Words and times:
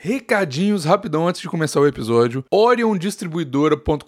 Recadinhos 0.00 0.84
rapidão 0.84 1.26
antes 1.26 1.40
de 1.40 1.48
começar 1.48 1.80
o 1.80 1.86
episódio. 1.86 2.44
OrionDistribuidora.com.br, 2.52 4.04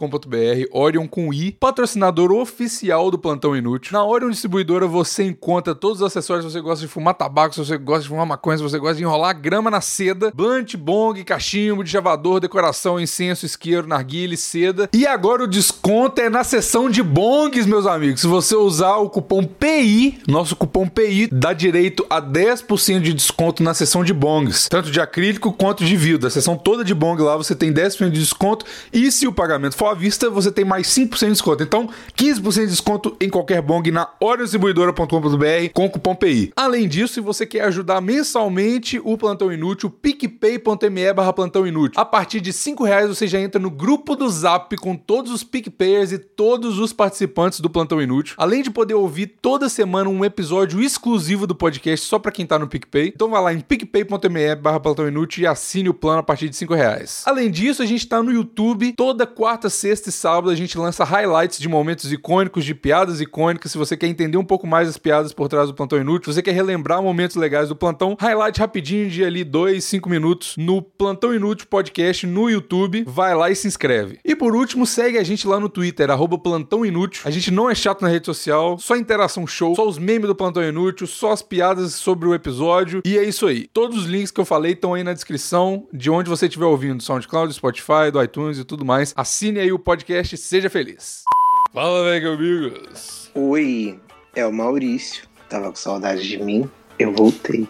Orion 0.70 1.08
com 1.08 1.34
I, 1.34 1.50
patrocinador 1.50 2.30
oficial 2.30 3.10
do 3.10 3.18
Plantão 3.18 3.56
Inútil. 3.56 3.92
Na 3.95 4.04
Orion 4.04 4.30
Distribuidora 4.30 4.87
você 4.87 5.24
encontra 5.24 5.74
todos 5.74 6.00
os 6.00 6.06
acessórios 6.06 6.46
se 6.46 6.53
você 6.53 6.61
gosta 6.61 6.87
de 6.87 6.92
fumar 6.92 7.14
tabaco, 7.14 7.56
se 7.56 7.64
você 7.66 7.76
gosta 7.76 8.03
de 8.03 8.08
fumar 8.08 8.24
maconha, 8.24 8.58
se 8.58 8.62
você 8.62 8.79
gosta 8.79 8.95
de 8.98 9.03
enrolar 9.03 9.37
grama 9.37 9.68
na 9.68 9.80
seda, 9.80 10.30
blunt, 10.32 10.76
bong, 10.76 11.24
cachimbo, 11.24 11.82
de 11.82 11.91
chavador, 11.91 12.38
decoração, 12.38 13.00
incenso, 13.00 13.45
isqueiro, 13.45 13.88
narguile, 13.88 14.36
seda. 14.36 14.88
E 14.93 15.04
agora 15.09 15.43
o 15.43 15.48
desconto 15.48 16.20
é 16.20 16.30
na 16.30 16.45
seção 16.45 16.88
de 16.88 17.02
bongs, 17.02 17.66
meus 17.66 17.84
amigos. 17.86 18.20
Se 18.20 18.29
você 18.29 18.54
usar 18.54 18.98
o 18.98 19.11
cupom 19.11 19.43
PI, 19.43 20.20
nosso 20.29 20.54
cupom 20.54 20.86
PI, 20.86 21.30
dá 21.32 21.52
direito 21.52 22.07
a 22.09 22.22
10% 22.22 23.00
de 23.00 23.12
desconto 23.12 23.61
na 23.61 23.75
seção 23.75 24.04
de 24.04 24.14
bongs, 24.14 24.68
tanto 24.68 24.88
de 24.88 25.00
acrílico 25.00 25.52
quanto 25.52 25.79
de 25.84 25.96
vidro. 25.96 26.26
A 26.26 26.30
seção 26.30 26.56
toda 26.56 26.84
de 26.84 26.94
bong 26.94 27.22
lá 27.22 27.36
você 27.36 27.54
tem 27.54 27.72
10% 27.72 28.11
de 28.11 28.21
desconto 28.21 28.64
e 28.93 29.11
se 29.11 29.26
o 29.26 29.32
pagamento 29.32 29.76
for 29.76 29.86
à 29.86 29.94
vista, 29.94 30.30
você 30.30 30.50
tem 30.50 30.64
mais 30.64 30.86
5% 30.88 31.18
de 31.18 31.32
desconto. 31.32 31.62
Então, 31.62 31.88
15% 32.16 32.61
de 32.61 32.66
desconto 32.66 33.16
em 33.20 33.28
qualquer 33.28 33.61
bong 33.62 33.91
na 33.91 34.08
oriondistribuidora.com.br 34.20 35.72
com 35.72 35.88
cupom 35.88 36.14
PI. 36.14 36.52
Além 36.56 36.88
disso, 36.88 37.14
se 37.14 37.20
você 37.20 37.47
quer 37.47 37.62
ajudar 37.64 38.00
mensalmente 38.00 39.00
o 39.05 39.16
Plantão 39.16 39.52
Inútil, 39.52 39.91
picpay.me 39.91 41.12
barra 41.12 41.33
Plantão 41.33 41.66
Inútil. 41.66 42.00
A 42.00 42.05
partir 42.05 42.41
de 42.41 42.52
5 42.52 42.84
reais 42.84 43.08
você 43.08 43.27
já 43.27 43.41
entra 43.41 43.60
no 43.60 43.70
grupo 43.70 44.14
do 44.14 44.28
Zap 44.28 44.77
com 44.77 44.97
todos 44.97 45.33
os 45.33 45.42
PicPayers 45.42 46.12
e 46.12 46.19
todos 46.19 46.78
os 46.78 46.92
participantes 46.92 47.60
do 47.60 47.70
Plantão 47.70 48.00
Inútil. 48.00 48.34
Além 48.38 48.62
de 48.62 48.70
poder 48.70 48.94
ouvir 48.94 49.27
toda 49.41 49.69
semana 49.69 50.08
um 50.10 50.24
episódio 50.24 50.80
exclusivo 50.80 51.47
do 51.47 51.55
podcast 51.55 52.06
só 52.06 52.19
para 52.19 52.33
quem 52.33 52.47
tá 52.47 52.58
no 52.58 52.69
PicPay. 52.69 53.12
Então 53.14 53.30
vai 53.30 53.42
lá 53.42 53.52
em 53.52 53.60
picpay.me 53.60 54.55
barra 54.56 54.80
Plantão 54.80 55.08
Inútil 55.08 55.42
e 55.42 55.47
assina 55.47 55.69
assine 55.70 55.88
o 55.88 55.94
plano 55.94 56.19
a 56.19 56.22
partir 56.22 56.48
de 56.48 56.56
5 56.56 56.74
reais. 56.74 57.22
Além 57.24 57.50
disso, 57.50 57.83
a 57.83 57.86
gente 57.86 58.06
tá 58.06 58.20
no 58.22 58.33
YouTube. 58.33 58.92
Toda 58.92 59.27
quarta, 59.27 59.70
sexta 59.70 60.08
e 60.08 60.12
sábado 60.12 60.50
a 60.50 60.54
gente 60.54 60.77
lança 60.77 61.04
highlights 61.04 61.58
de 61.60 61.68
momentos 61.68 62.12
icônicos, 62.12 62.64
de 62.64 62.74
piadas 62.74 63.20
icônicas. 63.20 63.70
Se 63.70 63.78
você 63.78 63.96
quer 63.96 64.08
entender 64.08 64.36
um 64.36 64.44
pouco 64.44 64.66
mais 64.66 64.88
as 64.88 64.98
piadas 64.98 65.32
por 65.32 65.48
trás 65.48 65.68
do 65.68 65.74
Plantão 65.74 66.00
Inútil, 66.00 66.32
você 66.32 66.42
quer 66.42 66.52
relembrar 66.52 67.00
momentos 67.00 67.36
legais 67.36 67.68
do 67.68 67.77
Plantão, 67.77 68.16
highlight 68.18 68.58
rapidinho 68.58 69.08
de 69.08 69.24
ali 69.24 69.44
2, 69.44 69.82
5 69.84 70.08
minutos 70.08 70.56
no 70.56 70.82
Plantão 70.82 71.32
Inútil 71.32 71.68
Podcast 71.68 72.27
no 72.27 72.50
YouTube. 72.50 73.05
Vai 73.06 73.34
lá 73.34 73.48
e 73.50 73.55
se 73.55 73.68
inscreve. 73.68 74.18
E 74.24 74.34
por 74.34 74.56
último, 74.56 74.84
segue 74.84 75.18
a 75.18 75.22
gente 75.22 75.46
lá 75.46 75.60
no 75.60 75.68
Twitter, 75.68 76.10
arroba 76.10 76.36
Plantão 76.36 76.84
Inútil. 76.84 77.22
A 77.24 77.30
gente 77.30 77.50
não 77.50 77.70
é 77.70 77.74
chato 77.74 78.02
na 78.02 78.08
rede 78.08 78.27
social, 78.27 78.77
só 78.78 78.96
interação 78.96 79.46
show, 79.46 79.77
só 79.77 79.86
os 79.86 79.98
memes 79.98 80.27
do 80.27 80.34
Plantão 80.34 80.64
Inútil, 80.64 81.06
só 81.06 81.30
as 81.30 81.42
piadas 81.42 81.94
sobre 81.94 82.27
o 82.27 82.34
episódio. 82.34 83.02
E 83.05 83.16
é 83.16 83.22
isso 83.22 83.46
aí. 83.46 83.68
Todos 83.72 83.98
os 83.98 84.06
links 84.06 84.32
que 84.32 84.40
eu 84.40 84.44
falei 84.44 84.72
estão 84.72 84.94
aí 84.94 85.05
na 85.05 85.12
descrição 85.12 85.59
de 85.92 86.11
onde 86.11 86.28
você 86.28 86.47
estiver 86.47 86.66
ouvindo, 86.66 86.97
do 86.97 87.03
SoundCloud, 87.03 87.48
do 87.48 87.55
Spotify, 87.55 88.11
do 88.12 88.22
iTunes 88.22 88.58
e 88.58 88.64
tudo 88.64 88.84
mais. 88.84 89.12
Assine 89.16 89.61
aí 89.61 89.72
o 89.72 89.78
podcast 89.78 90.36
Seja 90.36 90.70
Feliz. 90.70 91.25
Fala, 91.72 92.05
velho, 92.05 92.33
amigos. 92.33 93.30
Oi, 93.34 94.00
é 94.34 94.47
o 94.47 94.52
Maurício. 94.52 95.25
Tava 95.48 95.69
com 95.69 95.77
saudade 95.77 96.27
de 96.27 96.39
mim, 96.39 96.70
eu 96.98 97.12
voltei. 97.12 97.69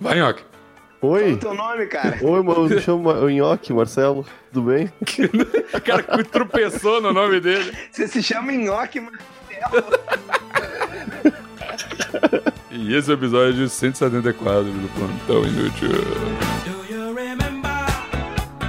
Vai, 0.00 0.18
Nhoque. 0.18 0.42
Oi. 1.02 1.20
Qual 1.20 1.30
é 1.30 1.32
o 1.32 1.38
teu 1.38 1.54
nome, 1.54 1.86
cara? 1.86 2.18
Oi, 2.22 2.42
mano, 2.42 2.68
me 2.68 2.80
chamo 2.80 3.10
o 3.10 3.30
Nhoque, 3.30 3.72
Marcelo. 3.72 4.26
Tudo 4.52 4.70
bem? 4.70 4.92
o 5.72 5.80
cara 5.80 6.24
tropeçou 6.24 7.00
no 7.00 7.12
nome 7.12 7.40
dele. 7.40 7.72
Você 7.90 8.08
se 8.08 8.22
chama 8.22 8.52
Nhoque 8.52 9.00
Marcelo. 9.00 9.30
E 12.72 12.94
esse 12.94 13.10
é 13.10 13.14
o 13.14 13.16
episódio 13.16 13.68
174 13.68 14.62
do 14.64 14.88
Plantão 14.94 15.44
Inútil. 15.44 15.90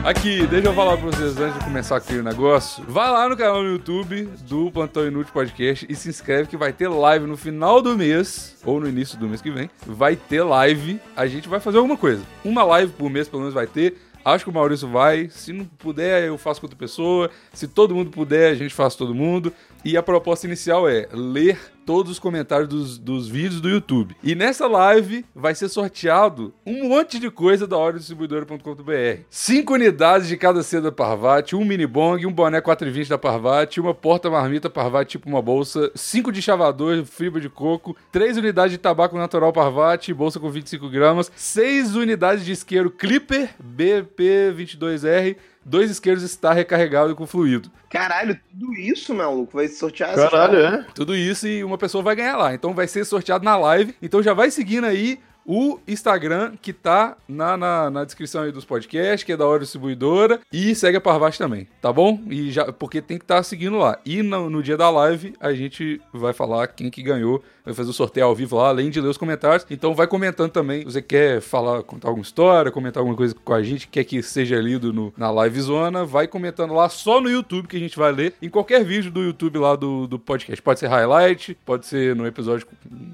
Aqui, 0.03 0.47
deixa 0.47 0.69
eu 0.69 0.73
falar 0.73 0.97
pra 0.97 1.11
vocês 1.11 1.37
antes 1.37 1.59
de 1.59 1.63
começar 1.63 1.97
aquele 1.97 2.23
negócio. 2.23 2.83
Vai 2.87 3.11
lá 3.11 3.29
no 3.29 3.37
canal 3.37 3.61
no 3.61 3.69
YouTube 3.69 4.27
do 4.47 4.71
Plantão 4.71 5.05
Inútil 5.05 5.31
Podcast 5.31 5.85
e 5.87 5.95
se 5.95 6.09
inscreve 6.09 6.49
que 6.49 6.57
vai 6.57 6.73
ter 6.73 6.87
live 6.87 7.27
no 7.27 7.37
final 7.37 7.79
do 7.83 7.95
mês, 7.95 8.57
ou 8.65 8.79
no 8.79 8.89
início 8.89 9.19
do 9.19 9.27
mês 9.27 9.41
que 9.41 9.51
vem. 9.51 9.69
Vai 9.85 10.15
ter 10.15 10.41
live. 10.41 10.99
A 11.15 11.27
gente 11.27 11.47
vai 11.47 11.59
fazer 11.59 11.77
alguma 11.77 11.95
coisa. 11.95 12.23
Uma 12.43 12.63
live 12.63 12.91
por 12.93 13.11
mês, 13.11 13.27
pelo 13.29 13.41
menos, 13.41 13.53
vai 13.53 13.67
ter. 13.67 13.95
Acho 14.23 14.43
que 14.45 14.49
o 14.49 14.53
Maurício 14.53 14.87
vai. 14.87 15.29
Se 15.29 15.51
não 15.51 15.65
puder, 15.65 16.23
eu 16.23 16.37
faço 16.37 16.59
com 16.59 16.65
outra 16.65 16.77
pessoa. 16.77 17.29
Se 17.53 17.67
todo 17.67 17.95
mundo 17.95 18.11
puder, 18.11 18.51
a 18.51 18.55
gente 18.55 18.73
faz 18.73 18.95
todo 18.95 19.15
mundo. 19.15 19.53
E 19.83 19.97
a 19.97 20.03
proposta 20.03 20.45
inicial 20.45 20.87
é 20.87 21.07
ler 21.11 21.57
todos 21.85 22.11
os 22.11 22.19
comentários 22.19 22.69
dos, 22.69 22.97
dos 22.97 23.27
vídeos 23.27 23.59
do 23.59 23.67
YouTube. 23.67 24.15
E 24.23 24.35
nessa 24.35 24.67
live 24.67 25.25
vai 25.33 25.55
ser 25.55 25.67
sorteado 25.69 26.53
um 26.65 26.87
monte 26.87 27.19
de 27.19 27.31
coisa 27.31 27.65
da 27.65 27.91
distribuidora.com.br. 27.91 29.21
Cinco 29.29 29.73
unidades 29.73 30.27
de 30.27 30.37
cada 30.37 30.61
seda 30.61 30.91
Parvati, 30.91 31.55
um 31.55 31.65
mini 31.65 31.87
bong, 31.87 32.25
um 32.25 32.31
boné 32.31 32.61
420 32.61 33.09
da 33.09 33.17
Parvati, 33.17 33.81
uma 33.81 33.93
porta 33.93 34.29
marmita 34.29 34.69
Parvati 34.69 35.11
tipo 35.11 35.27
uma 35.27 35.41
bolsa, 35.41 35.91
cinco 35.95 36.31
de 36.31 36.41
chavador, 36.41 37.03
fibra 37.03 37.41
de 37.41 37.49
coco, 37.49 37.97
três 38.11 38.37
unidades 38.37 38.71
de 38.71 38.77
tabaco 38.77 39.17
natural 39.17 39.51
Parvati, 39.51 40.13
bolsa 40.13 40.39
com 40.39 40.49
25 40.49 40.89
gramas, 40.89 41.31
seis 41.35 41.95
unidades 41.95 42.45
de 42.45 42.51
isqueiro 42.51 42.91
Clipper 42.91 43.49
BP22R, 43.61 45.35
dois 45.63 45.91
isqueiros 45.91 46.23
está 46.23 46.53
recarregado 46.53 47.15
com 47.15 47.27
fluido. 47.27 47.71
Caralho, 47.89 48.39
tudo 48.49 48.73
isso, 48.73 49.13
maluco, 49.13 49.57
vai 49.57 49.67
sortear 49.67 50.15
Caralho, 50.15 50.57
é? 50.57 50.85
Tudo 50.95 51.15
isso 51.15 51.47
e 51.47 51.63
uma 51.63 51.77
pessoa 51.77 52.03
vai 52.03 52.15
ganhar 52.15 52.37
lá. 52.37 52.53
Então 52.53 52.73
vai 52.73 52.87
ser 52.87 53.05
sorteado 53.05 53.43
na 53.43 53.57
live. 53.57 53.95
Então 54.01 54.23
já 54.23 54.33
vai 54.33 54.49
seguindo 54.49 54.85
aí 54.85 55.19
o 55.45 55.79
Instagram 55.87 56.53
que 56.61 56.73
tá 56.73 57.17
na, 57.27 57.57
na, 57.57 57.89
na, 57.89 58.03
descrição 58.03 58.43
aí 58.43 58.51
dos 58.51 58.65
podcasts, 58.65 59.23
que 59.23 59.31
é 59.31 59.37
da 59.37 59.45
hora 59.45 59.61
distribuidora, 59.61 60.39
e 60.51 60.75
segue 60.75 60.97
a 60.97 61.01
Parvati 61.01 61.37
também, 61.37 61.67
tá 61.81 61.91
bom? 61.91 62.19
E 62.29 62.51
já, 62.51 62.71
porque 62.71 63.01
tem 63.01 63.17
que 63.17 63.23
estar 63.23 63.37
tá 63.37 63.43
seguindo 63.43 63.77
lá. 63.77 63.99
E 64.05 64.21
no, 64.21 64.49
no, 64.49 64.61
dia 64.61 64.77
da 64.77 64.89
live 64.89 65.33
a 65.39 65.53
gente 65.53 66.01
vai 66.13 66.33
falar 66.33 66.67
quem 66.67 66.89
que 66.89 67.01
ganhou, 67.01 67.43
vai 67.65 67.73
fazer 67.73 67.89
o 67.89 67.93
sorteio 67.93 68.25
ao 68.25 68.35
vivo 68.35 68.57
lá, 68.57 68.69
além 68.69 68.89
de 68.89 69.01
ler 69.01 69.09
os 69.09 69.17
comentários. 69.17 69.65
Então 69.69 69.95
vai 69.95 70.07
comentando 70.07 70.51
também, 70.51 70.83
você 70.83 71.01
quer 71.01 71.41
falar, 71.41 71.83
contar 71.83 72.09
alguma 72.09 72.23
história, 72.23 72.71
comentar 72.71 73.01
alguma 73.01 73.17
coisa 73.17 73.33
com 73.33 73.53
a 73.53 73.63
gente, 73.63 73.87
quer 73.87 74.03
que 74.03 74.21
seja 74.21 74.59
lido 74.59 74.93
no, 74.93 75.13
na 75.17 75.31
live 75.31 75.61
zona, 75.61 76.05
vai 76.05 76.27
comentando 76.27 76.73
lá 76.73 76.87
só 76.89 77.19
no 77.19 77.29
YouTube 77.29 77.67
que 77.67 77.77
a 77.77 77.79
gente 77.79 77.97
vai 77.97 78.11
ler, 78.11 78.33
em 78.41 78.49
qualquer 78.49 78.83
vídeo 78.83 79.11
do 79.11 79.21
YouTube 79.21 79.57
lá 79.57 79.75
do, 79.75 80.07
do 80.07 80.19
podcast. 80.19 80.61
Pode 80.61 80.79
ser 80.79 80.87
highlight, 80.87 81.57
pode 81.65 81.85
ser 81.85 82.15
no 82.15 82.27
episódio 82.27 82.67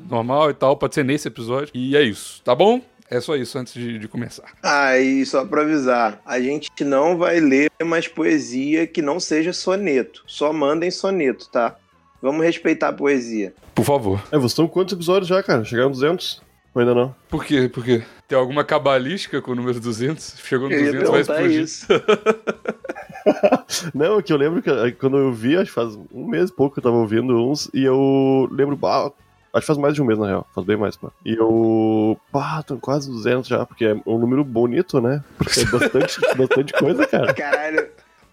normal 0.09 0.49
e 0.49 0.53
tal, 0.53 0.75
pode 0.75 0.95
ser 0.95 1.03
nesse 1.03 1.27
episódio. 1.27 1.71
E 1.73 1.95
é 1.95 2.03
isso 2.03 2.16
isso, 2.17 2.41
tá 2.43 2.55
bom? 2.55 2.81
É 3.09 3.21
só 3.21 3.35
isso 3.35 3.57
antes 3.57 3.73
de, 3.73 3.99
de, 3.99 4.07
começar. 4.07 4.51
Ah, 4.61 4.97
e 4.97 5.25
só 5.25 5.45
pra 5.45 5.61
avisar, 5.61 6.19
a 6.25 6.41
gente 6.41 6.69
não 6.83 7.17
vai 7.17 7.39
ler 7.39 7.71
mais 7.85 8.07
poesia 8.07 8.85
que 8.85 9.01
não 9.01 9.17
seja 9.17 9.53
soneto. 9.53 10.23
Só 10.27 10.51
mandem 10.51 10.91
soneto, 10.91 11.47
tá? 11.49 11.77
Vamos 12.21 12.43
respeitar 12.43 12.89
a 12.89 12.93
poesia. 12.93 13.53
Por 13.73 13.85
favor. 13.85 14.21
É, 14.29 14.37
vocês 14.37 14.51
estão 14.51 14.67
quantos 14.67 14.93
episódios 14.93 15.29
já, 15.29 15.41
cara? 15.41 15.63
Chegaram 15.63 15.91
200? 15.91 16.41
Ou 16.73 16.81
ainda 16.81 16.93
não? 16.93 17.15
Por 17.29 17.45
quê? 17.45 17.69
Por 17.69 17.85
quê? 17.85 18.03
Tem 18.27 18.37
alguma 18.37 18.65
cabalística 18.65 19.41
com 19.41 19.51
o 19.51 19.55
número 19.55 19.79
200? 19.79 20.35
Chegou 20.43 20.69
no 20.69 20.75
200, 20.75 21.09
vai 21.09 21.21
explodir. 21.21 21.61
Isso. 21.61 21.87
não, 23.95 24.19
é 24.19 24.21
que 24.21 24.33
eu 24.33 24.37
lembro 24.37 24.61
que 24.61 24.69
eh, 24.69 24.91
quando 24.91 25.17
eu 25.17 25.31
vi, 25.31 25.55
acho 25.55 25.67
que 25.67 25.75
faz 25.75 25.97
um 26.11 26.27
mês 26.27 26.51
pouco 26.51 26.73
que 26.73 26.79
eu 26.79 26.83
tava 26.83 26.97
ouvindo 26.97 27.37
uns, 27.37 27.69
e 27.73 27.85
eu 27.85 28.49
lembro, 28.51 28.75
bah, 28.75 29.11
Acho 29.57 29.65
que 29.65 29.67
faz 29.67 29.79
mais 29.79 29.95
de 29.95 30.01
um 30.01 30.05
mês, 30.05 30.19
na 30.19 30.27
real. 30.27 30.47
Faz 30.53 30.67
bem 30.67 30.77
mais, 30.77 30.97
mano. 30.97 31.13
E 31.25 31.33
eu. 31.33 32.19
Pá, 32.31 32.61
tô 32.61 32.77
quase 32.77 33.09
200 33.09 33.47
já, 33.47 33.65
porque 33.65 33.85
é 33.85 33.95
um 34.05 34.19
número 34.19 34.43
bonito, 34.43 35.01
né? 35.01 35.23
Porque 35.37 35.61
é 35.61 35.65
bastante, 35.65 36.21
bastante 36.37 36.73
coisa, 36.73 37.07
cara. 37.07 37.33
Caralho. 37.33 37.87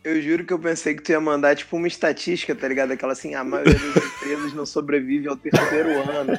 Eu 0.05 0.21
juro 0.21 0.45
que 0.45 0.53
eu 0.53 0.59
pensei 0.59 0.95
que 0.95 1.03
tu 1.03 1.13
ia 1.13 1.21
mandar 1.21 1.57
tipo 1.57 1.79
uma 1.79 1.89
estatística, 1.89 2.55
tá 2.55 2.69
ligado? 2.69 2.93
Aquela 2.93 3.15
assim, 3.15 3.35
a 3.35 3.43
maioria 3.43 3.73
das 3.73 4.05
empresas 4.05 4.53
não 4.53 4.67
sobrevive 4.67 5.29
ao 5.29 5.37
terceiro 5.37 5.89
ano. 6.11 6.39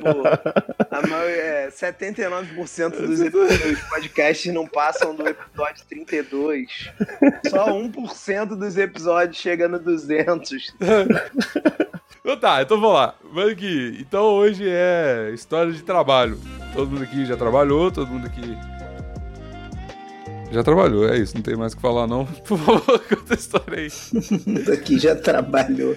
Pô, 0.00 0.22
a 0.90 1.06
maioria, 1.06 1.42
é, 1.42 1.68
79% 1.68 3.06
dos, 3.06 3.18
dos 3.30 3.80
podcasts 3.90 4.50
não 4.50 4.66
passam 4.66 5.14
do 5.14 5.28
episódio 5.28 5.84
32. 5.90 6.90
Só 7.50 7.66
1% 7.66 8.46
dos 8.56 8.78
episódios 8.78 9.36
chega 9.36 9.68
no 9.68 9.78
200. 9.78 10.74
Então 12.20 12.36
tá, 12.36 12.62
então 12.62 12.80
vamos 12.80 12.96
lá. 12.96 13.14
Vamos 13.32 13.52
aqui. 13.52 13.96
Então 14.00 14.22
hoje 14.24 14.64
é 14.66 15.30
história 15.32 15.72
de 15.72 15.82
trabalho. 15.82 16.38
Todo 16.74 16.90
mundo 16.90 17.02
aqui 17.02 17.24
já 17.24 17.36
trabalhou, 17.36 17.90
todo 17.90 18.08
mundo 18.08 18.26
aqui 18.26 18.56
já 20.52 20.64
trabalhou, 20.64 21.08
é 21.08 21.16
isso, 21.16 21.36
não 21.36 21.42
tem 21.42 21.56
mais 21.56 21.72
o 21.72 21.76
que 21.76 21.82
falar 21.82 22.06
não. 22.06 22.26
Por 22.46 22.58
favor, 22.58 22.98
conta 23.08 23.34
a 23.34 23.36
história 23.36 23.78
aí. 23.78 23.88
Daqui 24.64 24.98
já 24.98 25.14
trabalhou. 25.14 25.96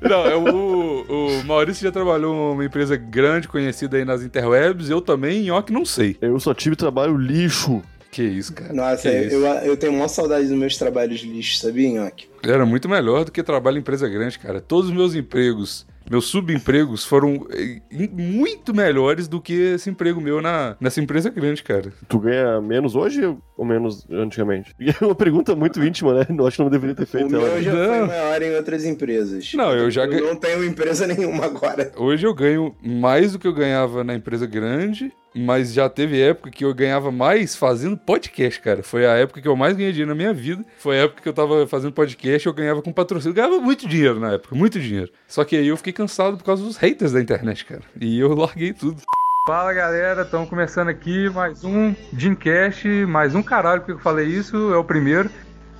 Não, 0.00 0.24
é 0.24 0.36
o, 0.36 1.04
o 1.08 1.44
Maurício 1.44 1.82
já 1.82 1.90
trabalhou 1.90 2.52
numa 2.52 2.64
empresa 2.64 2.96
grande, 2.96 3.48
conhecida 3.48 3.96
aí 3.96 4.04
nas 4.04 4.22
interwebs, 4.22 4.88
eu 4.88 5.00
também, 5.00 5.50
ó 5.50 5.60
que 5.60 5.72
não 5.72 5.84
sei. 5.84 6.16
Eu 6.20 6.38
só 6.38 6.54
tive 6.54 6.76
trabalho 6.76 7.16
lixo. 7.16 7.82
Que 8.18 8.24
isso, 8.24 8.52
cara. 8.52 8.72
Nossa, 8.72 9.02
que 9.02 9.08
eu, 9.16 9.22
isso. 9.28 9.36
eu, 9.36 9.46
eu 9.46 9.76
tenho 9.76 9.92
maior 9.92 10.08
saudade 10.08 10.48
dos 10.48 10.56
meus 10.58 10.76
trabalhos 10.76 11.20
lixos, 11.20 11.60
sabia, 11.60 11.88
Nhoque? 11.88 12.26
Era 12.42 12.66
muito 12.66 12.88
melhor 12.88 13.24
do 13.24 13.30
que 13.30 13.44
trabalho 13.44 13.76
em 13.76 13.80
empresa 13.80 14.08
grande, 14.08 14.36
cara. 14.40 14.60
Todos 14.60 14.90
os 14.90 14.96
meus 14.96 15.14
empregos, 15.14 15.86
meus 16.10 16.24
subempregos 16.26 17.04
foram 17.04 17.46
eh, 17.52 17.80
muito 18.12 18.74
melhores 18.74 19.28
do 19.28 19.40
que 19.40 19.52
esse 19.74 19.88
emprego 19.90 20.20
meu 20.20 20.40
na, 20.42 20.76
nessa 20.80 21.00
empresa 21.00 21.30
grande, 21.30 21.62
cara. 21.62 21.92
Tu 22.08 22.18
ganha 22.18 22.60
menos 22.60 22.96
hoje 22.96 23.36
ou 23.56 23.64
menos 23.64 24.04
antigamente? 24.10 24.74
É 25.00 25.04
uma 25.04 25.14
pergunta 25.14 25.54
muito 25.54 25.80
íntima, 25.84 26.12
né? 26.14 26.26
Eu 26.28 26.44
acho 26.46 26.56
que 26.56 26.62
não 26.64 26.70
deveria 26.70 26.96
ter 26.96 27.04
O 27.04 27.06
feito 27.06 27.30
meu 27.30 27.40
ela. 27.46 27.62
já 27.62 27.72
Não. 27.72 27.86
foi 27.88 28.06
maior 28.06 28.42
em 28.42 28.56
outras 28.56 28.84
empresas. 28.84 29.52
Não, 29.54 29.72
eu 29.72 29.90
já 29.92 30.06
ganhei. 30.06 30.24
não 30.24 30.34
tenho 30.34 30.64
empresa 30.64 31.06
nenhuma 31.08 31.44
agora. 31.44 31.92
Hoje 31.96 32.26
eu 32.26 32.34
ganho 32.34 32.74
mais 32.82 33.32
do 33.32 33.38
que 33.38 33.46
eu 33.46 33.52
ganhava 33.52 34.02
na 34.02 34.14
empresa 34.14 34.44
grande, 34.46 35.12
mas 35.34 35.72
já 35.72 35.88
teve 35.88 36.20
época 36.20 36.50
que 36.50 36.64
eu 36.64 36.74
ganhava 36.74 37.10
mais 37.10 37.54
fazendo 37.54 37.96
podcast, 37.96 38.60
cara. 38.60 38.82
Foi 38.82 39.06
a 39.06 39.12
época 39.14 39.40
que 39.40 39.48
eu 39.48 39.56
mais 39.56 39.76
ganhei 39.76 39.92
dinheiro 39.92 40.10
na 40.10 40.14
minha 40.14 40.32
vida. 40.32 40.64
Foi 40.78 40.98
a 40.98 41.02
época 41.04 41.22
que 41.22 41.28
eu 41.28 41.32
tava 41.32 41.66
fazendo 41.66 41.92
podcast 41.92 42.46
eu 42.46 42.52
ganhava 42.52 42.82
com 42.82 42.92
patrocínio. 42.92 43.32
Eu 43.32 43.34
ganhava 43.34 43.60
muito 43.60 43.88
dinheiro 43.88 44.18
na 44.18 44.32
época, 44.32 44.54
muito 44.54 44.80
dinheiro. 44.80 45.10
Só 45.26 45.44
que 45.44 45.56
aí 45.56 45.68
eu 45.68 45.76
fiquei 45.76 45.92
cansado 45.92 46.36
por 46.36 46.44
causa 46.44 46.64
dos 46.64 46.76
haters 46.76 47.12
da 47.12 47.20
internet, 47.20 47.64
cara. 47.64 47.82
E 48.00 48.18
eu 48.18 48.34
larguei 48.34 48.72
tudo. 48.72 49.02
Fala 49.46 49.72
galera, 49.72 50.22
estamos 50.22 50.48
começando 50.48 50.88
aqui 50.88 51.30
mais 51.30 51.64
um 51.64 51.94
Dreamcast, 52.12 52.86
mais 53.06 53.34
um 53.34 53.42
caralho 53.42 53.80
porque 53.80 53.92
eu 53.92 53.98
falei 53.98 54.26
isso, 54.26 54.74
é 54.74 54.76
o 54.76 54.84
primeiro. 54.84 55.30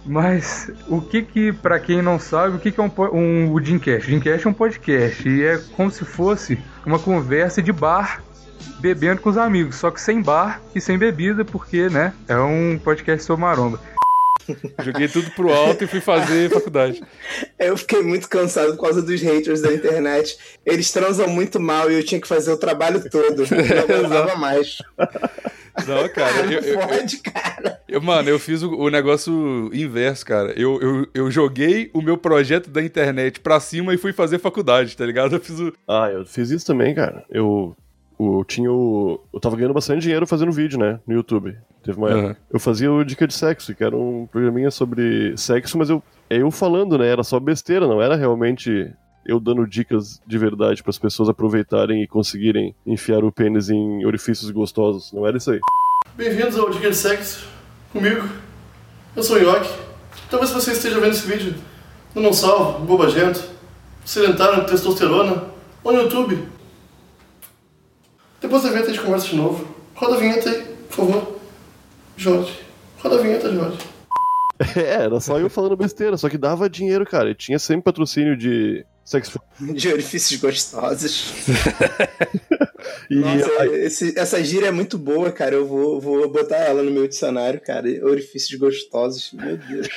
Mas 0.06 0.72
o 0.88 1.02
que 1.02 1.20
que, 1.22 1.52
pra 1.52 1.78
quem 1.78 2.00
não 2.00 2.18
sabe, 2.18 2.56
o 2.56 2.58
que 2.58 2.72
que 2.72 2.80
é 2.80 2.82
um, 2.82 2.90
um 3.12 3.52
o 3.52 3.60
Dreamcast 3.60 4.46
é 4.46 4.48
um 4.48 4.54
podcast 4.54 5.28
e 5.28 5.44
é 5.44 5.58
como 5.76 5.90
se 5.90 6.02
fosse 6.04 6.58
uma 6.86 6.98
conversa 6.98 7.60
de 7.60 7.70
bar 7.70 8.22
bebendo 8.80 9.20
com 9.20 9.30
os 9.30 9.36
amigos, 9.36 9.76
só 9.76 9.90
que 9.90 10.00
sem 10.00 10.20
bar 10.22 10.60
e 10.74 10.80
sem 10.80 10.96
bebida, 10.98 11.44
porque, 11.44 11.88
né, 11.88 12.12
é 12.28 12.36
um 12.38 12.78
podcast 12.78 13.24
sobre 13.24 13.42
maromba. 13.44 13.80
Joguei 14.82 15.08
tudo 15.08 15.30
pro 15.32 15.52
alto 15.52 15.84
e 15.84 15.86
fui 15.86 16.00
fazer 16.00 16.50
faculdade. 16.50 17.02
Eu 17.58 17.76
fiquei 17.76 18.02
muito 18.02 18.28
cansado 18.30 18.74
por 18.76 18.82
causa 18.84 19.02
dos 19.02 19.20
haters 19.20 19.60
da 19.60 19.70
internet. 19.72 20.38
Eles 20.64 20.90
transam 20.90 21.28
muito 21.28 21.60
mal 21.60 21.90
e 21.90 21.94
eu 21.96 22.02
tinha 22.04 22.18
que 22.20 22.26
fazer 22.26 22.50
o 22.52 22.56
trabalho 22.56 23.02
todo. 23.10 23.42
Eu 23.42 23.48
não 23.88 23.96
aguentava 23.96 24.36
mais. 24.40 24.78
Não, 25.86 26.08
cara, 26.08 26.46
eu, 26.50 26.60
eu- 26.60 26.78
não 26.78 26.86
pode, 26.88 27.18
cara. 27.18 27.80
eu- 27.86 28.00
mano, 28.00 28.28
eu 28.30 28.38
fiz 28.38 28.62
o, 28.62 28.70
o 28.74 28.88
negócio 28.88 29.70
inverso, 29.72 30.24
cara. 30.24 30.52
Eu, 30.56 30.80
eu, 30.80 31.06
eu 31.14 31.30
joguei 31.30 31.90
o 31.92 32.00
meu 32.00 32.16
projeto 32.16 32.70
da 32.70 32.82
internet 32.82 33.40
pra 33.40 33.60
cima 33.60 33.92
e 33.92 33.98
fui 33.98 34.14
fazer 34.14 34.38
faculdade, 34.38 34.96
tá 34.96 35.04
ligado? 35.04 35.36
Eu 35.36 35.40
fiz 35.40 35.60
o. 35.60 35.72
Ah, 35.86 36.08
eu 36.10 36.24
fiz 36.24 36.50
isso 36.50 36.64
também, 36.66 36.94
cara. 36.94 37.22
Eu, 37.30 37.76
eu 38.18 38.44
tinha 38.44 38.72
o. 38.72 39.20
Eu 39.32 39.40
tava 39.40 39.56
ganhando 39.56 39.74
bastante 39.74 40.02
dinheiro 40.02 40.26
fazendo 40.26 40.52
vídeo, 40.52 40.78
né? 40.78 40.98
No 41.06 41.14
YouTube. 41.14 41.56
Teve 41.82 41.98
uma 41.98 42.10
época. 42.10 42.38
Eu 42.52 42.58
fazia 42.58 42.92
o 42.92 43.04
Dica 43.04 43.26
de 43.26 43.34
Sexo, 43.34 43.74
que 43.74 43.84
era 43.84 43.96
um 43.96 44.26
programinha 44.26 44.70
sobre 44.70 45.36
sexo, 45.36 45.78
mas 45.78 45.88
eu. 45.88 46.02
É 46.28 46.36
eu 46.36 46.50
falando, 46.50 46.98
né? 46.98 47.08
Era 47.08 47.22
só 47.22 47.40
besteira, 47.40 47.86
não 47.86 48.02
era 48.02 48.14
realmente 48.14 48.92
eu 49.24 49.38
dando 49.38 49.66
dicas 49.66 50.20
de 50.26 50.38
verdade 50.38 50.82
para 50.82 50.90
as 50.90 50.98
pessoas 50.98 51.28
aproveitarem 51.28 52.02
e 52.02 52.06
conseguirem 52.06 52.74
enfiar 52.86 53.24
o 53.24 53.32
pênis 53.32 53.70
em 53.70 54.04
orifícios 54.04 54.50
gostosos. 54.50 55.12
Não 55.12 55.26
era 55.26 55.36
isso 55.36 55.50
aí. 55.50 55.60
Bem-vindos 56.16 56.58
ao 56.58 56.70
Dica 56.70 56.90
de 56.90 56.96
Sexo, 56.96 57.46
comigo. 57.92 58.28
Eu 59.14 59.22
sou 59.22 59.36
o 59.36 59.38
Yoki. 59.38 59.70
Talvez 60.30 60.50
você 60.50 60.72
esteja 60.72 60.98
vendo 60.98 61.12
esse 61.12 61.26
vídeo 61.26 61.54
no 62.14 62.22
Não 62.22 62.32
Salvo, 62.32 62.84
Bobagento, 62.84 63.42
Sedentário 64.04 64.64
Testosterona 64.66 65.44
ou 65.84 65.92
no 65.92 66.02
YouTube. 66.02 66.57
Depois 68.40 68.62
da 68.62 68.68
vinheta 68.70 68.90
a 68.90 68.92
gente 68.92 69.02
conversa 69.04 69.26
de 69.28 69.36
novo. 69.36 69.66
Roda 69.94 70.14
a 70.16 70.18
vinheta 70.18 70.50
aí, 70.50 70.62
por 70.88 70.96
favor. 70.96 71.40
Jorge. 72.16 72.58
Roda 72.98 73.16
a 73.18 73.22
vinheta, 73.22 73.52
Jorge. 73.52 73.78
É, 74.76 75.04
era 75.04 75.20
só 75.20 75.38
eu 75.38 75.48
falando 75.48 75.76
besteira, 75.76 76.16
só 76.16 76.28
que 76.28 76.36
dava 76.36 76.68
dinheiro, 76.68 77.06
cara. 77.06 77.30
E 77.30 77.34
tinha 77.34 77.60
sempre 77.60 77.84
patrocínio 77.84 78.36
de 78.36 78.84
sexo. 79.04 79.40
De 79.60 79.88
orifícios 79.92 80.40
gostosos. 80.40 81.32
E 83.10 83.14
Nossa, 83.16 83.62
aí- 83.62 83.84
esse- 83.84 84.18
essa 84.18 84.42
gíria 84.42 84.66
é 84.66 84.70
muito 84.70 84.98
boa, 84.98 85.30
cara. 85.32 85.54
Eu 85.54 85.66
vou, 85.66 86.00
vou 86.00 86.28
botar 86.30 86.56
ela 86.56 86.82
no 86.82 86.90
meu 86.90 87.06
dicionário, 87.08 87.60
cara. 87.60 87.86
Orifícios 88.04 88.58
gostosos. 88.58 89.30
Meu 89.32 89.56
Deus. 89.56 89.88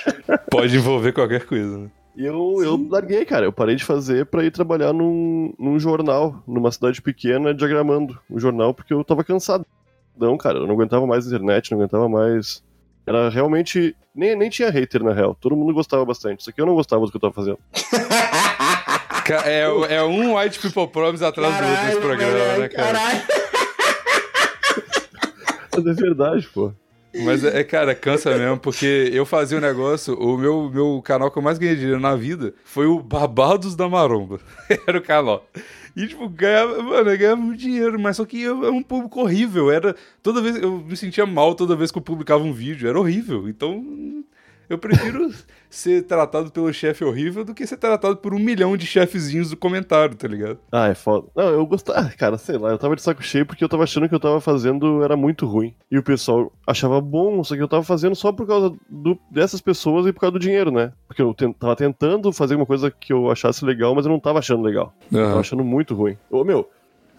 Pode 0.50 0.76
envolver 0.78 1.12
qualquer 1.12 1.46
coisa, 1.46 1.78
né? 1.78 1.90
E 2.16 2.26
eu, 2.26 2.58
eu 2.62 2.88
larguei, 2.90 3.26
cara. 3.26 3.46
Eu 3.46 3.54
parei 3.54 3.76
de 3.76 3.86
fazer 3.86 4.26
pra 4.26 4.44
ir 4.44 4.52
trabalhar 4.52 4.94
num, 4.94 5.54
num 5.58 5.80
jornal, 5.80 6.44
numa 6.48 6.72
cidade 6.72 7.02
pequena, 7.02 7.54
diagramando 7.54 8.20
o 8.30 8.40
jornal, 8.40 8.74
porque 8.74 8.94
eu 8.94 9.04
tava 9.04 9.24
cansado. 9.24 9.66
Não, 10.18 10.38
cara, 10.38 10.60
eu 10.60 10.68
não 10.68 10.76
aguentava 10.76 11.08
mais 11.08 11.26
internet, 11.26 11.72
não 11.72 11.80
aguentava 11.80 12.10
mais. 12.10 12.64
Era 13.06 13.30
realmente. 13.30 13.96
Nem, 14.14 14.36
nem 14.36 14.50
tinha 14.50 14.70
hater, 14.70 15.04
na 15.04 15.14
real. 15.14 15.36
Todo 15.40 15.56
mundo 15.56 15.74
gostava 15.74 16.04
bastante. 16.06 16.44
Só 16.44 16.52
que 16.52 16.62
eu 16.62 16.66
não 16.66 16.76
gostava 16.76 17.06
do 17.06 17.12
que 17.12 17.18
eu 17.18 17.22
tava 17.22 17.34
fazendo. 17.34 17.60
É, 19.46 19.62
é 19.96 20.04
um 20.04 20.36
White 20.36 20.60
People 20.60 20.88
Problems 20.88 21.22
atrás 21.22 21.56
do 21.56 21.64
outro 21.64 21.86
nesse 21.86 22.00
programa, 22.02 22.34
velho, 22.34 22.62
né, 22.62 22.68
cara? 22.70 22.94
Caralho. 22.94 23.22
Mas 25.74 25.86
é 25.86 25.94
verdade, 25.94 26.50
pô. 26.54 26.74
Mas, 27.14 27.44
é, 27.44 27.64
cara, 27.64 27.94
cansa 27.94 28.38
mesmo, 28.38 28.58
porque 28.58 29.10
eu 29.14 29.26
fazia 29.26 29.58
um 29.58 29.62
negócio, 29.62 30.14
o 30.18 30.38
meu, 30.38 30.70
meu 30.74 31.02
canal 31.04 31.30
que 31.30 31.38
eu 31.38 31.42
mais 31.42 31.58
ganhei 31.58 31.76
dinheiro 31.76 32.00
na 32.00 32.16
vida 32.16 32.54
foi 32.64 32.86
o 32.86 33.00
Babados 33.00 33.76
da 33.76 33.90
Maromba. 33.90 34.40
Era 34.88 34.98
o 34.98 35.02
canal. 35.02 35.46
E, 35.96 36.08
tipo, 36.08 36.28
ganhava, 36.30 36.82
mano, 36.82 37.10
eu 37.10 37.18
ganhava 37.18 37.42
muito 37.42 37.60
dinheiro, 37.60 38.00
mas 38.00 38.16
só 38.16 38.26
que 38.26 38.42
eu, 38.42 38.64
era 38.64 38.72
um 38.72 38.82
público 38.82 39.20
horrível. 39.20 39.70
Era. 39.70 39.94
Toda 40.24 40.42
vez. 40.42 40.56
Eu 40.56 40.78
me 40.78 40.96
sentia 40.96 41.26
mal 41.26 41.54
toda 41.54 41.76
vez 41.76 41.92
que 41.92 41.98
eu 41.98 42.02
publicava 42.02 42.44
um 42.44 42.54
vídeo. 42.54 42.88
Era 42.88 42.98
horrível. 42.98 43.50
Então. 43.50 44.24
Eu 44.72 44.78
prefiro 44.78 45.30
ser 45.70 46.04
tratado 46.04 46.52
pelo 46.52 46.72
chefe 46.74 47.04
horrível 47.04 47.44
do 47.44 47.54
que 47.54 47.66
ser 47.68 47.78
tratado 47.78 48.18
por 48.18 48.34
um 48.34 48.40
milhão 48.40 48.76
de 48.78 48.86
chefezinhos 48.86 49.50
do 49.50 49.58
comentário, 49.58 50.16
tá 50.16 50.28
ligado? 50.28 50.60
Ah, 50.72 50.88
é 50.88 50.96
foda. 50.96 51.28
Não, 51.36 51.50
eu 51.50 51.66
gostava. 51.66 52.10
Cara, 52.12 52.38
sei 52.38 52.58
lá, 52.58 52.70
eu 52.72 52.78
tava 52.78 52.96
de 52.96 53.02
saco 53.02 53.22
cheio 53.22 53.46
porque 53.46 53.64
eu 53.64 53.70
tava 53.70 53.84
achando 53.84 54.08
que 54.08 54.16
eu 54.16 54.20
tava 54.20 54.40
fazendo 54.42 55.04
era 55.04 55.16
muito 55.18 55.46
ruim. 55.46 55.74
E 55.92 55.98
o 55.98 56.04
pessoal 56.04 56.52
achava 56.66 57.00
bom, 57.02 57.44
só 57.44 57.56
que 57.56 57.62
eu 57.62 57.68
tava 57.68 57.84
fazendo 57.84 58.16
só 58.16 58.32
por 58.32 58.48
causa 58.48 58.74
do- 58.90 59.20
dessas 59.30 59.60
pessoas 59.62 60.06
e 60.08 60.14
por 60.14 60.22
causa 60.22 60.32
do 60.34 60.40
dinheiro, 60.40 60.72
né? 60.72 60.92
Porque 61.08 61.22
eu 61.22 61.34
tava 61.34 61.76
tentando 61.76 62.32
fazer 62.32 62.56
uma 62.56 62.66
coisa 62.66 62.90
que 62.92 63.12
eu 63.12 63.30
achasse 63.30 63.64
legal, 63.66 63.94
mas 63.96 64.06
eu 64.06 64.12
não 64.12 64.20
tava 64.20 64.40
achando 64.40 64.64
legal. 64.64 64.94
Eu 65.12 65.20
tava 65.28 65.40
achando 65.42 65.64
muito 65.64 65.94
ruim. 65.94 66.18
Ô, 66.30 66.44
meu, 66.44 66.70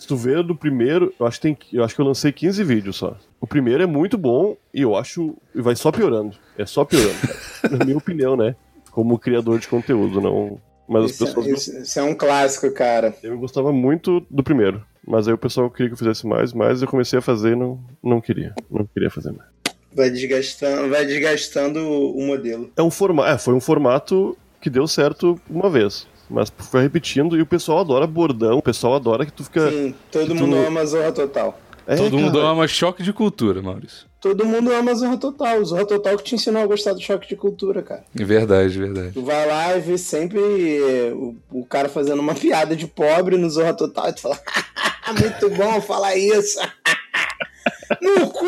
se 0.02 0.08
tu 0.08 0.16
ver 0.16 0.42
do 0.42 0.54
primeiro, 0.54 1.12
eu 1.18 1.26
acho 1.26 1.40
que, 1.40 1.42
tem, 1.42 1.56
eu 1.72 1.82
acho 1.84 1.94
que 1.94 2.00
eu 2.00 2.04
lancei 2.06 2.30
15 2.32 2.62
vídeos 2.64 2.96
só. 2.96 3.16
O 3.40 3.46
primeiro 3.46 3.82
é 3.82 3.86
muito 3.86 4.18
bom 4.18 4.56
e 4.74 4.82
eu 4.82 4.96
acho. 4.96 5.34
E 5.54 5.60
vai 5.60 5.74
só 5.76 5.90
piorando. 5.92 6.36
É 6.58 6.66
só 6.66 6.84
piorando, 6.84 7.14
cara. 7.20 7.38
Na 7.78 7.84
minha 7.84 7.96
opinião, 7.96 8.36
né? 8.36 8.54
Como 8.90 9.18
criador 9.18 9.58
de 9.58 9.68
conteúdo, 9.68 10.20
não. 10.20 10.60
Mas 10.88 11.04
as 11.04 11.10
Isso, 11.12 11.24
pessoas. 11.26 11.46
isso- 11.46 11.78
isso 11.78 11.98
é 11.98 12.02
um 12.02 12.14
clássico, 12.14 12.70
cara. 12.72 13.14
Eu 13.22 13.38
gostava 13.38 13.72
muito 13.72 14.20
do 14.30 14.42
primeiro. 14.42 14.82
Mas 15.06 15.26
aí 15.26 15.34
o 15.34 15.38
pessoal 15.38 15.70
queria 15.70 15.88
que 15.88 15.94
eu 15.94 15.98
fizesse 15.98 16.26
mais, 16.26 16.52
mas 16.52 16.82
eu 16.82 16.88
comecei 16.88 17.18
a 17.18 17.22
fazer 17.22 17.52
e 17.52 17.56
não, 17.56 17.80
não 18.02 18.20
queria. 18.20 18.54
Não 18.70 18.84
queria 18.84 19.10
fazer 19.10 19.32
mais. 19.32 19.48
Vai 19.94 20.10
desgastando, 20.10 20.88
vai 20.88 21.04
desgastando 21.06 21.80
o 21.80 22.22
modelo. 22.26 22.70
É 22.76 22.82
um 22.82 22.90
formato. 22.90 23.28
É, 23.28 23.38
foi 23.38 23.54
um 23.54 23.60
formato 23.60 24.36
que 24.60 24.70
deu 24.70 24.86
certo 24.86 25.40
uma 25.50 25.68
vez. 25.70 26.06
Mas 26.32 26.50
foi 26.70 26.82
repetindo 26.82 27.36
e 27.36 27.42
o 27.42 27.46
pessoal 27.46 27.80
adora 27.80 28.06
bordão, 28.06 28.58
o 28.58 28.62
pessoal 28.62 28.94
adora 28.94 29.24
que 29.26 29.32
tu 29.32 29.44
fica. 29.44 29.70
Sim, 29.70 29.94
todo 30.10 30.26
tu- 30.28 30.34
mundo 30.34 30.56
ama 30.56 30.84
Zorra 30.86 31.12
Total. 31.12 31.58
É, 31.84 31.96
Todo 31.96 32.16
mundo 32.16 32.38
cara, 32.38 32.50
ama 32.52 32.68
choque 32.68 33.02
de 33.02 33.12
cultura, 33.12 33.60
Maurício. 33.60 34.06
Todo 34.20 34.44
mundo 34.44 34.72
ama 34.72 34.94
Zorra 34.94 35.16
Total. 35.18 35.60
O 35.60 35.64
Zorra 35.64 35.84
Total 35.84 36.16
que 36.16 36.22
te 36.22 36.34
ensinou 36.36 36.62
a 36.62 36.66
gostar 36.66 36.92
do 36.92 37.00
choque 37.00 37.28
de 37.28 37.34
cultura, 37.34 37.82
cara. 37.82 38.04
Verdade, 38.14 38.78
verdade. 38.78 39.10
Tu 39.12 39.22
vai 39.22 39.46
lá 39.48 39.76
e 39.76 39.80
vê 39.80 39.98
sempre 39.98 40.38
eh, 40.38 41.12
o, 41.12 41.34
o 41.50 41.66
cara 41.66 41.88
fazendo 41.88 42.20
uma 42.20 42.34
piada 42.36 42.76
de 42.76 42.86
pobre 42.86 43.36
no 43.36 43.50
Zorra 43.50 43.74
Total 43.74 44.08
e 44.10 44.12
tu 44.12 44.20
fala, 44.20 44.38
muito 45.20 45.50
bom 45.50 45.80
falar 45.80 46.14
isso. 46.14 46.60
no 48.00 48.28
cu! 48.30 48.46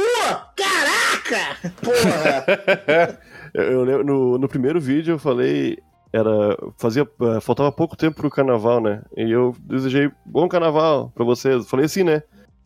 Caraca! 0.56 1.72
Porra! 1.82 3.18
Eu, 3.54 3.62
eu 3.62 3.84
lembro, 3.84 4.04
no, 4.04 4.36
no 4.36 4.48
primeiro 4.48 4.80
vídeo 4.80 5.12
eu 5.12 5.18
falei. 5.18 5.78
Era. 6.14 6.56
Fazia. 6.78 7.02
eh, 7.02 7.40
Faltava 7.40 7.72
pouco 7.72 7.96
tempo 7.96 8.16
pro 8.16 8.30
carnaval, 8.30 8.80
né? 8.80 9.02
E 9.16 9.30
eu 9.30 9.54
desejei 9.60 10.10
bom 10.24 10.48
carnaval 10.48 11.10
pra 11.14 11.24
vocês. 11.24 11.66
Falei 11.68 11.86
assim, 11.86 12.04
né? 12.04 12.22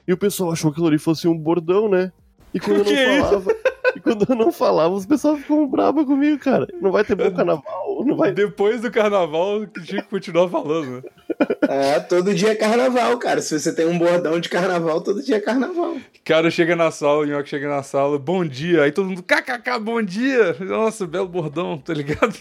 E 0.06 0.12
o 0.12 0.18
pessoal 0.18 0.52
achou 0.52 0.70
que 0.70 0.74
aquilo 0.76 0.88
ali 0.88 0.98
fosse 0.98 1.26
um 1.26 1.36
bordão, 1.36 1.88
né? 1.88 2.12
E 2.52 2.60
quando 2.60 2.78
eu 2.78 2.84
Que 2.84 2.94
não 2.94 3.12
isso? 3.14 3.24
falava. 3.26 3.54
E 3.96 4.00
quando 4.00 4.26
eu 4.28 4.36
não 4.36 4.52
falava, 4.52 4.94
os 4.94 5.06
pessoal 5.06 5.36
ficam 5.36 5.66
bravos 5.66 6.04
comigo, 6.04 6.38
cara. 6.38 6.66
Não 6.80 6.92
vai 6.92 7.02
ter 7.04 7.14
bom 7.14 7.30
carnaval, 7.30 8.04
não 8.06 8.16
vai. 8.16 8.32
Depois 8.32 8.82
do 8.82 8.90
carnaval, 8.90 9.66
que 9.66 9.82
tinha 9.82 10.02
que 10.02 10.08
continuar 10.08 10.48
falando, 10.48 10.90
né? 10.96 11.02
É, 11.68 12.00
todo 12.00 12.34
dia 12.34 12.50
é 12.50 12.54
carnaval, 12.54 13.16
cara. 13.18 13.40
Se 13.40 13.58
você 13.58 13.74
tem 13.74 13.86
um 13.86 13.98
bordão 13.98 14.38
de 14.38 14.48
carnaval, 14.50 15.00
todo 15.00 15.22
dia 15.22 15.36
é 15.36 15.40
carnaval. 15.40 15.92
O 15.94 16.00
cara 16.24 16.50
chega 16.50 16.76
na 16.76 16.90
sala, 16.90 17.20
o 17.20 17.24
nhoque 17.24 17.48
chega 17.48 17.66
na 17.68 17.82
sala, 17.82 18.18
bom 18.18 18.44
dia. 18.44 18.82
Aí 18.82 18.92
todo 18.92 19.08
mundo, 19.08 19.22
kkk, 19.22 19.78
bom 19.80 20.02
dia. 20.02 20.54
Nossa, 20.60 21.06
belo 21.06 21.26
bordão, 21.28 21.78
tá 21.78 21.94
ligado? 21.94 22.32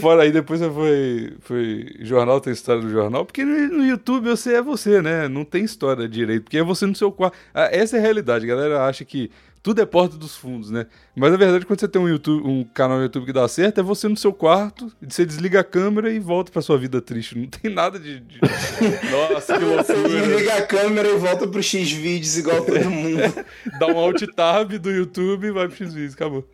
Fora 0.00 0.22
aí, 0.22 0.32
depois 0.32 0.60
foi, 0.60 1.32
foi 1.40 1.86
jornal, 2.00 2.40
tem 2.40 2.52
história 2.52 2.80
do 2.82 2.90
jornal, 2.90 3.24
porque 3.24 3.44
no, 3.44 3.84
YouTube 3.84 4.28
você 4.28 4.54
é 4.54 4.62
você, 4.62 5.00
né? 5.02 5.28
Não 5.28 5.44
tem 5.44 5.64
história 5.64 6.08
direito, 6.08 6.44
porque 6.44 6.58
é 6.58 6.62
você 6.62 6.86
no 6.86 6.94
seu 6.94 7.10
quarto. 7.12 7.36
Ah, 7.54 7.68
Essa 7.72 7.96
é 7.96 7.98
a 7.98 8.02
realidade, 8.02 8.44
a 8.44 8.48
galera 8.48 8.84
acha 8.86 9.04
que 9.04 9.30
tudo 9.62 9.82
é 9.82 9.84
porta 9.86 10.16
dos 10.16 10.36
fundos, 10.36 10.70
né? 10.70 10.86
Mas 11.16 11.30
na 11.32 11.36
verdade, 11.36 11.66
quando 11.66 11.80
você 11.80 11.88
tem 11.88 12.00
um, 12.00 12.08
YouTube, 12.08 12.46
um 12.48 12.64
canal 12.64 12.96
no 12.98 13.02
YouTube 13.02 13.26
que 13.26 13.32
dá 13.32 13.46
certo, 13.48 13.80
é 13.80 13.82
você 13.82 14.08
no 14.08 14.16
seu 14.16 14.32
quarto, 14.32 14.90
você 15.06 15.26
desliga 15.26 15.60
a 15.60 15.64
câmera 15.64 16.10
e 16.10 16.18
volta 16.18 16.50
pra 16.52 16.62
sua 16.62 16.78
vida 16.78 17.02
triste. 17.02 17.36
Não 17.36 17.46
tem 17.46 17.70
nada 17.74 17.98
de. 17.98 18.20
de- 18.20 18.38
Nossa, 19.10 19.58
que 19.58 19.64
Você 19.64 19.92
loucura. 19.94 20.20
desliga 20.20 20.54
a 20.54 20.62
câmera 20.66 21.08
e 21.08 21.18
volta 21.18 21.46
pro 21.46 21.62
X-Vídeos 21.62 22.38
igual 22.38 22.64
todo 22.64 22.88
mundo. 22.90 23.18
Dá 23.78 23.88
um 23.88 23.98
alt 23.98 24.22
tab 24.34 24.72
do 24.78 24.90
YouTube 24.90 25.48
e 25.48 25.50
vai 25.50 25.66
pro 25.68 25.76
X-Videos, 25.76 26.14
acabou. 26.14 26.48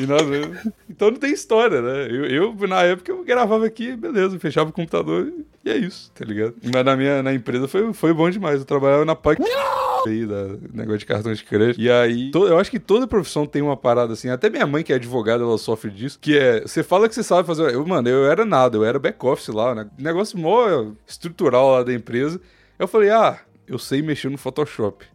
E 0.00 0.06
nós, 0.06 0.22
então 0.88 1.10
não 1.10 1.18
tem 1.18 1.32
história, 1.32 1.80
né? 1.80 2.06
Eu, 2.10 2.24
eu, 2.26 2.68
na 2.68 2.82
época, 2.82 3.12
eu 3.12 3.24
gravava 3.24 3.64
aqui, 3.66 3.94
beleza, 3.96 4.38
fechava 4.38 4.70
o 4.70 4.72
computador 4.72 5.32
e 5.64 5.70
é 5.70 5.76
isso, 5.76 6.10
tá 6.12 6.24
ligado? 6.24 6.54
Mas 6.62 6.84
na 6.84 6.96
minha 6.96 7.22
na 7.22 7.32
empresa 7.32 7.68
foi, 7.68 7.92
foi 7.92 8.12
bom 8.12 8.28
demais. 8.28 8.58
Eu 8.60 8.64
trabalhava 8.66 9.04
na 9.04 9.14
PAC 9.14 9.40
aí, 10.06 10.26
da 10.26 10.48
negócio 10.72 10.98
de 10.98 11.06
cartão 11.06 11.32
de 11.32 11.42
crédito. 11.44 11.80
E 11.80 11.90
aí, 11.90 12.30
to- 12.30 12.46
eu 12.46 12.58
acho 12.58 12.70
que 12.70 12.78
toda 12.78 13.06
profissão 13.06 13.46
tem 13.46 13.62
uma 13.62 13.76
parada 13.76 14.12
assim. 14.12 14.28
Até 14.28 14.50
minha 14.50 14.66
mãe, 14.66 14.82
que 14.82 14.92
é 14.92 14.96
advogada, 14.96 15.42
ela 15.42 15.56
sofre 15.58 15.90
disso. 15.90 16.18
Que 16.20 16.36
é, 16.36 16.60
você 16.62 16.82
fala 16.82 17.08
que 17.08 17.14
você 17.14 17.22
sabe 17.22 17.46
fazer. 17.46 17.72
Eu, 17.72 17.86
mano, 17.86 18.08
eu 18.08 18.26
era 18.30 18.44
nada, 18.44 18.76
eu 18.76 18.84
era 18.84 18.98
back-office 18.98 19.48
lá, 19.48 19.74
né? 19.74 19.86
Negócio 19.98 20.38
mó 20.38 20.92
estrutural 21.06 21.70
lá 21.72 21.82
da 21.82 21.94
empresa. 21.94 22.40
Eu 22.78 22.86
falei, 22.88 23.10
ah, 23.10 23.38
eu 23.66 23.78
sei 23.78 24.02
mexer 24.02 24.28
no 24.28 24.36
Photoshop. 24.36 25.06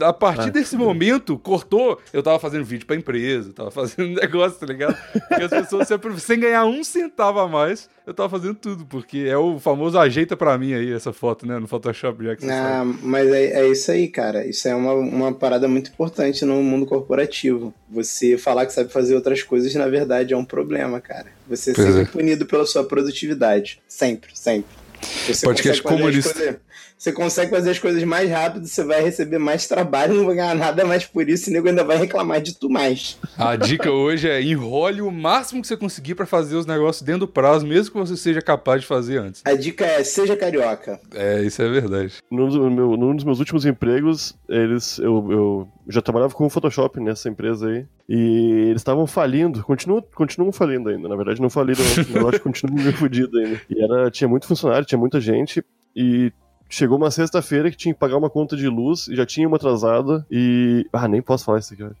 A 0.00 0.12
partir 0.12 0.48
Ah, 0.48 0.50
desse 0.50 0.76
momento, 0.76 1.38
cortou, 1.38 2.00
eu 2.12 2.22
tava 2.22 2.38
fazendo 2.40 2.64
vídeo 2.64 2.84
pra 2.86 2.96
empresa, 2.96 3.52
tava 3.52 3.70
fazendo 3.70 4.14
negócio, 4.20 4.58
tá 4.58 4.66
ligado? 4.66 4.96
Porque 5.28 5.42
as 5.44 5.50
pessoas, 5.50 5.86
sempre- 5.86 6.18
sem 6.18 6.40
ganhar 6.40 6.64
um 6.64 6.82
centavo 6.82 7.38
a 7.38 7.46
mais, 7.46 7.88
eu 8.04 8.12
tava 8.12 8.28
fazendo 8.28 8.54
tudo, 8.56 8.84
porque 8.86 9.18
é 9.28 9.36
o 9.36 9.58
famoso 9.60 9.96
ajeita 9.98 10.36
pra 10.36 10.58
mim 10.58 10.74
aí, 10.74 10.92
essa 10.92 11.12
foto, 11.12 11.46
né, 11.46 11.58
no 11.58 11.68
Photoshop, 11.68 12.24
já 12.24 12.34
que 12.34 12.42
você 12.44 12.50
Ah, 12.50 12.84
sabe. 12.84 12.98
mas 13.02 13.28
é, 13.28 13.44
é 13.62 13.68
isso 13.68 13.90
aí, 13.92 14.08
cara. 14.08 14.44
Isso 14.46 14.66
é 14.66 14.74
uma, 14.74 14.92
uma 14.94 15.32
parada 15.32 15.68
muito 15.68 15.90
importante 15.90 16.44
no 16.44 16.62
mundo 16.62 16.84
corporativo. 16.84 17.72
Você 17.90 18.36
falar 18.36 18.66
que 18.66 18.72
sabe 18.72 18.90
fazer 18.92 19.14
outras 19.14 19.42
coisas, 19.44 19.72
na 19.74 19.86
verdade, 19.86 20.34
é 20.34 20.36
um 20.36 20.44
problema, 20.44 21.00
cara. 21.00 21.26
Você 21.48 21.70
é 21.70 21.74
Pois 21.74 21.86
sempre 21.86 22.02
é. 22.02 22.06
punido 22.06 22.46
pela 22.46 22.66
sua 22.66 22.82
produtividade. 22.84 23.80
Sempre, 23.86 24.30
sempre. 24.34 24.76
Você 25.28 25.46
Podcast 25.46 25.80
comunista. 25.82 26.60
Você 26.98 27.12
consegue 27.12 27.50
fazer 27.50 27.70
as 27.70 27.78
coisas 27.78 28.02
mais 28.02 28.28
rápido, 28.30 28.66
você 28.66 28.82
vai 28.84 29.00
receber 29.00 29.38
mais 29.38 29.66
trabalho, 29.68 30.14
não 30.14 30.26
vai 30.26 30.34
ganhar 30.34 30.54
nada 30.56 30.84
mais 30.84 31.06
por 31.06 31.28
isso, 31.28 31.48
e 31.48 31.52
o 31.52 31.54
nego 31.54 31.68
ainda 31.68 31.84
vai 31.84 31.96
reclamar 31.96 32.40
de 32.40 32.54
tu 32.58 32.68
mais. 32.68 33.16
A 33.38 33.54
dica 33.56 33.90
hoje 33.90 34.28
é 34.28 34.42
enrole 34.42 35.00
o 35.00 35.10
máximo 35.10 35.62
que 35.62 35.68
você 35.68 35.76
conseguir 35.76 36.14
pra 36.16 36.26
fazer 36.26 36.56
os 36.56 36.66
negócios 36.66 37.02
dentro 37.02 37.20
do 37.20 37.28
prazo, 37.28 37.64
mesmo 37.66 37.92
que 37.92 37.98
você 37.98 38.16
seja 38.16 38.42
capaz 38.42 38.80
de 38.82 38.86
fazer 38.88 39.18
antes. 39.18 39.42
A 39.44 39.54
dica 39.54 39.84
é, 39.86 40.02
seja 40.02 40.36
carioca. 40.36 41.00
É, 41.14 41.40
isso 41.42 41.62
é 41.62 41.68
verdade. 41.68 42.14
Num 42.30 42.48
dos, 42.48 42.56
meu- 42.56 42.96
num 42.96 43.14
dos 43.14 43.24
meus 43.24 43.38
últimos 43.38 43.64
empregos, 43.64 44.36
eles, 44.48 44.98
eu, 44.98 45.26
eu 45.30 45.68
já 45.88 46.02
trabalhava 46.02 46.34
com 46.34 46.50
Photoshop 46.50 46.98
nessa 47.00 47.28
empresa 47.28 47.68
aí. 47.68 47.86
E 48.08 48.68
eles 48.70 48.80
estavam 48.80 49.06
falindo, 49.06 49.62
continuam, 49.62 50.02
continuam 50.14 50.50
falindo 50.50 50.88
ainda. 50.88 51.08
Na 51.08 51.14
verdade, 51.14 51.40
não 51.40 51.50
faliram, 51.50 51.82
não. 51.84 52.04
o 52.04 52.14
negócio 52.14 52.40
continua 52.40 52.74
meio 52.82 52.92
fodido 52.96 53.38
ainda. 53.38 53.60
E 53.70 53.82
era, 53.84 54.10
tinha 54.10 54.26
muito 54.26 54.46
funcionário, 54.46 54.86
tinha 54.86 54.98
muita 54.98 55.20
gente. 55.20 55.62
E 55.94 56.32
chegou 56.68 56.96
uma 56.98 57.10
sexta-feira 57.10 57.70
que 57.70 57.76
tinha 57.76 57.94
que 57.94 58.00
pagar 58.00 58.16
uma 58.16 58.30
conta 58.30 58.56
de 58.56 58.68
luz, 58.68 59.08
e 59.08 59.16
já 59.16 59.24
tinha 59.24 59.48
uma 59.48 59.56
atrasada. 59.56 60.26
E. 60.30 60.86
Ah, 60.92 61.08
nem 61.08 61.22
posso 61.22 61.44
falar 61.44 61.58
isso 61.58 61.74
aqui 61.74 61.84
hoje. 61.84 61.96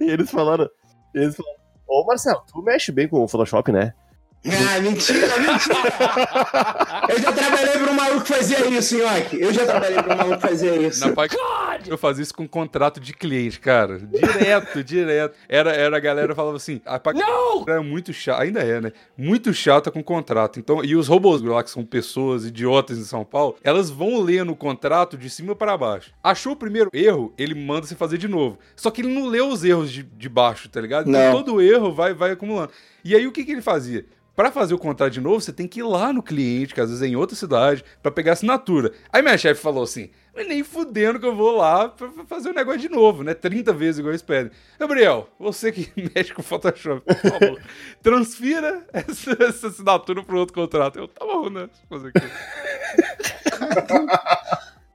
E, 0.00 0.04
e 0.04 0.10
eles 0.10 0.30
falaram. 0.30 0.68
Eles 1.14 1.36
falaram. 1.36 1.58
Ô 1.86 2.04
Marcelo, 2.04 2.42
tu 2.52 2.62
mexe 2.62 2.92
bem 2.92 3.08
com 3.08 3.22
o 3.22 3.28
Photoshop, 3.28 3.72
né? 3.72 3.94
Ah, 4.50 4.80
mentira, 4.80 5.36
mentira! 5.38 7.08
Eu 7.08 7.20
já 7.20 7.32
trabalhei 7.32 7.72
pra 7.78 7.90
um 7.90 7.94
maluco 7.94 8.22
que 8.22 8.34
fazia 8.34 8.66
isso, 8.68 8.96
Nhoque. 8.96 9.40
Eu 9.40 9.52
já 9.52 9.64
trabalhei 9.64 10.02
pra 10.02 10.14
um 10.14 10.16
maluco 10.16 10.36
que 10.40 10.48
fazia 10.48 10.76
isso. 10.76 11.06
Na 11.06 11.12
PAC, 11.14 11.34
eu 11.86 11.98
fazia 11.98 12.22
isso 12.22 12.34
com 12.34 12.46
contrato 12.46 13.00
de 13.00 13.12
cliente, 13.12 13.60
cara. 13.60 13.98
Direto, 13.98 14.82
direto. 14.84 15.36
Era, 15.48 15.72
era 15.72 15.96
a 15.96 16.00
galera 16.00 16.34
falava 16.34 16.56
assim, 16.56 16.80
a 16.84 16.98
PAC 16.98 17.18
era 17.66 17.82
muito 17.82 18.12
chata, 18.12 18.42
ainda 18.42 18.60
é, 18.60 18.80
né? 18.80 18.92
Muito 19.16 19.52
chata 19.52 19.90
com 19.90 20.02
contrato. 20.02 20.58
Então, 20.58 20.84
e 20.84 20.94
os 20.96 21.08
robôs 21.08 21.42
lá, 21.42 21.62
que 21.62 21.70
são 21.70 21.84
pessoas 21.84 22.44
idiotas 22.44 22.98
em 22.98 23.04
São 23.04 23.24
Paulo, 23.24 23.56
elas 23.62 23.90
vão 23.90 24.20
ler 24.20 24.44
no 24.44 24.56
contrato 24.56 25.16
de 25.16 25.28
cima 25.30 25.54
para 25.54 25.76
baixo. 25.76 26.12
Achou 26.22 26.52
o 26.52 26.56
primeiro 26.56 26.90
erro, 26.92 27.32
ele 27.38 27.54
manda 27.54 27.86
você 27.86 27.94
fazer 27.94 28.18
de 28.18 28.28
novo. 28.28 28.58
Só 28.76 28.90
que 28.90 29.00
ele 29.02 29.12
não 29.12 29.26
leu 29.26 29.48
os 29.48 29.64
erros 29.64 29.90
de, 29.90 30.02
de 30.02 30.28
baixo, 30.28 30.68
tá 30.68 30.80
ligado? 30.80 31.08
Então 31.08 31.20
Não. 31.20 31.32
todo 31.32 31.60
erro 31.60 31.92
vai, 31.92 32.14
vai 32.14 32.32
acumulando. 32.32 32.70
E 33.04 33.14
aí 33.14 33.26
o 33.26 33.32
que, 33.32 33.44
que 33.44 33.52
ele 33.52 33.62
fazia? 33.62 34.04
Pra 34.38 34.52
fazer 34.52 34.72
o 34.72 34.78
contrato 34.78 35.14
de 35.14 35.20
novo, 35.20 35.40
você 35.40 35.52
tem 35.52 35.66
que 35.66 35.80
ir 35.80 35.82
lá 35.82 36.12
no 36.12 36.22
cliente, 36.22 36.72
que 36.72 36.80
às 36.80 36.88
vezes 36.88 37.02
é 37.02 37.08
em 37.08 37.16
outra 37.16 37.34
cidade, 37.34 37.84
pra 38.00 38.12
pegar 38.12 38.34
assinatura. 38.34 38.92
Aí 39.12 39.20
minha 39.20 39.36
chefe 39.36 39.60
falou 39.60 39.82
assim: 39.82 40.10
"Mas 40.32 40.46
nem 40.46 40.62
fudendo 40.62 41.18
que 41.18 41.26
eu 41.26 41.34
vou 41.34 41.56
lá 41.56 41.88
pra 41.88 42.08
fazer 42.24 42.50
o 42.50 42.54
negócio 42.54 42.78
de 42.78 42.88
novo, 42.88 43.24
né? 43.24 43.34
30 43.34 43.72
vezes 43.72 43.98
igual 43.98 44.12
eles 44.12 44.22
pedem. 44.22 44.52
Gabriel, 44.78 45.28
você 45.40 45.72
que 45.72 45.90
mexe 46.14 46.32
com 46.32 46.40
Photoshop, 46.40 47.04
por 47.04 47.16
favor, 47.16 47.60
transfira 48.00 48.86
essa, 48.92 49.36
essa 49.42 49.66
assinatura 49.66 50.22
pro 50.22 50.38
outro 50.38 50.54
contrato. 50.54 51.00
Eu, 51.00 51.08
tá 51.08 51.26
bom, 51.26 51.50
né? 51.50 51.68
Fazer 51.88 52.12
aqui. 52.14 52.20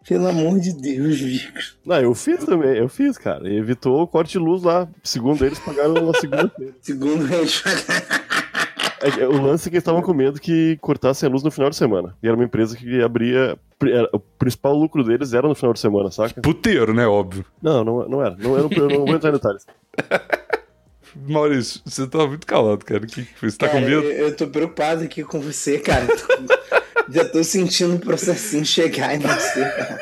Pelo 0.07 0.27
amor 0.27 0.57
de 0.61 0.71
Deus, 0.71 1.19
Vico. 1.19 1.59
Não, 1.85 1.99
eu 1.99 2.15
fiz 2.15 2.45
também, 2.45 2.77
eu 2.77 2.87
fiz, 2.87 3.17
cara. 3.17 3.49
E 3.49 3.57
evitou 3.57 4.01
o 4.01 4.07
corte 4.07 4.31
de 4.33 4.39
luz 4.39 4.63
lá. 4.63 4.87
Segundo 5.03 5.45
eles, 5.45 5.59
pagaram 5.59 5.95
na 5.95 6.13
segunda-feira. 6.13 6.75
Segundo 6.81 7.33
eles. 7.33 7.61
Que 7.61 7.69
O 9.29 9.41
lance 9.41 9.67
é 9.67 9.69
que 9.69 9.75
eles 9.75 9.81
estavam 9.81 10.01
com 10.01 10.13
medo 10.13 10.39
que 10.39 10.77
cortassem 10.81 11.27
a 11.27 11.31
luz 11.31 11.43
no 11.43 11.51
final 11.51 11.69
de 11.69 11.75
semana. 11.75 12.15
E 12.23 12.27
era 12.27 12.35
uma 12.35 12.45
empresa 12.45 12.75
que 12.77 13.01
abria. 13.01 13.57
O 14.13 14.19
principal 14.19 14.73
lucro 14.75 15.03
deles 15.03 15.33
era 15.33 15.47
no 15.47 15.55
final 15.55 15.73
de 15.73 15.79
semana, 15.79 16.09
saca? 16.09 16.39
Puteiro, 16.41 16.93
né? 16.93 17.05
Óbvio. 17.05 17.45
Não, 17.61 17.83
não, 17.83 18.07
não 18.07 18.21
era. 18.21 18.35
Não 18.37 18.57
era 18.57 18.67
eu 18.73 18.89
não 18.89 19.05
vou 19.05 19.15
entrar 19.15 19.29
em 19.29 19.33
detalhes. 19.33 19.65
Maurício, 21.27 21.81
você 21.85 22.07
tá 22.07 22.25
muito 22.25 22.47
calado, 22.47 22.83
cara. 22.83 23.03
O 23.03 23.07
que? 23.07 23.27
Você 23.41 23.57
tá 23.57 23.67
com 23.67 23.73
Cara, 23.73 23.85
medo? 23.85 24.03
Eu, 24.03 24.27
eu 24.29 24.35
tô 24.35 24.47
preocupado 24.47 25.03
aqui 25.03 25.23
com 25.23 25.39
você, 25.39 25.77
cara. 25.79 26.07
Tô- 26.07 26.63
já 27.11 27.25
tô 27.25 27.43
sentindo 27.43 27.95
o 27.95 27.99
processinho 27.99 28.65
chegar 28.65 29.13
em 29.13 29.19
você, 29.19 29.63
cara. 29.63 29.99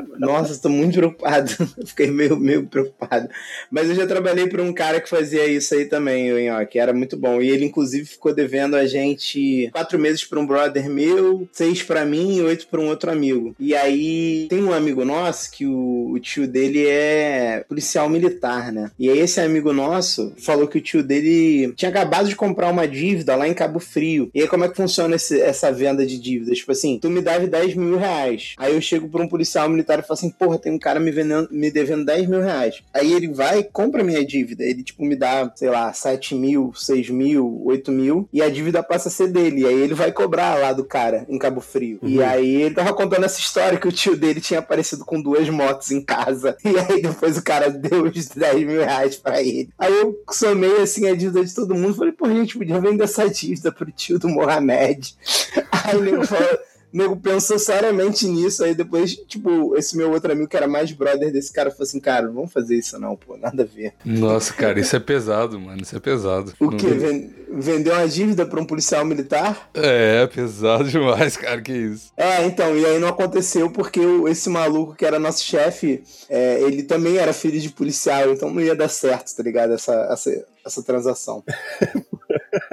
Nossa, 0.21 0.61
tô 0.61 0.69
muito 0.69 0.93
preocupado. 0.97 1.49
Fiquei 1.85 2.11
meio, 2.11 2.37
meio 2.37 2.65
preocupado. 2.67 3.27
Mas 3.69 3.89
eu 3.89 3.95
já 3.95 4.05
trabalhei 4.05 4.47
para 4.47 4.61
um 4.61 4.71
cara 4.73 5.01
que 5.01 5.09
fazia 5.09 5.45
isso 5.47 5.73
aí 5.73 5.85
também, 5.85 6.31
o 6.31 6.39
Nhoque. 6.39 6.77
Era 6.79 6.93
muito 6.93 7.17
bom. 7.17 7.41
E 7.41 7.49
ele, 7.49 7.65
inclusive, 7.65 8.05
ficou 8.05 8.33
devendo 8.33 8.75
a 8.75 8.85
gente 8.85 9.69
quatro 9.73 9.97
meses 9.97 10.23
para 10.23 10.39
um 10.39 10.45
brother 10.45 10.89
meu, 10.89 11.47
seis 11.51 11.81
para 11.83 12.05
mim 12.05 12.37
e 12.37 12.41
oito 12.41 12.67
para 12.67 12.79
um 12.79 12.87
outro 12.87 13.11
amigo. 13.11 13.55
E 13.59 13.73
aí 13.75 14.45
tem 14.49 14.63
um 14.63 14.73
amigo 14.73 15.03
nosso 15.03 15.51
que 15.51 15.65
o, 15.65 16.11
o 16.11 16.19
tio 16.19 16.47
dele 16.47 16.85
é 16.87 17.65
policial 17.67 18.09
militar, 18.09 18.71
né? 18.71 18.91
E 18.99 19.09
aí 19.09 19.19
esse 19.19 19.39
amigo 19.39 19.73
nosso 19.73 20.33
falou 20.37 20.67
que 20.67 20.77
o 20.77 20.81
tio 20.81 21.01
dele 21.03 21.73
tinha 21.75 21.89
acabado 21.89 22.29
de 22.29 22.35
comprar 22.35 22.69
uma 22.69 22.87
dívida 22.87 23.35
lá 23.35 23.47
em 23.47 23.53
Cabo 23.53 23.79
Frio. 23.79 24.29
E 24.33 24.41
aí 24.41 24.47
como 24.47 24.65
é 24.65 24.69
que 24.69 24.77
funciona 24.77 25.15
esse- 25.15 25.41
essa 25.41 25.71
venda 25.71 26.05
de 26.05 26.19
dívidas? 26.19 26.57
Tipo 26.59 26.71
assim, 26.73 26.99
tu 26.99 27.09
me 27.09 27.21
deve 27.21 27.47
10 27.47 27.73
mil 27.75 27.97
reais. 27.97 28.53
Aí 28.57 28.73
eu 28.75 28.81
chego 28.81 29.09
pra 29.09 29.23
um 29.23 29.27
policial 29.27 29.67
militar 29.69 29.99
e 29.99 30.03
falo 30.11 30.13
assim, 30.13 30.29
porra, 30.29 30.57
tem 30.57 30.71
um 30.73 30.79
cara 30.79 30.99
me, 30.99 31.11
vendendo, 31.11 31.47
me 31.51 31.71
devendo 31.71 32.05
10 32.05 32.27
mil 32.27 32.41
reais. 32.41 32.83
Aí 32.93 33.13
ele 33.13 33.27
vai 33.29 33.59
e 33.59 33.63
compra 33.63 34.03
minha 34.03 34.25
dívida. 34.25 34.63
Ele, 34.63 34.83
tipo, 34.83 35.03
me 35.03 35.15
dá, 35.15 35.51
sei 35.55 35.69
lá, 35.69 35.91
7 35.93 36.35
mil, 36.35 36.73
6 36.75 37.09
mil, 37.09 37.61
8 37.65 37.91
mil. 37.91 38.27
E 38.31 38.41
a 38.41 38.49
dívida 38.49 38.83
passa 38.83 39.07
a 39.07 39.11
ser 39.11 39.27
dele. 39.27 39.61
E 39.61 39.65
aí 39.65 39.79
ele 39.79 39.93
vai 39.93 40.11
cobrar 40.11 40.55
lá 40.55 40.73
do 40.73 40.83
cara 40.83 41.25
em 41.29 41.37
Cabo 41.37 41.61
Frio. 41.61 41.99
E 42.03 42.21
aí 42.21 42.61
ele 42.63 42.75
tava 42.75 42.93
contando 42.93 43.25
essa 43.25 43.39
história 43.39 43.79
que 43.79 43.87
o 43.87 43.91
tio 43.91 44.17
dele 44.17 44.41
tinha 44.41 44.59
aparecido 44.59 45.05
com 45.05 45.21
duas 45.21 45.49
motos 45.49 45.91
em 45.91 46.01
casa. 46.01 46.57
E 46.71 46.79
aí 46.79 47.01
depois 47.01 47.37
o 47.37 47.43
cara 47.43 47.69
deu 47.69 48.05
os 48.05 48.27
10 48.29 48.65
mil 48.65 48.79
reais 48.79 49.17
pra 49.17 49.41
ele. 49.41 49.69
Aí 49.77 49.93
eu 49.93 50.17
somei 50.31 50.77
assim 50.77 51.05
a 51.07 51.13
dívida 51.13 51.43
de 51.43 51.53
todo 51.53 51.75
mundo. 51.75 51.95
Falei, 51.95 52.13
pô, 52.13 52.29
gente, 52.29 52.57
podia 52.57 52.79
vender 52.79 53.03
essa 53.03 53.29
dívida 53.29 53.73
pro 53.73 53.91
tio 53.91 54.17
do 54.17 54.29
Mohamed. 54.29 55.13
Aí 55.83 55.99
nego 55.99 56.25
falou. 56.25 56.70
O 56.93 56.97
nego 56.97 57.15
pensou 57.15 57.57
seriamente 57.57 58.27
nisso, 58.27 58.63
aí 58.63 58.75
depois, 58.75 59.15
tipo, 59.15 59.75
esse 59.77 59.95
meu 59.95 60.11
outro 60.11 60.31
amigo 60.31 60.47
que 60.47 60.57
era 60.57 60.67
mais 60.67 60.91
brother 60.91 61.31
desse 61.31 61.51
cara 61.51 61.71
falou 61.71 61.83
assim, 61.83 61.99
cara, 61.99 62.27
não 62.27 62.33
vamos 62.33 62.53
fazer 62.53 62.75
isso 62.75 62.99
não, 62.99 63.15
pô, 63.15 63.37
nada 63.37 63.63
a 63.63 63.65
ver. 63.65 63.93
Nossa, 64.03 64.53
cara, 64.53 64.79
isso 64.79 64.95
é 64.95 64.99
pesado, 64.99 65.59
mano. 65.59 65.81
Isso 65.81 65.95
é 65.95 65.99
pesado. 65.99 66.53
O 66.59 66.71
Não 66.71 66.77
quê? 66.77 66.87
Vendeu 67.53 67.93
uma 67.93 68.07
dívida 68.07 68.45
pra 68.45 68.61
um 68.61 68.65
policial 68.65 69.03
militar? 69.03 69.69
É, 69.73 70.25
pesado 70.27 70.85
demais, 70.89 71.35
cara. 71.35 71.61
Que 71.61 71.73
isso. 71.73 72.11
É, 72.15 72.45
então, 72.45 72.77
e 72.77 72.85
aí 72.85 72.99
não 72.99 73.09
aconteceu 73.09 73.69
porque 73.69 73.99
esse 74.29 74.49
maluco 74.49 74.95
que 74.95 75.05
era 75.05 75.19
nosso 75.19 75.43
chefe, 75.43 76.03
é, 76.29 76.61
ele 76.61 76.83
também 76.83 77.17
era 77.17 77.33
filho 77.33 77.59
de 77.59 77.69
policial, 77.69 78.31
então 78.31 78.49
não 78.49 78.61
ia 78.61 78.75
dar 78.75 78.89
certo, 78.89 79.35
tá 79.35 79.43
ligado? 79.43 79.73
Essa, 79.73 79.93
essa, 80.11 80.45
essa 80.65 80.83
transação. 80.83 81.43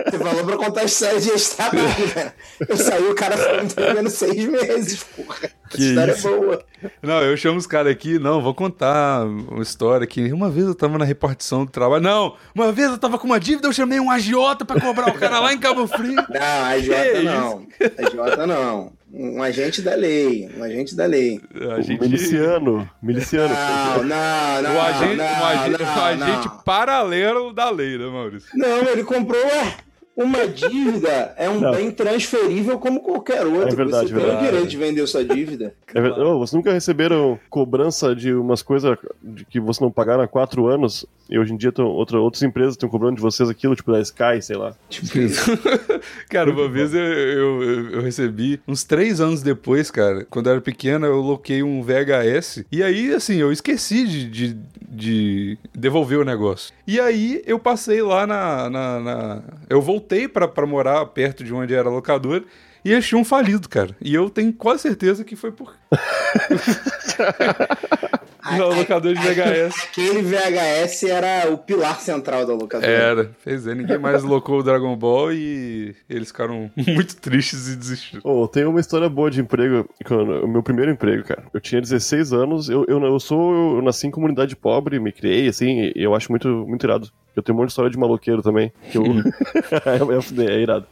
Você 0.06 0.18
falou 0.18 0.44
pra 0.44 0.56
contar 0.56 0.84
história 0.84 1.20
de 1.20 1.30
ex-trabalho, 1.30 1.86
né? 2.16 2.32
Eu 2.68 2.76
saí, 2.76 3.04
o 3.04 3.14
cara 3.14 3.36
foi 3.36 3.62
me 3.62 3.68
devendo 3.68 4.10
seis 4.10 4.44
meses, 4.46 5.04
porra. 5.04 5.50
Que 5.70 5.88
história 5.90 6.12
isso? 6.12 6.28
é 6.28 6.30
boa. 6.30 6.64
Não, 7.02 7.22
eu 7.22 7.36
chamo 7.36 7.58
os 7.58 7.66
caras 7.66 7.92
aqui, 7.92 8.18
não, 8.18 8.40
vou 8.42 8.54
contar 8.54 9.24
uma 9.24 9.62
história 9.62 10.04
aqui. 10.04 10.32
Uma 10.32 10.48
vez 10.50 10.66
eu 10.66 10.74
tava 10.74 10.96
na 10.98 11.04
repartição 11.04 11.64
do 11.64 11.70
trabalho. 11.70 12.02
Não, 12.02 12.36
uma 12.54 12.72
vez 12.72 12.90
eu 12.90 12.98
tava 12.98 13.18
com 13.18 13.26
uma 13.26 13.40
dívida, 13.40 13.68
eu 13.68 13.72
chamei 13.72 14.00
um 14.00 14.10
agiota 14.10 14.64
pra 14.64 14.80
cobrar 14.80 15.08
o 15.08 15.14
cara 15.18 15.40
lá 15.40 15.52
em 15.52 15.58
Cabo 15.58 15.86
Frio. 15.86 16.14
Não, 16.14 16.64
a 16.64 16.74
Que 16.74 16.82
Jota 16.82 17.22
não. 17.22 17.66
A 17.98 18.10
Jota 18.10 18.46
não. 18.46 18.97
Um 19.10 19.42
agente 19.42 19.80
da 19.80 19.94
lei. 19.94 20.50
Um 20.56 20.62
agente 20.62 20.94
da 20.94 21.06
lei. 21.06 21.40
A 21.54 21.78
O 21.78 21.82
gente... 21.82 22.00
miliciano. 22.00 22.88
Miliciano. 23.02 23.54
Não, 23.54 24.04
não, 24.04 24.62
não. 24.62 24.76
O 24.76 24.80
agente, 24.80 25.16
não, 25.16 25.24
um 25.24 25.44
agente, 25.44 25.82
não, 25.82 25.86
um 25.86 26.00
agente 26.04 26.48
não. 26.48 26.58
paralelo 26.58 27.52
da 27.52 27.70
lei, 27.70 27.96
né, 27.96 28.06
Maurício? 28.06 28.50
Não, 28.54 28.82
ele 28.88 29.04
comprou 29.04 29.40
ué, 29.42 29.76
uma 30.18 30.46
dívida. 30.48 31.32
É 31.36 31.48
um 31.48 31.60
Não. 31.60 31.70
bem 31.70 31.90
transferível 31.92 32.78
como 32.78 33.00
qualquer 33.00 33.46
outro. 33.46 33.68
É 33.68 33.74
verdade, 33.76 34.08
Você 34.08 34.14
tem 34.14 34.22
verdade. 34.24 34.44
o 34.44 34.50
direito 34.50 34.68
de 34.68 34.76
vender 34.76 35.06
sua 35.06 35.24
dívida. 35.24 35.72
É 35.94 36.00
verdade. 36.00 36.22
Ô, 36.24 36.38
vocês 36.38 36.52
nunca 36.54 36.72
receberam 36.72 37.38
cobrança 37.48 38.14
de 38.16 38.32
umas 38.34 38.60
coisas 38.62 38.98
de 39.22 39.44
que 39.44 39.60
vocês 39.60 39.80
não 39.80 39.90
pagaram 39.90 40.22
há 40.22 40.28
quatro 40.28 40.66
anos 40.66 41.06
e 41.30 41.38
hoje 41.38 41.52
em 41.52 41.56
dia 41.56 41.70
tão, 41.70 41.86
outra, 41.86 42.18
outras 42.18 42.42
empresas 42.42 42.72
estão 42.74 42.88
cobrando 42.88 43.16
de 43.16 43.22
vocês 43.22 43.48
aquilo, 43.50 43.76
tipo 43.76 43.92
da 43.92 44.00
Sky, 44.00 44.40
sei 44.42 44.56
lá. 44.56 44.74
Tipo 44.88 45.18
isso. 45.18 45.50
cara, 46.28 46.50
uma 46.50 46.68
vez 46.68 46.92
eu, 46.94 47.00
eu, 47.02 47.62
eu- 47.62 47.90
eu 47.92 48.00
recebi, 48.02 48.60
uns 48.66 48.82
três 48.82 49.20
anos 49.20 49.42
depois, 49.42 49.90
cara, 49.90 50.26
quando 50.28 50.46
eu 50.46 50.52
era 50.52 50.60
pequena, 50.60 51.06
eu 51.06 51.20
loquei 51.20 51.62
um 51.62 51.82
VHS. 51.82 52.64
E 52.72 52.82
aí, 52.82 53.12
assim, 53.14 53.36
eu 53.36 53.52
esqueci 53.52 54.06
de, 54.06 54.28
de, 54.30 54.56
de 54.88 55.58
devolver 55.74 56.18
o 56.18 56.24
negócio. 56.24 56.72
E 56.86 56.98
aí 56.98 57.42
eu 57.46 57.58
passei 57.58 58.00
lá 58.02 58.26
na. 58.26 58.70
na- 58.70 59.00
na- 59.00 59.42
Eu 59.68 59.82
voltei 59.82 60.07
pra, 60.28 60.48
pra 60.48 60.66
morar 60.66 61.04
perto 61.06 61.44
de 61.44 61.52
onde 61.52 61.74
era 61.74 61.88
a 61.88 61.92
locadora. 61.92 62.44
E 62.84 62.92
eles 62.92 63.06
tinham 63.06 63.24
falido, 63.24 63.68
cara. 63.68 63.94
E 64.00 64.14
eu 64.14 64.30
tenho 64.30 64.52
quase 64.52 64.82
certeza 64.82 65.24
que 65.24 65.36
foi 65.36 65.52
por. 65.52 65.74
Não, 68.56 68.68
locador 68.70 69.14
de 69.14 69.20
VHS. 69.20 69.74
Aquele 69.90 70.22
VHS 70.22 71.02
era 71.04 71.50
o 71.52 71.58
pilar 71.58 72.00
central 72.00 72.46
da 72.46 72.54
locadora. 72.54 72.90
Era, 72.90 73.30
fez 73.42 73.66
é. 73.66 73.74
Ninguém 73.74 73.98
mais 73.98 74.22
locou 74.22 74.60
o 74.60 74.62
Dragon 74.62 74.96
Ball 74.96 75.32
e 75.32 75.94
eles 76.08 76.28
ficaram 76.28 76.70
muito 76.76 77.16
tristes 77.16 77.68
e 77.68 77.76
desistiram. 77.76 78.22
Ô, 78.24 78.46
tem 78.48 78.64
uma 78.64 78.80
história 78.80 79.08
boa 79.08 79.30
de 79.30 79.40
emprego, 79.40 79.88
quando- 80.06 80.44
o 80.44 80.48
meu 80.48 80.62
primeiro 80.62 80.90
emprego, 80.90 81.24
cara. 81.24 81.44
Eu 81.52 81.60
tinha 81.60 81.80
16 81.80 82.32
anos, 82.32 82.68
eu, 82.68 82.84
eu, 82.88 83.02
eu 83.02 83.20
sou, 83.20 83.76
eu 83.76 83.82
nasci 83.82 84.06
em 84.06 84.10
comunidade 84.10 84.54
pobre, 84.56 84.98
me 85.00 85.12
criei, 85.12 85.48
assim, 85.48 85.92
e 85.94 86.02
eu 86.02 86.14
acho 86.14 86.30
muito, 86.30 86.48
muito 86.66 86.84
irado. 86.86 87.10
Eu 87.36 87.42
tenho 87.42 87.54
um 87.56 87.60
monte 87.60 87.68
de 87.68 87.72
história 87.72 87.90
de 87.90 87.98
maloqueiro 87.98 88.42
também, 88.42 88.72
que 88.90 88.98
eu... 88.98 89.04
é, 90.44 90.44
é, 90.46 90.50
é 90.56 90.60
irado. 90.60 90.86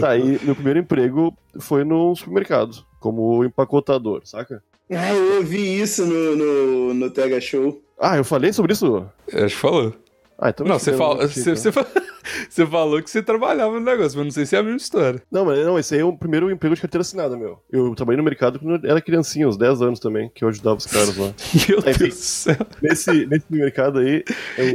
Tá, 0.00 0.16
e 0.16 0.38
meu 0.42 0.54
primeiro 0.54 0.80
emprego 0.80 1.36
foi 1.60 1.84
num 1.84 2.14
supermercado, 2.14 2.84
como 2.98 3.44
empacotador, 3.44 4.22
saca? 4.24 4.62
Ah, 4.90 5.12
eu 5.12 5.36
ouvi 5.38 5.80
isso 5.80 6.04
no, 6.06 6.36
no, 6.36 6.94
no 6.94 7.10
TH 7.10 7.40
Show. 7.40 7.82
Ah, 7.98 8.16
eu 8.16 8.24
falei 8.24 8.52
sobre 8.52 8.72
isso? 8.72 9.08
Acho 9.32 9.54
que 9.54 9.60
falou. 9.60 9.94
Ah, 10.38 10.50
então 10.50 10.66
Não, 10.66 10.78
você, 10.78 10.90
eu 10.90 10.98
fala, 10.98 11.26
você, 11.26 11.56
você, 11.56 11.70
você 12.50 12.66
falou 12.66 13.02
que 13.02 13.10
você 13.10 13.22
trabalhava 13.22 13.72
no 13.72 13.80
negócio, 13.80 14.18
mas 14.18 14.26
não 14.26 14.30
sei 14.30 14.44
se 14.44 14.54
é 14.54 14.58
a 14.58 14.62
mesma 14.62 14.76
história. 14.76 15.22
Não, 15.30 15.46
mas 15.46 15.58
não, 15.64 15.78
esse 15.78 15.94
aí 15.94 16.00
é 16.02 16.04
o 16.04 16.12
primeiro 16.12 16.50
emprego 16.50 16.74
de 16.74 16.80
carteira 16.80 17.00
assinada, 17.00 17.36
meu. 17.36 17.62
Eu 17.70 17.94
trabalhei 17.94 18.18
no 18.18 18.22
mercado 18.22 18.58
quando 18.58 18.84
eu 18.84 18.90
era 18.90 19.00
criancinha, 19.00 19.48
uns 19.48 19.56
10 19.56 19.80
anos 19.80 19.98
também, 19.98 20.30
que 20.34 20.44
eu 20.44 20.48
ajudava 20.48 20.76
os 20.76 20.86
caras 20.86 21.16
lá. 21.16 21.32
Meu 21.68 21.78
Enfim. 21.78 21.98
Deus 21.98 22.14
do 22.14 22.20
céu. 22.20 22.56
Nesse, 22.82 23.26
nesse 23.26 23.46
mercado 23.50 24.00
aí. 24.00 24.22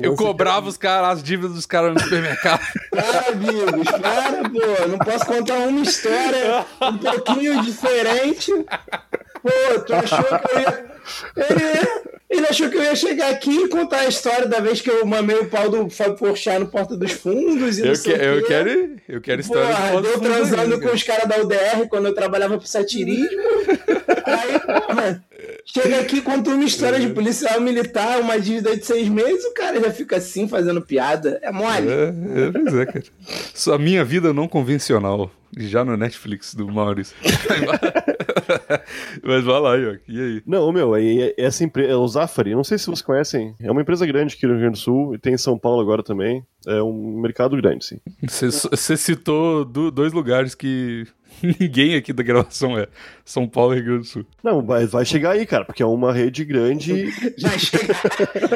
Eu 0.02 0.16
cobrava 0.16 0.68
os 0.68 0.78
caras, 0.78 1.18
as 1.18 1.24
dívidas 1.24 1.54
dos 1.54 1.66
caras 1.68 1.94
no 1.94 2.00
supermercado. 2.00 2.62
Para, 2.90 3.30
amigos, 3.30 3.92
para, 3.92 4.50
pô. 4.50 4.88
Não 4.88 4.98
posso 4.98 5.26
contar 5.26 5.60
uma 5.60 5.82
história 5.82 6.66
um 6.82 6.98
pouquinho 6.98 7.62
diferente. 7.62 8.52
Pô, 9.42 9.80
tu 9.86 9.94
achou 9.94 10.24
que 10.24 10.56
eu 10.56 10.60
ia. 10.60 10.92
Ele, 11.36 11.64
ele 11.64 12.11
achou 12.52 12.70
que 12.70 12.78
eu 12.78 12.84
ia 12.84 12.96
chegar 12.96 13.30
aqui 13.32 13.50
e 13.52 13.68
contar 13.68 14.02
a 14.02 14.08
história 14.08 14.46
da 14.46 14.60
vez 14.60 14.80
que 14.82 14.90
eu 14.90 15.06
mamei 15.06 15.38
o 15.38 15.46
pau 15.50 15.70
do 15.70 15.90
Fábio 15.90 16.16
Porchat 16.16 16.60
no 16.60 16.68
Porta 16.68 16.96
dos 16.96 17.12
Fundos 17.12 17.78
e 17.80 17.88
Eu, 17.88 17.94
que- 17.94 18.10
eu 18.12 18.44
quero, 18.46 18.90
eu 19.10 19.22
quero 19.22 19.42
história 19.42 19.68
Porra, 19.68 19.88
foto 19.90 20.02
deu 20.04 20.12
fundo 20.14 20.24
transando 20.26 20.80
com 20.82 20.88
os 20.94 21.04
caras 21.04 21.28
da 21.28 21.38
UDR 21.42 21.88
quando 21.90 22.06
eu 22.08 22.14
trabalhava 22.14 22.58
pro 22.58 22.68
satirismo. 22.68 23.26
Aí, 24.26 24.60
porra, 24.60 25.24
chega 25.66 26.00
aqui, 26.00 26.22
conta 26.22 26.52
uma 26.52 26.64
história 26.64 27.00
de 27.00 27.10
policial 27.10 27.60
militar, 27.60 28.20
uma 28.20 28.40
dívida 28.40 28.76
de 28.78 28.86
seis 28.86 29.08
meses, 29.10 29.44
o 29.46 29.54
cara 29.54 29.80
já 29.80 29.92
fica 29.92 30.18
assim 30.18 30.48
fazendo 30.48 30.82
piada. 30.82 31.40
É 31.42 31.52
mole. 31.52 31.88
É, 31.90 32.48
é, 32.48 32.52
pois 32.52 32.74
é, 32.76 32.86
cara. 32.86 33.04
Sua 33.54 33.78
minha 33.78 34.04
vida 34.06 34.34
não 34.34 34.48
convencional. 34.48 35.32
Já 35.58 35.84
no 35.84 35.98
Netflix 35.98 36.54
do 36.56 36.68
Maurício. 36.72 37.16
Mas 39.24 39.44
vai 39.44 39.60
lá, 39.60 39.76
Ioc. 39.76 40.00
E 40.08 40.20
aí? 40.20 40.44
Não, 40.46 40.72
meu, 40.72 40.94
aí 40.94 41.34
essa 41.38 41.64
empresa, 41.64 41.92
é 41.92 41.96
o 41.96 42.08
Zafari, 42.08 42.56
não 42.56 42.64
sei 42.64 42.78
se 42.78 42.86
vocês 42.86 43.02
conhecem, 43.02 43.56
é 43.62 43.72
uma 43.72 43.82
empresa 43.82 44.06
grande 44.06 44.36
aqui 44.36 44.46
no 44.46 44.54
Rio 44.54 44.62
Grande 44.62 44.78
do 44.80 44.82
Sul, 44.84 45.14
e 45.16 45.18
tem 45.18 45.34
em 45.34 45.38
São 45.38 45.58
Paulo 45.58 45.82
agora 45.82 46.04
também. 46.04 46.44
É 46.68 46.82
um 46.82 47.20
mercado 47.20 47.58
grande, 47.58 47.84
sim. 47.86 48.00
Você, 48.24 48.96
citou 48.96 49.66
do- 49.66 49.90
dois 49.92 50.14
lugares 50.14 50.54
que 50.54 51.06
ninguém 51.60 51.96
aqui 51.96 52.14
da 52.14 52.22
gravação 52.24 52.78
é. 52.78 52.88
São 53.26 53.48
Paulo 53.48 53.74
e 53.74 53.78
Rio 53.78 53.86
Grande 53.86 54.00
do 54.02 54.08
Sul. 54.08 54.26
Não, 54.44 54.62
vai, 54.66 54.86
vai 54.86 55.04
chegar 55.06 55.32
aí, 55.32 55.46
cara, 55.46 55.66
porque 55.66 55.82
é 55.82 55.86
uma 55.86 56.14
rede 56.14 56.46
grande. 56.46 57.10
Já 57.38 57.50
chega. 57.58 57.94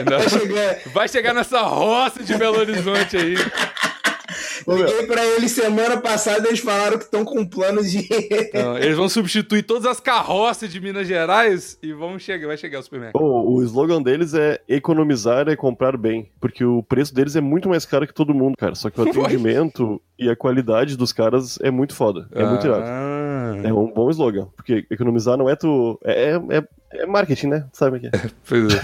Já 0.09 0.29
chega. 0.29 0.79
Vai 0.93 1.07
chegar 1.07 1.33
nessa 1.33 1.61
roça 1.63 2.23
de 2.23 2.37
Belo 2.37 2.59
Horizonte 2.59 3.17
aí. 3.17 3.35
Liguei 4.67 5.05
pra 5.07 5.25
eles 5.25 5.51
semana 5.51 5.97
passada, 5.97 6.47
eles 6.47 6.59
falaram 6.59 6.97
que 6.97 7.05
estão 7.05 7.23
com 7.25 7.39
um 7.39 7.45
plano 7.45 7.83
de. 7.83 8.07
Não, 8.53 8.77
eles 8.77 8.95
vão 8.97 9.07
substituir 9.09 9.63
todas 9.63 9.85
as 9.85 9.99
carroças 9.99 10.71
de 10.71 10.79
Minas 10.79 11.07
Gerais 11.07 11.77
e 11.81 11.93
vão 11.93 12.17
chegar, 12.19 12.47
vai 12.47 12.57
chegar 12.57 12.77
ao 12.77 12.83
supermercado. 12.83 13.21
o, 13.21 13.55
o 13.55 13.63
slogan 13.63 14.01
deles 14.01 14.33
é 14.33 14.59
economizar 14.67 15.47
é 15.47 15.55
comprar 15.55 15.97
bem, 15.97 16.29
porque 16.39 16.63
o 16.63 16.81
preço 16.83 17.13
deles 17.13 17.35
é 17.35 17.41
muito 17.41 17.69
mais 17.69 17.85
caro 17.85 18.07
que 18.07 18.13
todo 18.13 18.33
mundo, 18.33 18.55
cara. 18.57 18.75
Só 18.75 18.89
que 18.89 18.99
o 18.99 19.03
atendimento 19.09 20.01
e 20.17 20.29
a 20.29 20.35
qualidade 20.35 20.95
dos 20.95 21.11
caras 21.11 21.59
é 21.61 21.69
muito 21.69 21.93
foda. 21.93 22.27
É 22.31 22.45
muito 22.45 22.65
irado. 22.65 22.83
Ah, 22.85 23.55
É 23.63 23.73
um 23.73 23.91
bom 23.91 24.09
slogan, 24.09 24.47
porque 24.55 24.85
economizar 24.89 25.37
não 25.37 25.49
é 25.49 25.55
tu. 25.55 25.99
É, 26.03 26.35
é, 26.49 26.63
é 26.99 27.05
marketing, 27.05 27.47
né? 27.47 27.67
Sabe 27.73 27.97
o 27.97 27.99
que 27.99 28.07
é? 28.07 28.11
Pois 28.47 28.63
é. 28.73 28.81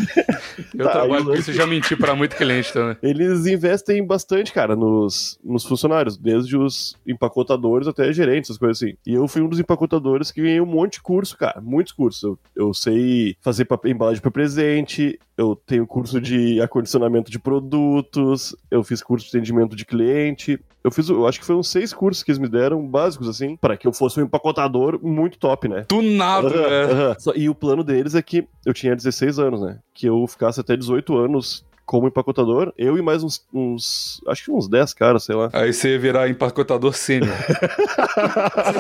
Eu 0.78 0.86
Tá, 0.86 0.92
trabalho 0.94 1.26
com 1.26 1.34
isso 1.36 1.52
e 1.52 1.54
já 1.54 1.66
menti 1.68 1.96
pra 1.96 2.16
muito 2.16 2.36
cliente 2.36 2.72
também. 2.74 2.98
Eles 3.04 3.46
investem 3.46 4.06
bastante, 4.06 4.52
cara, 4.52 4.76
nos, 4.76 5.40
nos 5.44 5.64
funcionários, 5.66 6.18
desde 6.18 6.58
os 6.58 6.96
empacotadores 7.06 7.88
até 7.88 8.12
gerentes, 8.12 8.50
essas 8.50 8.58
coisas 8.58 8.82
assim. 8.82 8.96
E 9.06 9.14
eu 9.14 9.28
fui 9.28 9.42
um 9.42 9.48
dos 9.50 9.60
empacotadores 9.60 10.32
que 10.32 10.42
ganhei 10.42 10.60
um 10.62 10.66
monte 10.66 10.94
de 10.94 11.02
curso, 11.02 11.38
cara, 11.38 11.62
muitos 11.62 11.94
cursos. 11.94 12.24
Eu, 12.24 12.40
eu 12.56 12.74
sei 12.74 13.36
fazer 13.42 13.66
papel, 13.66 13.92
embalagem 13.92 14.22
para 14.22 14.32
presente, 14.32 15.20
eu 15.38 15.56
tenho 15.56 15.86
curso 15.88 16.20
de 16.20 16.60
acondicionamento 16.62 17.30
de 17.32 17.40
produtos, 17.40 18.56
eu 18.70 18.84
fiz 18.84 19.02
curso 19.02 19.26
de 19.30 19.38
atendimento 19.38 19.76
de 19.76 19.86
cliente. 19.86 20.60
Eu 20.84 20.90
fiz, 20.92 21.08
eu 21.10 21.28
acho 21.28 21.40
que 21.40 21.52
uns 21.52 21.68
seis 21.70 21.94
cursos 21.94 22.24
que 22.24 22.32
eles 22.32 22.40
me 22.40 22.48
deram, 22.50 22.86
básicos, 22.88 23.30
assim, 23.30 23.56
para 23.56 23.78
que 23.78 23.88
eu 23.88 23.94
fosse 23.94 24.20
um 24.20 24.24
empacotador 24.24 25.00
muito 25.02 25.38
top, 25.38 25.68
né? 25.68 25.84
Tunado, 25.88 26.48
Aham, 26.48 26.58
né? 26.70 26.84
aham. 26.92 27.16
Só- 27.20 27.34
E 27.36 27.48
o 27.50 27.54
plano 27.56 27.84
deles 28.02 28.16
é 28.16 28.22
que 28.22 28.48
eu 28.66 28.74
tinha 28.74 28.96
16 28.96 29.40
anos, 29.40 29.62
né? 29.62 29.80
Que 29.94 30.08
eu 30.08 30.26
ficasse 30.28 30.60
até 30.60 30.76
18 30.76 31.16
anos 31.16 31.64
como 31.92 32.08
empacotador, 32.08 32.72
eu 32.78 32.98
e 32.98 33.02
mais 33.02 33.22
uns, 33.22 33.46
uns 33.54 34.22
acho 34.26 34.46
que 34.46 34.52
uns 34.52 34.70
10 34.70 34.94
caras, 34.94 35.26
sei 35.26 35.36
lá. 35.36 35.50
Aí 35.52 35.74
você 35.74 35.90
ia 35.90 36.00
virar 36.00 36.30
empacotador 36.30 36.94
sênior. 36.94 37.36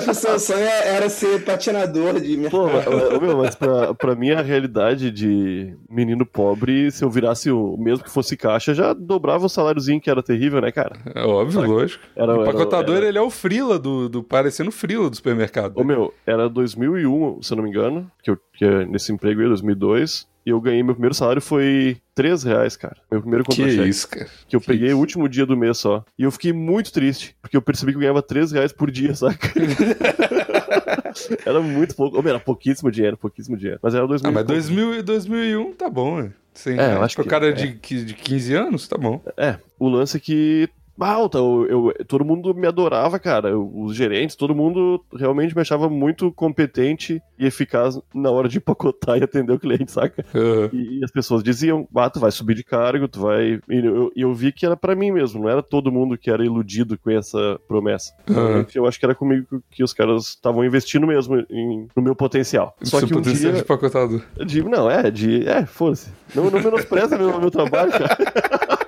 O 0.08 0.13
seu 0.13 0.39
sonho 0.39 0.63
era 0.63 1.10
ser 1.10 1.43
patinador 1.43 2.21
de 2.21 2.38
Pô, 2.50 2.67
mercado. 2.67 2.95
mas, 2.95 3.13
ô, 3.13 3.19
meu, 3.19 3.38
mas 3.38 3.56
pra, 3.56 3.93
pra 3.93 4.15
mim 4.15 4.32
a 4.32 4.41
realidade 4.41 5.12
de 5.12 5.76
menino 5.89 6.26
pobre, 6.26 6.89
se 6.89 7.04
eu 7.04 7.10
virasse 7.10 7.52
o 7.52 7.76
mesmo 7.78 8.06
que 8.06 8.10
fosse 8.10 8.38
caixa, 8.38 8.74
já 8.74 8.93
dobrava 8.93 9.45
o 9.45 9.50
saláriozinho 9.50 10.00
que 10.00 10.10
era 10.10 10.24
terrível, 10.24 10.62
né, 10.62 10.71
cara? 10.71 10.97
É 11.13 11.21
óbvio, 11.26 11.62
lógico. 11.67 12.02
Era, 12.15 12.32
o 12.32 12.41
era- 12.41 12.43
empacotador, 12.50 12.95
era- 12.95 13.08
ele 13.10 13.17
é 13.17 13.21
o 13.21 13.30
frila 13.30 13.78
do, 13.78 14.08
do 14.08 14.24
parecendo 14.24 14.71
frila 14.71 15.10
do 15.10 15.15
supermercado. 15.17 15.78
Ô, 15.78 15.84
meu, 15.84 16.13
era 16.26 16.47
2001, 16.50 17.41
se 17.41 17.52
eu 17.52 17.58
não 17.58 17.63
me 17.65 17.69
engano, 17.69 18.10
que 18.24 18.32
eu 18.32 18.38
que 18.54 18.63
é 18.65 18.86
nesse 18.86 19.12
emprego 19.12 19.41
aí, 19.41 19.47
2002, 19.47 20.28
e 20.46 20.50
eu 20.50 20.60
ganhei, 20.62 20.82
meu 20.84 20.94
primeiro 20.96 21.14
salário 21.16 21.42
foi 21.42 21.98
3 22.16 22.44
reais, 22.44 22.76
cara. 22.76 22.98
Meu 23.12 23.22
primeiro 23.22 23.44
que 23.44 23.56
contra-cheque. 23.56 23.88
isso, 23.90 24.08
cara. 24.08 24.28
Que 24.48 24.56
eu 24.56 24.60
Que 24.62 24.68
peguei 24.68 24.88
isso. 24.88 24.98
o 24.98 25.00
último 25.00 25.30
dia 25.30 25.46
do 25.46 25.56
mês 25.58 25.78
só. 25.78 26.04
E 26.18 26.24
eu 26.24 26.32
fiquei 26.32 26.52
muito 26.54 26.92
triste, 26.92 27.36
porque 27.42 27.56
eu 27.56 27.62
percebi 27.62 27.92
que 27.92 27.98
eu 27.98 28.02
ganhava 28.02 28.22
3 28.22 28.52
reais 28.52 28.72
por 28.72 28.90
dia, 28.92 29.14
saca? 29.16 29.48
era 31.46 31.62
muito 31.62 31.96
pouco. 31.96 32.22
Meu, 32.22 32.30
era 32.32 32.40
pouquíssimo 32.40 32.92
dinheiro, 32.92 33.18
pouquíssimo 33.18 33.58
dinheiro. 33.58 33.80
Mas 33.82 33.94
era 33.96 34.08
2000. 34.08 34.30
Ah, 34.30 34.34
mas 34.34 34.46
2000, 34.46 34.96
e 34.96 35.02
2001 35.02 35.74
tá 35.74 35.90
bom, 35.90 36.22
né? 36.22 36.32
Sim, 36.54 36.78
É, 36.78 36.96
eu 36.96 37.02
acho 37.04 37.16
Pro 37.16 37.24
que- 37.24 37.30
cara 37.30 37.50
é. 37.50 37.52
de, 37.54 37.74
que- 37.76 38.04
de 38.04 38.14
15 38.14 38.54
anos, 38.56 38.88
tá 38.88 38.98
bom. 38.98 39.22
É, 39.38 39.58
o 39.80 39.88
lance 39.88 40.18
é 40.18 40.20
que 40.20 40.70
alta. 41.10 41.38
Eu, 41.38 41.66
eu- 41.70 42.06
todo 42.08 42.24
mundo 42.26 42.54
me 42.54 42.68
adorava, 42.68 43.18
cara. 43.20 43.50
Eu- 43.50 43.72
Os 43.76 43.96
gerentes, 43.96 44.36
todo 44.36 44.56
mundo 44.56 45.04
realmente 45.16 45.56
me 45.56 45.62
achava 45.62 45.90
muito 45.90 46.32
competente 46.32 47.22
e 47.40 47.46
eficaz 47.46 48.00
na 48.14 48.30
hora 48.30 48.48
de 48.48 48.58
empacotar 48.58 49.18
e 49.18 49.24
atender 49.24 49.54
o 49.54 49.60
cliente, 49.60 49.92
saca? 49.92 50.26
Aham. 50.36 50.70
E, 50.74 51.00
e 51.00 51.04
as 51.04 51.12
pessoas 51.12 51.44
diziam, 51.44 51.88
ah, 51.96 52.10
tu 52.10 52.20
vai 52.20 52.32
subir 52.32 52.56
de 52.56 52.64
cargo, 52.64 53.08
tu 53.08 53.20
vai. 53.22 53.60
E 53.70 53.86
eu, 53.86 54.12
eu 54.16 54.34
vi 54.34 54.52
que 54.52 54.66
era 54.66 54.76
pra 54.78 54.96
mim 54.96 55.12
mesmo, 55.12 55.42
não 55.42 55.50
era 55.50 55.62
todo 55.64 55.92
mundo 55.92 56.18
que 56.18 56.30
era 56.30 56.44
iludido 56.46 56.98
com 56.98 57.10
essa 57.12 57.60
promessa. 57.68 58.14
Realmente, 58.28 58.78
Eu 58.78 58.86
acho 58.86 59.00
que 59.00 59.06
era 59.06 59.16
comigo 59.16 59.62
que- 59.72 59.84
os 59.84 59.94
caras 59.94 60.28
estavam 60.30 60.64
investindo 60.64 61.06
mesmo 61.08 61.38
em- 61.50 61.88
no 61.96 62.02
meu 62.04 62.16
potencial. 62.16 62.76
Só 62.84 63.00
Seu 63.00 63.08
que 63.08 63.14
um 63.14 63.18
potencial 63.18 63.52
de 63.52 63.58
dia. 63.58 63.62
empacotador. 63.64 64.22
De, 64.46 64.64
não, 64.64 64.90
é, 64.90 65.10
de. 65.12 65.48
É, 65.48 65.66
foda-se. 65.66 66.10
Não, 66.36 66.50
não 66.50 66.62
menospreza 66.62 67.18
meu, 67.18 67.40
meu 67.40 67.52
trabalho, 67.52 67.92
cara. 67.92 68.18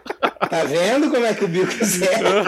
Tá 0.53 0.63
vendo 0.65 1.09
como 1.09 1.25
é 1.25 1.33
que 1.33 1.45
o 1.45 1.47
bico 1.47 1.71
zera? 1.83 2.43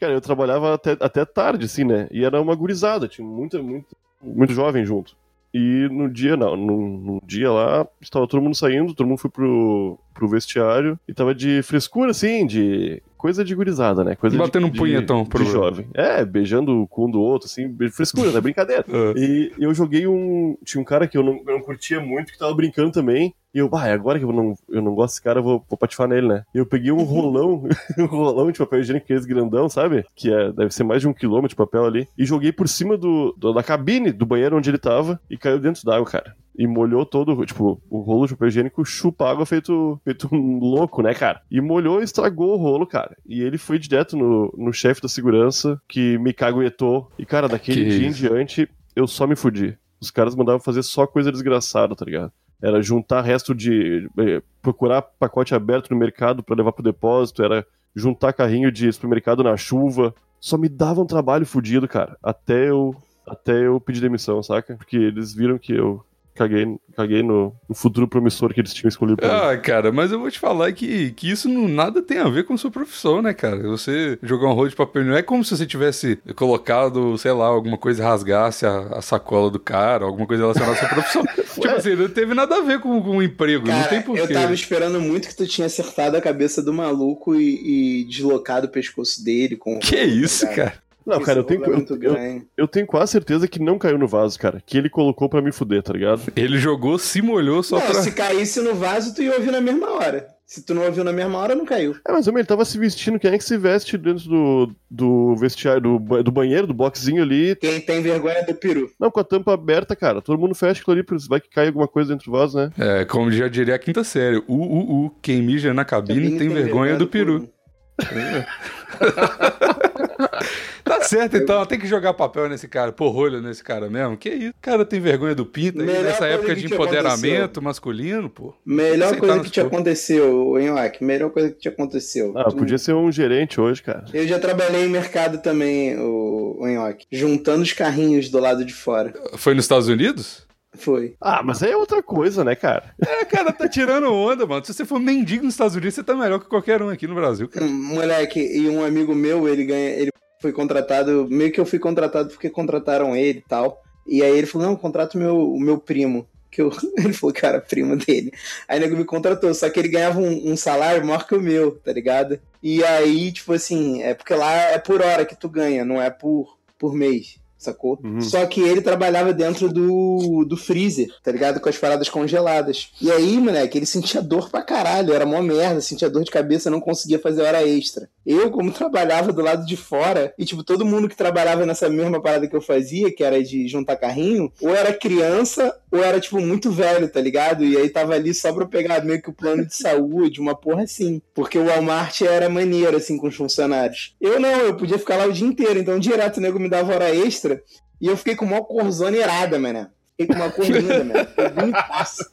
Cara, 0.00 0.12
eu 0.12 0.20
trabalhava 0.20 0.74
até, 0.74 0.96
até 1.00 1.24
tarde, 1.24 1.66
assim, 1.66 1.84
né? 1.84 2.08
E 2.10 2.24
era 2.24 2.40
uma 2.40 2.54
gurizada, 2.54 3.08
tinha 3.08 3.26
muita, 3.26 3.62
muito, 3.62 3.96
muito 4.22 4.52
jovem 4.52 4.84
junto. 4.84 5.14
E 5.54 5.88
no 5.90 6.10
dia, 6.10 6.36
não, 6.36 6.54
no, 6.54 6.76
no 6.98 7.22
dia 7.24 7.50
lá, 7.50 7.86
estava 8.00 8.26
todo 8.26 8.42
mundo 8.42 8.54
saindo, 8.54 8.92
todo 8.92 9.06
mundo 9.06 9.18
foi 9.18 9.30
pro, 9.30 9.98
pro 10.12 10.28
vestiário 10.28 10.98
e 11.08 11.14
tava 11.14 11.34
de 11.34 11.62
frescura, 11.62 12.10
assim, 12.10 12.46
de 12.46 13.02
coisa 13.16 13.42
de 13.42 13.54
gurizada, 13.54 14.04
né? 14.04 14.14
Coisa 14.16 14.36
de- 14.36 14.42
Batendo 14.42 14.66
um 14.66 14.70
de, 14.70 14.78
punhetão 14.78 15.22
de 15.22 15.30
pro- 15.30 15.46
jovem. 15.46 15.86
É, 15.94 16.22
beijando 16.26 16.82
o 16.82 16.86
cu 16.86 17.06
um 17.06 17.10
do 17.10 17.22
outro, 17.22 17.46
assim, 17.46 17.74
frescura, 17.90 18.30
né? 18.32 18.40
Brincadeira. 18.40 18.84
Ah. 18.88 19.14
E 19.16 19.50
eu 19.58 19.72
joguei 19.72 20.06
um. 20.06 20.58
Tinha 20.62 20.80
um 20.80 20.84
cara 20.84 21.06
que 21.08 21.16
eu 21.16 21.22
não, 21.22 21.36
eu 21.46 21.54
não 21.54 21.60
curtia 21.62 22.00
muito, 22.00 22.32
que 22.32 22.38
tava 22.38 22.52
brincando 22.54 22.90
também. 22.92 23.32
E 23.56 23.58
eu, 23.58 23.70
bah, 23.70 23.88
é 23.88 23.92
agora 23.94 24.18
que 24.18 24.24
eu 24.26 24.32
não, 24.34 24.54
eu 24.68 24.82
não 24.82 24.94
gosto 24.94 25.14
desse 25.14 25.22
cara, 25.22 25.38
eu 25.38 25.42
vou, 25.42 25.64
vou 25.66 25.78
patifar 25.78 26.06
nele, 26.06 26.28
né? 26.28 26.44
E 26.54 26.58
eu 26.58 26.66
peguei 26.66 26.92
um 26.92 27.02
rolão, 27.02 27.64
um 27.98 28.04
rolão 28.04 28.52
de 28.52 28.58
papel 28.58 28.80
higiênico, 28.80 29.04
aqueles 29.04 29.24
grandão, 29.24 29.66
sabe? 29.66 30.04
Que 30.14 30.30
é, 30.30 30.52
deve 30.52 30.74
ser 30.74 30.84
mais 30.84 31.00
de 31.00 31.08
um 31.08 31.14
quilômetro 31.14 31.48
de 31.48 31.56
papel 31.56 31.86
ali. 31.86 32.06
E 32.18 32.26
joguei 32.26 32.52
por 32.52 32.68
cima 32.68 32.98
do, 32.98 33.34
do- 33.38 33.54
da 33.54 33.62
cabine 33.62 34.12
do 34.12 34.26
banheiro 34.26 34.58
onde 34.58 34.68
ele 34.68 34.76
tava 34.76 35.18
e 35.30 35.38
caiu 35.38 35.58
dentro 35.58 35.82
d'água, 35.86 36.04
cara. 36.06 36.36
E 36.58 36.66
molhou 36.66 37.06
todo, 37.06 37.46
tipo, 37.46 37.80
o 37.88 38.00
rolo 38.00 38.26
de 38.26 38.34
papel 38.34 38.48
higiênico 38.48 38.84
chupa 38.84 39.26
água 39.30 39.46
feito, 39.46 39.98
feito 40.04 40.28
um 40.34 40.58
louco, 40.58 41.00
né, 41.00 41.14
cara? 41.14 41.40
E 41.50 41.58
molhou 41.58 42.02
e 42.02 42.04
estragou 42.04 42.52
o 42.52 42.56
rolo, 42.58 42.86
cara. 42.86 43.16
E 43.26 43.40
ele 43.40 43.56
foi 43.56 43.78
direto 43.78 44.18
no, 44.18 44.52
no 44.56 44.72
chefe 44.72 45.00
da 45.00 45.08
segurança, 45.08 45.80
que 45.88 46.18
me 46.18 46.34
caguetou. 46.34 47.10
E, 47.18 47.24
cara, 47.24 47.48
daquele 47.48 47.84
Que 47.84 47.90
dia 47.98 48.06
em 48.08 48.10
diante, 48.12 48.68
eu 48.94 49.06
só 49.06 49.26
me 49.26 49.34
fudi. 49.34 49.78
Os 49.98 50.10
caras 50.10 50.34
mandavam 50.34 50.60
fazer 50.60 50.82
só 50.82 51.06
coisa 51.06 51.32
desgraçada, 51.32 51.96
tá 51.96 52.04
ligado? 52.04 52.30
Era 52.62 52.80
juntar 52.82 53.20
resto 53.22 53.54
de. 53.54 54.08
eh, 54.18 54.42
procurar 54.62 55.02
pacote 55.02 55.54
aberto 55.54 55.90
no 55.90 55.96
mercado 55.96 56.42
pra 56.42 56.56
levar 56.56 56.72
pro 56.72 56.82
depósito, 56.82 57.42
era 57.42 57.64
juntar 57.94 58.32
carrinho 58.32 58.72
de 58.72 58.92
supermercado 58.92 59.42
na 59.42 59.56
chuva. 59.56 60.14
Só 60.40 60.56
me 60.58 60.68
dava 60.68 61.00
um 61.00 61.06
trabalho 61.06 61.46
fudido, 61.46 61.86
cara. 61.88 62.16
Até 62.22 62.70
eu. 62.70 62.94
Até 63.26 63.66
eu 63.66 63.80
pedir 63.80 64.00
demissão, 64.00 64.40
saca? 64.42 64.76
Porque 64.76 64.96
eles 64.96 65.34
viram 65.34 65.58
que 65.58 65.72
eu 65.72 66.04
caguei, 66.36 66.76
caguei 66.94 67.22
no, 67.22 67.52
no 67.68 67.74
futuro 67.74 68.06
promissor 68.06 68.52
que 68.52 68.60
eles 68.60 68.72
tinham 68.74 68.88
escolhido 68.88 69.16
pra 69.16 69.28
mim. 69.28 69.34
Ah, 69.34 69.56
cara, 69.56 69.90
mas 69.90 70.12
eu 70.12 70.20
vou 70.20 70.30
te 70.30 70.38
falar 70.38 70.72
que, 70.72 71.10
que 71.12 71.30
isso 71.30 71.48
não, 71.48 71.66
nada 71.66 72.02
tem 72.02 72.18
a 72.18 72.28
ver 72.28 72.44
com 72.44 72.56
sua 72.56 72.70
profissão, 72.70 73.20
né, 73.22 73.32
cara? 73.32 73.62
Você 73.68 74.18
jogar 74.22 74.48
um 74.48 74.52
rolo 74.52 74.68
de 74.68 74.76
papel 74.76 75.04
não 75.04 75.16
é 75.16 75.22
como 75.22 75.44
se 75.44 75.56
você 75.56 75.66
tivesse 75.66 76.18
colocado, 76.34 77.16
sei 77.18 77.32
lá, 77.32 77.46
alguma 77.46 77.78
coisa 77.78 78.02
e 78.02 78.04
rasgasse 78.04 78.66
a, 78.66 78.78
a 78.92 79.02
sacola 79.02 79.50
do 79.50 79.58
cara, 79.58 80.04
alguma 80.04 80.26
coisa 80.26 80.42
relacionada 80.42 80.76
à 80.76 80.78
sua 80.78 80.88
profissão. 80.88 81.24
tipo 81.54 81.68
assim, 81.68 81.96
não 81.96 82.08
teve 82.08 82.34
nada 82.34 82.56
a 82.56 82.60
ver 82.62 82.80
com, 82.80 83.02
com 83.02 83.16
o 83.16 83.22
emprego, 83.22 83.66
não 83.66 83.82
tem 83.84 83.88
Cara, 83.88 84.02
porquê. 84.02 84.20
eu 84.20 84.32
tava 84.32 84.52
esperando 84.54 85.00
muito 85.00 85.28
que 85.28 85.36
tu 85.36 85.46
tinha 85.46 85.66
acertado 85.66 86.16
a 86.16 86.20
cabeça 86.20 86.62
do 86.62 86.72
maluco 86.72 87.34
e, 87.34 88.02
e 88.02 88.04
deslocado 88.04 88.66
o 88.66 88.70
pescoço 88.70 89.24
dele 89.24 89.56
com 89.56 89.76
o 89.76 89.80
Que 89.80 89.96
rolo, 89.96 90.10
isso, 90.10 90.46
cara? 90.54 90.85
Não, 91.06 91.20
cara, 91.20 91.38
eu 91.38 91.44
tenho, 91.44 91.64
é 91.64 91.68
eu, 91.68 91.72
muito 91.74 91.92
eu, 91.94 91.98
grande. 91.98 92.46
eu 92.56 92.66
tenho 92.66 92.86
quase 92.86 93.12
certeza 93.12 93.46
que 93.46 93.60
não 93.60 93.78
caiu 93.78 93.96
no 93.96 94.08
vaso, 94.08 94.36
cara. 94.38 94.60
Que 94.64 94.76
ele 94.76 94.90
colocou 94.90 95.28
pra 95.28 95.40
me 95.40 95.52
fuder, 95.52 95.80
tá 95.80 95.92
ligado? 95.92 96.20
Ele 96.34 96.58
jogou, 96.58 96.98
se 96.98 97.22
molhou 97.22 97.62
só 97.62 97.78
Não, 97.78 97.86
pra. 97.86 98.02
se 98.02 98.10
caísse 98.10 98.60
no 98.60 98.74
vaso, 98.74 99.14
tu 99.14 99.22
ia 99.22 99.32
ouvir 99.34 99.52
na 99.52 99.60
mesma 99.60 99.88
hora. 99.92 100.26
Se 100.44 100.64
tu 100.64 100.74
não 100.74 100.84
ouviu 100.84 101.02
na 101.02 101.12
mesma 101.12 101.38
hora, 101.38 101.54
não 101.54 101.64
caiu. 101.64 101.96
É, 102.06 102.12
mas 102.12 102.26
homem, 102.26 102.40
ele 102.40 102.46
tava 102.46 102.64
se 102.64 102.78
vestindo. 102.78 103.18
Quem 103.18 103.32
é 103.32 103.38
que 103.38 103.44
se 103.44 103.56
veste 103.56 103.98
dentro 103.98 104.28
do, 104.28 104.70
do 104.88 105.36
vestiário, 105.36 105.80
do, 105.80 106.22
do 106.22 106.30
banheiro, 106.30 106.68
do 106.68 106.74
boxzinho 106.74 107.22
ali? 107.22 107.56
Quem 107.56 107.80
tem 107.80 108.00
vergonha 108.00 108.44
do 108.44 108.54
peru. 108.54 108.88
Não, 108.98 109.10
com 109.10 109.18
a 109.20 109.24
tampa 109.24 109.54
aberta, 109.54 109.96
cara. 109.96 110.22
Todo 110.22 110.38
mundo 110.38 110.54
fecha 110.54 110.80
aquilo 110.80 110.94
ali, 110.94 111.02
porque 111.02 111.24
vai 111.28 111.40
que 111.40 111.50
cai 111.50 111.66
alguma 111.66 111.88
coisa 111.88 112.12
dentro 112.12 112.30
do 112.30 112.38
vaso, 112.38 112.58
né? 112.58 112.70
É, 112.78 113.04
como 113.04 113.30
já 113.32 113.48
diria 113.48 113.74
a 113.74 113.78
quinta 113.78 114.04
série, 114.04 114.38
u, 114.38 114.54
u, 114.54 115.06
u, 115.06 115.10
quem 115.20 115.42
mija 115.42 115.74
na 115.74 115.84
cabine 115.84 116.38
tem, 116.38 116.48
vergonha 116.48 116.96
do 116.96 117.08
peru. 117.08 117.48
Tá 120.86 121.02
certo, 121.04 121.36
então, 121.36 121.66
tem 121.66 121.78
que 121.80 121.86
jogar 121.86 122.14
papel 122.14 122.48
nesse 122.48 122.68
cara, 122.68 122.92
pôr 122.92 123.08
rolho 123.10 123.42
nesse 123.42 123.62
cara 123.62 123.90
mesmo. 123.90 124.16
Que 124.16 124.30
isso? 124.30 124.50
O 124.50 124.62
cara 124.62 124.84
tem 124.84 125.00
vergonha 125.00 125.34
do 125.34 125.44
pinto 125.44 125.80
aí, 125.80 125.86
Melhor 125.86 126.04
nessa 126.04 126.26
época 126.26 126.54
de 126.54 126.66
empoderamento 126.66 127.36
aconteceu. 127.42 127.62
masculino, 127.62 128.30
pô. 128.30 128.54
Melhor 128.64 129.06
Aceitar 129.06 129.26
coisa 129.26 129.40
que 129.42 129.50
te 129.50 129.60
aconteceu, 129.60 130.58
Enhoque. 130.60 131.04
Melhor 131.04 131.30
coisa 131.30 131.50
que 131.50 131.58
te 131.58 131.68
aconteceu. 131.68 132.32
Ah, 132.36 132.44
Tu- 132.44 132.56
podia 132.56 132.78
ser 132.78 132.94
um 132.94 133.10
gerente 133.10 133.60
hoje, 133.60 133.82
cara. 133.82 134.04
Eu 134.14 134.26
já 134.28 134.38
trabalhei 134.38 134.84
em 134.84 134.88
mercado 134.88 135.38
também, 135.42 135.98
o, 135.98 136.58
o 136.60 136.68
Enhoque. 136.68 137.06
Juntando 137.10 137.62
os 137.62 137.72
carrinhos 137.72 138.28
do 138.28 138.38
lado 138.38 138.64
de 138.64 138.72
fora. 138.72 139.12
Foi 139.36 139.54
nos 139.54 139.64
Estados 139.64 139.88
Unidos? 139.88 140.46
Foi. 140.78 141.14
Ah, 141.20 141.42
mas 141.42 141.62
aí 141.62 141.72
é 141.72 141.76
outra 141.76 142.02
coisa, 142.02 142.44
né, 142.44 142.54
cara? 142.54 142.94
É, 143.04 143.24
cara, 143.24 143.50
tá 143.52 143.66
tirando 143.68 144.12
onda, 144.12 144.46
mano. 144.46 144.64
Se 144.64 144.72
você 144.74 144.84
for 144.84 145.00
mendigo 145.00 145.44
nos 145.44 145.54
Estados 145.54 145.74
Unidos, 145.74 145.94
você 145.94 146.02
tá 146.04 146.14
melhor 146.14 146.38
que 146.38 146.46
qualquer 146.48 146.82
um 146.82 146.90
aqui 146.90 147.06
no 147.06 147.14
Brasil, 147.14 147.48
cara. 147.48 147.64
Um 147.64 147.72
moleque, 147.72 148.38
e 148.40 148.68
um 148.68 148.84
amigo 148.84 149.14
meu, 149.14 149.48
ele 149.48 149.64
ganha. 149.64 149.90
Ele 149.90 150.10
foi 150.46 150.52
contratado. 150.52 151.26
Meio 151.28 151.50
que 151.50 151.60
eu 151.60 151.66
fui 151.66 151.78
contratado 151.78 152.28
porque 152.28 152.48
contrataram 152.48 153.16
ele 153.16 153.40
e 153.40 153.48
tal. 153.48 153.82
E 154.06 154.22
aí 154.22 154.36
ele 154.38 154.46
falou: 154.46 154.68
não, 154.68 154.76
contrato 154.76 155.18
meu, 155.18 155.52
o 155.52 155.58
meu 155.58 155.78
primo. 155.78 156.26
Que 156.50 156.62
eu, 156.62 156.70
ele 156.96 157.12
falou 157.12 157.34
era 157.42 157.60
primo 157.60 157.96
dele. 157.96 158.32
Aí 158.68 158.78
nego 158.78 158.96
me 158.96 159.04
contratou, 159.04 159.52
só 159.52 159.68
que 159.68 159.80
ele 159.80 159.88
ganhava 159.88 160.20
um, 160.20 160.52
um 160.52 160.56
salário 160.56 161.04
maior 161.04 161.26
que 161.26 161.34
o 161.34 161.40
meu, 161.40 161.72
tá 161.72 161.92
ligado? 161.92 162.38
E 162.62 162.84
aí, 162.84 163.32
tipo 163.32 163.52
assim, 163.52 164.02
é 164.02 164.14
porque 164.14 164.34
lá 164.34 164.52
é 164.52 164.78
por 164.78 165.02
hora 165.02 165.24
que 165.24 165.36
tu 165.36 165.48
ganha, 165.48 165.84
não 165.84 166.00
é 166.00 166.10
por, 166.10 166.56
por 166.78 166.94
mês. 166.94 167.38
Sacou? 167.58 167.98
Uhum. 168.04 168.20
Só 168.20 168.44
que 168.46 168.60
ele 168.60 168.82
trabalhava 168.82 169.32
dentro 169.32 169.72
do, 169.72 170.44
do 170.44 170.56
freezer, 170.56 171.08
tá 171.22 171.32
ligado? 171.32 171.58
Com 171.58 171.68
as 171.68 171.78
paradas 171.78 172.08
congeladas. 172.08 172.90
E 173.00 173.10
aí, 173.10 173.38
moleque, 173.38 173.78
ele 173.78 173.86
sentia 173.86 174.22
dor 174.22 174.50
pra 174.50 174.62
caralho, 174.62 175.12
era 175.12 175.26
mó 175.26 175.40
merda, 175.40 175.80
sentia 175.80 176.10
dor 176.10 176.22
de 176.22 176.30
cabeça, 176.30 176.70
não 176.70 176.80
conseguia 176.80 177.18
fazer 177.18 177.42
hora 177.42 177.66
extra. 177.66 178.08
Eu, 178.26 178.50
como 178.50 178.72
trabalhava 178.72 179.32
do 179.32 179.40
lado 179.40 179.64
de 179.64 179.76
fora, 179.76 180.34
e 180.36 180.44
tipo, 180.44 180.64
todo 180.64 180.84
mundo 180.84 181.08
que 181.08 181.16
trabalhava 181.16 181.64
nessa 181.64 181.88
mesma 181.88 182.20
parada 182.20 182.48
que 182.48 182.56
eu 182.56 182.60
fazia, 182.60 183.14
que 183.14 183.22
era 183.22 183.42
de 183.42 183.68
juntar 183.68 183.96
carrinho, 183.96 184.52
ou 184.60 184.74
era 184.74 184.92
criança, 184.92 185.78
ou 185.92 186.02
era, 186.02 186.18
tipo, 186.18 186.40
muito 186.40 186.70
velho, 186.70 187.08
tá 187.08 187.20
ligado? 187.20 187.64
E 187.64 187.76
aí 187.76 187.88
tava 187.88 188.14
ali 188.14 188.34
só 188.34 188.52
pra 188.52 188.66
pegar 188.66 189.04
meio 189.04 189.22
que 189.22 189.30
o 189.30 189.34
plano 189.34 189.64
de 189.64 189.76
saúde, 189.76 190.40
uma 190.40 190.54
porra 190.54 190.82
assim. 190.82 191.22
Porque 191.34 191.58
o 191.58 191.66
Walmart 191.66 192.22
era 192.22 192.48
maneiro, 192.48 192.96
assim, 192.96 193.16
com 193.16 193.28
os 193.28 193.36
funcionários. 193.36 194.14
Eu 194.20 194.40
não, 194.40 194.50
eu 194.50 194.76
podia 194.76 194.98
ficar 194.98 195.16
lá 195.16 195.26
o 195.26 195.32
dia 195.32 195.46
inteiro, 195.46 195.78
então 195.78 195.98
direto 195.98 196.38
o 196.38 196.40
nego 196.40 196.58
me 196.58 196.68
dava 196.68 196.92
hora 196.92 197.14
extra, 197.14 197.62
e 198.00 198.08
eu 198.08 198.16
fiquei 198.16 198.34
com 198.34 198.44
uma 198.44 198.62
corzona 198.62 199.16
irada, 199.16 199.58
mano. 199.58 199.88
Fiquei 200.18 200.34
com 200.34 200.42
uma 200.42 200.50
cor 200.50 200.64
linda, 200.64 201.28
bonitaço. 201.54 202.24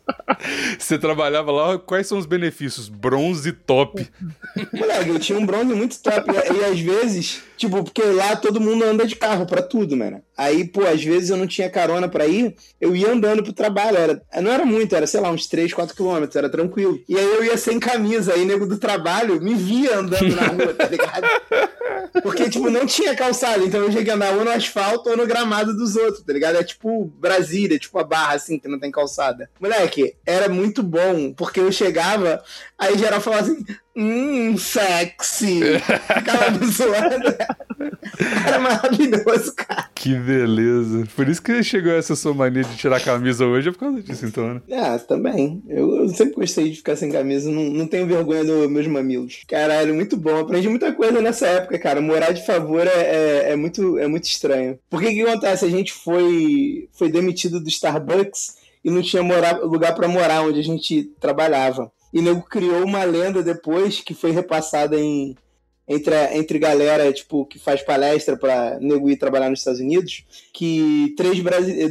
Você 0.80 0.98
trabalhava 0.98 1.52
lá, 1.52 1.78
quais 1.78 2.08
são 2.08 2.18
os 2.18 2.26
benefícios? 2.26 2.88
Bronze 2.88 3.52
top. 3.52 4.10
Moleque, 4.72 5.10
eu 5.10 5.20
tinha 5.20 5.38
um 5.38 5.46
bronze 5.46 5.74
muito 5.74 6.02
top. 6.02 6.32
E, 6.32 6.54
e 6.54 6.64
às 6.64 6.80
vezes, 6.80 7.44
tipo, 7.58 7.84
porque 7.84 8.02
lá 8.02 8.38
todo 8.38 8.62
mundo 8.62 8.86
anda 8.86 9.06
de 9.06 9.18
carro 9.18 9.46
pra 9.46 9.62
tudo, 9.62 9.98
mano. 9.98 10.24
Aí, 10.38 10.66
pô, 10.66 10.86
às 10.86 11.04
vezes 11.04 11.30
eu 11.30 11.38
não 11.38 11.46
tinha 11.46 11.70
carona 11.70 12.10
pra 12.10 12.26
ir, 12.26 12.56
eu 12.82 12.96
ia 12.96 13.12
andando 13.12 13.44
pro 13.44 13.54
trabalho. 13.54 13.98
Era, 13.98 14.22
não 14.42 14.52
era 14.52 14.66
muito, 14.66 14.96
era, 14.96 15.06
sei 15.06 15.20
lá, 15.20 15.30
uns 15.30 15.48
3, 15.48 15.74
4 15.74 15.96
quilômetros, 15.96 16.36
era 16.36 16.50
tranquilo. 16.50 17.00
E 17.08 17.18
aí 17.18 17.26
eu 17.26 17.44
ia 17.44 17.58
sem 17.58 17.80
camisa, 17.80 18.34
aí 18.34 18.46
nego 18.46 18.66
do 18.66 18.78
trabalho 18.78 19.42
me 19.42 19.54
via 19.54 20.00
andando 20.00 20.36
na 20.36 20.48
rua, 20.48 20.74
tá 20.74 20.88
ligado? 20.88 21.28
Porque, 22.22 22.50
tipo, 22.50 22.70
não 22.70 22.86
tinha 22.86 23.16
calçada, 23.16 23.64
então 23.64 23.82
eu 23.82 23.90
tinha 23.90 24.04
que 24.04 24.10
andar 24.10 24.34
ou 24.36 24.44
no 24.44 24.52
asfalto 24.52 25.10
ou 25.10 25.18
no 25.18 25.26
gramado 25.26 25.76
dos 25.76 25.96
outros, 25.96 26.24
tá 26.24 26.34
ligado? 26.34 26.58
É 26.58 26.64
tipo 26.64 27.06
Brasília, 27.20 27.80
tipo 27.80 27.98
a 27.98 28.04
barra, 28.04 28.34
assim, 28.34 28.60
que 28.60 28.68
não 28.68 28.80
tem 28.80 28.92
calçada. 28.92 29.50
Moleque, 29.60 30.16
era 30.26 30.48
muito 30.48 30.84
bom, 30.84 31.34
porque 31.34 31.60
eu 31.60 31.72
chegava, 31.72 32.44
aí 32.78 32.98
geral 32.98 33.22
falava 33.22 33.44
assim, 33.44 33.66
hum, 33.96 34.58
sexy. 34.58 35.80
Ficava 35.80 36.52
me 36.52 36.66
zoando. 36.68 37.36
Era 38.46 38.60
maravilhoso, 38.60 39.54
cara. 39.56 39.90
Que 39.96 40.16
beleza. 40.16 41.08
Por 41.16 41.28
isso 41.28 41.42
que 41.42 41.64
chegou 41.64 41.94
essa 41.94 42.16
sua 42.16 42.34
mania 42.34 42.64
de 42.64 42.76
tirar 42.76 42.98
a 42.98 43.00
camisa 43.00 43.46
hoje, 43.46 43.70
é 43.70 43.72
por 43.72 43.80
causa 43.80 44.02
disso, 44.02 44.26
então, 44.26 44.56
né? 44.56 44.62
Ah, 44.72 45.00
também. 45.00 45.62
Eu, 45.68 45.96
eu 45.96 46.10
sempre 46.10 46.36
gostei 46.36 46.70
de 46.70 46.78
ficar 46.78 46.96
sem 46.96 47.12
camisa, 47.12 47.50
não, 47.50 47.64
não 47.64 47.88
tenho 47.88 48.08
vergonha 48.08 48.44
dos 48.44 48.70
meus 48.70 48.88
mamilos. 48.88 49.44
Caralho, 49.48 49.94
muito 49.94 50.18
bom. 50.18 50.40
Aprendi 50.40 50.68
muita 50.68 50.92
coisa 50.94 51.22
nessa 51.22 51.48
época, 51.48 51.80
cara. 51.80 52.02
Morar 52.02 52.32
de 52.32 52.46
favor 52.46 52.86
é, 52.86 52.90
é, 52.90 53.52
é 53.52 53.56
muito, 53.56 53.98
é 53.98 54.08
muito 54.08 54.26
estranho. 54.26 54.78
Porque 54.90 55.08
o 55.08 55.12
que 55.12 55.22
acontece? 55.22 55.66
A 55.66 55.70
gente 55.70 55.94
foi, 55.94 56.88
foi 56.94 57.10
demitido 57.10 57.60
do 57.60 57.70
Starbucks 57.70 58.58
e 58.84 58.92
não 58.92 59.02
tinha 59.02 59.24
morar, 59.24 59.60
lugar 59.62 59.96
pra 59.96 60.08
morar 60.08 60.42
onde 60.44 60.60
a 60.60 60.64
gente 60.64 61.12
trabalhava. 61.20 61.92
E 62.14 62.22
nego 62.22 62.44
criou 62.44 62.84
uma 62.86 63.04
lenda 63.04 63.42
depois 63.42 64.00
que 64.00 64.14
foi 64.14 64.32
repassada 64.32 65.00
em, 65.00 65.36
entre, 65.88 66.16
entre 66.36 66.60
galera, 66.60 67.12
tipo, 67.12 67.46
que 67.46 67.58
faz 67.58 67.82
palestra 67.82 68.38
pra 68.38 68.78
nego 68.80 69.10
ir 69.10 69.18
trabalhar 69.18 69.50
nos 69.50 69.60
Estados 69.60 69.82
Unidos, 69.82 70.24
que 70.54 71.14
três 71.18 71.42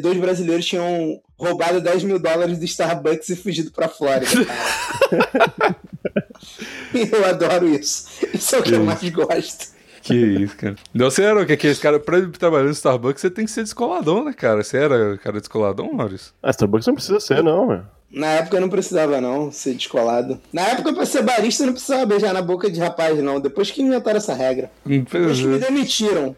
dois 0.00 0.18
brasileiros 0.18 0.64
tinham 0.64 1.20
roubado 1.36 1.80
10 1.80 2.04
mil 2.04 2.20
dólares 2.20 2.58
do 2.58 2.64
Starbucks 2.64 3.28
e 3.30 3.36
fugido 3.36 3.72
pra 3.72 3.88
Flórida, 3.88 4.26
cara. 4.46 5.76
Eu 6.94 7.24
adoro 7.24 7.68
isso. 7.68 8.08
Isso 8.32 8.54
é 8.54 8.58
o 8.58 8.62
que 8.62 8.74
eu 8.74 8.84
mais 8.84 9.08
gosto. 9.10 9.72
Que 10.02 10.14
isso, 10.14 10.56
cara. 10.56 10.76
Não, 10.92 11.10
você 11.10 11.22
era 11.22 11.40
o 11.40 11.46
que? 11.46 11.52
Aqueles 11.52 11.78
cara, 11.78 12.00
pra 12.00 12.20
trabalhar 12.28 12.64
no 12.64 12.70
Starbucks, 12.70 13.20
você 13.20 13.30
tem 13.30 13.44
que 13.44 13.50
ser 13.50 13.62
descoladão, 13.62 14.24
né, 14.24 14.32
cara? 14.32 14.62
Você 14.62 14.76
era 14.76 15.16
cara 15.18 15.38
descoladão, 15.38 15.92
Maurício? 15.92 16.32
Ah, 16.42 16.50
Starbucks 16.50 16.86
não 16.86 16.94
precisa 16.94 17.20
ser, 17.20 17.42
não, 17.42 17.68
velho. 17.68 17.86
Na 18.12 18.26
época 18.26 18.56
eu 18.56 18.60
não 18.60 18.68
precisava, 18.68 19.20
não, 19.20 19.50
ser 19.50 19.74
descolado. 19.74 20.38
Na 20.52 20.62
época, 20.68 20.92
pra 20.92 21.06
ser 21.06 21.22
barista, 21.22 21.62
eu 21.62 21.68
não 21.68 21.72
precisava 21.72 22.04
beijar 22.04 22.34
na 22.34 22.42
boca 22.42 22.70
de 22.70 22.78
rapaz, 22.78 23.18
não. 23.22 23.40
Depois 23.40 23.70
que 23.70 23.80
inventaram 23.82 24.18
essa 24.18 24.34
regra. 24.34 24.70
Depois 24.84 25.38
que 25.40 25.46
me 25.46 25.58
demitiram. 25.58 26.36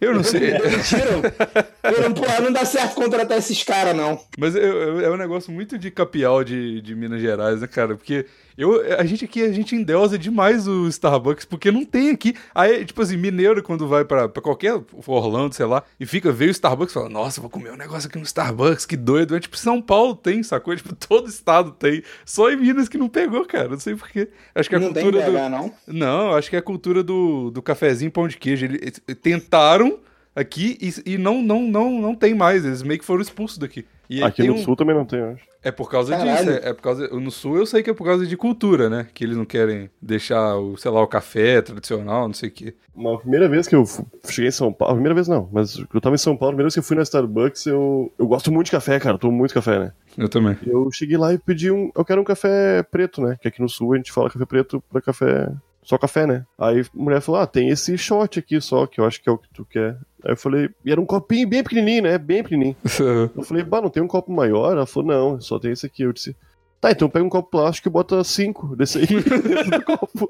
Eu 0.00 0.14
não 0.14 0.22
sei. 0.22 0.52
me 0.52 0.58
demitiram. 0.60 1.22
Porra, 2.14 2.40
não 2.40 2.52
dá 2.52 2.64
certo 2.64 2.94
contratar 2.94 3.36
esses 3.38 3.62
caras, 3.64 3.96
não. 3.96 4.20
Mas 4.38 4.54
eu- 4.54 5.00
é 5.00 5.10
um 5.10 5.16
negócio 5.16 5.52
muito 5.52 5.76
de 5.76 5.90
capial 5.90 6.44
de, 6.44 6.80
de 6.80 6.94
Minas 6.94 7.20
Gerais, 7.20 7.60
né, 7.60 7.66
cara? 7.66 7.96
Porque 7.96 8.24
eu, 8.58 8.98
a 8.98 9.04
gente 9.04 9.24
aqui, 9.24 9.40
a 9.40 9.52
gente 9.52 9.76
endeusa 9.76 10.18
demais 10.18 10.66
o 10.66 10.88
Starbucks, 10.88 11.44
porque 11.44 11.70
não 11.70 11.84
tem 11.84 12.10
aqui. 12.10 12.34
Aí, 12.52 12.84
tipo 12.84 13.00
assim, 13.00 13.16
mineiro, 13.16 13.62
quando 13.62 13.86
vai 13.86 14.04
pra, 14.04 14.28
pra 14.28 14.42
qualquer 14.42 14.82
Orlando, 15.06 15.54
sei 15.54 15.64
lá, 15.64 15.84
e 16.00 16.04
fica, 16.04 16.32
vê 16.32 16.46
o 16.46 16.50
Starbucks 16.50 16.90
e 16.90 16.94
fala, 16.94 17.08
nossa, 17.08 17.40
vou 17.40 17.48
comer 17.48 17.72
um 17.72 17.76
negócio 17.76 18.08
aqui 18.08 18.18
no 18.18 18.24
Starbucks, 18.24 18.84
que 18.84 18.96
doido. 18.96 19.36
É 19.36 19.40
tipo, 19.40 19.56
São 19.56 19.80
Paulo 19.80 20.16
tem, 20.16 20.42
sacou? 20.42 20.74
Tipo, 20.78 20.94
todo 20.94 21.28
estado 21.28 21.72
tem. 21.72 22.02
Só 22.24 22.50
em 22.50 22.56
Minas 22.56 22.88
que 22.88 22.98
não 22.98 23.08
pegou, 23.08 23.44
cara. 23.44 23.68
Não 23.68 23.80
sei 23.80 23.96
porquê. 23.96 24.28
Acho 24.54 24.68
que 24.68 24.76
a 24.76 24.78
não 24.78 24.92
tem 24.92 25.04
cultura 25.04 25.24
do. 25.24 25.32
BH, 25.32 25.48
não. 25.48 25.72
Não, 25.86 26.34
acho 26.34 26.50
que 26.50 26.56
é 26.56 26.58
a 26.58 26.62
cultura 26.62 27.02
do, 27.02 27.50
do 27.50 27.62
cafezinho 27.62 28.10
pão 28.10 28.28
de 28.28 28.36
queijo. 28.36 28.64
Eles 28.66 29.00
tentaram 29.22 29.98
aqui 30.38 30.78
e, 30.80 31.14
e 31.14 31.18
não, 31.18 31.42
não, 31.42 31.62
não, 31.62 32.00
não 32.00 32.14
tem 32.14 32.34
mais. 32.34 32.64
Eles 32.64 32.82
meio 32.82 32.98
que 33.00 33.04
foram 33.06 33.20
expulsos 33.22 33.58
daqui. 33.58 33.84
E 34.10 34.22
Aqui 34.22 34.42
no 34.46 34.54
um- 34.54 34.58
sul 34.58 34.74
também 34.74 34.94
não 34.96 35.04
tem, 35.04 35.18
eu 35.18 35.32
acho. 35.32 35.46
É 35.62 35.70
por 35.72 35.90
causa 35.90 36.16
Caralho. 36.16 36.36
disso. 36.46 36.50
É, 36.64 36.70
é 36.70 36.72
por 36.72 36.80
causa. 36.82 37.08
No 37.08 37.30
sul 37.30 37.58
eu 37.58 37.66
sei 37.66 37.82
que 37.82 37.90
é 37.90 37.92
por 37.92 38.04
causa 38.04 38.24
de 38.26 38.36
cultura, 38.36 38.88
né? 38.88 39.08
Que 39.12 39.24
eles 39.24 39.36
não 39.36 39.44
querem 39.44 39.90
deixar 40.00 40.56
o, 40.56 40.76
sei 40.78 40.90
lá, 40.90 41.02
o 41.02 41.06
café 41.06 41.60
tradicional, 41.60 42.26
não 42.28 42.32
sei 42.32 42.48
o 42.48 42.52
quê. 42.52 42.74
Uma 42.94 43.18
primeira 43.18 43.48
vez 43.48 43.66
que 43.68 43.74
eu 43.74 43.84
cheguei 44.28 44.48
em 44.48 44.52
São 44.52 44.72
Paulo, 44.72 44.94
primeira 44.94 45.14
vez 45.14 45.28
não, 45.28 45.48
mas 45.52 45.76
eu 45.92 46.00
tava 46.00 46.14
em 46.14 46.18
São 46.18 46.36
Paulo, 46.36 46.50
a 46.50 46.54
primeira 46.54 46.66
vez 46.68 46.74
que 46.74 46.78
eu 46.78 46.82
fui 46.84 46.96
na 46.96 47.02
Starbucks, 47.02 47.66
eu, 47.66 48.10
eu 48.18 48.26
gosto 48.26 48.50
muito 48.50 48.66
de 48.66 48.72
café, 48.72 48.98
cara, 48.98 49.16
eu 49.16 49.18
tomo 49.18 49.36
muito 49.36 49.52
café, 49.52 49.78
né? 49.78 49.92
Eu 50.16 50.28
também. 50.28 50.56
Eu 50.66 50.88
cheguei 50.92 51.16
lá 51.16 51.34
e 51.34 51.38
pedi 51.38 51.70
um, 51.70 51.90
eu 51.94 52.04
quero 52.04 52.20
um 52.20 52.24
café 52.24 52.82
preto, 52.84 53.20
né? 53.20 53.36
Que 53.42 53.48
aqui 53.48 53.60
no 53.60 53.68
sul 53.68 53.92
a 53.92 53.96
gente 53.96 54.10
fala 54.12 54.30
café 54.30 54.46
preto 54.46 54.82
pra 54.90 55.00
café, 55.02 55.50
só 55.88 55.96
café, 55.96 56.26
né? 56.26 56.44
Aí 56.58 56.80
a 56.82 56.84
mulher 56.92 57.22
falou, 57.22 57.40
ah, 57.40 57.46
tem 57.46 57.70
esse 57.70 57.96
shot 57.96 58.38
aqui 58.38 58.60
só, 58.60 58.86
que 58.86 59.00
eu 59.00 59.06
acho 59.06 59.22
que 59.22 59.28
é 59.28 59.32
o 59.32 59.38
que 59.38 59.48
tu 59.54 59.64
quer. 59.64 59.96
Aí 60.22 60.32
eu 60.32 60.36
falei, 60.36 60.68
e 60.84 60.92
era 60.92 61.00
um 61.00 61.06
copinho 61.06 61.48
bem 61.48 61.62
pequenininho, 61.62 62.02
né? 62.02 62.18
Bem 62.18 62.42
pequenininho. 62.42 62.76
Eu 63.34 63.42
falei, 63.42 63.62
bah, 63.64 63.80
não 63.80 63.88
tem 63.88 64.02
um 64.02 64.06
copo 64.08 64.30
maior? 64.30 64.72
Ela 64.72 64.84
falou, 64.84 65.08
não, 65.08 65.40
só 65.40 65.58
tem 65.58 65.70
esse 65.72 65.86
aqui. 65.86 66.02
Eu 66.02 66.12
disse, 66.12 66.36
tá, 66.78 66.90
então 66.90 67.08
pega 67.08 67.24
um 67.24 67.28
copo 67.30 67.48
plástico 67.50 67.88
e 67.88 67.90
bota 67.90 68.22
cinco 68.24 68.76
desse 68.76 68.98
aí 68.98 69.06
dentro 69.06 69.70
do 69.70 69.82
copo. 69.82 70.28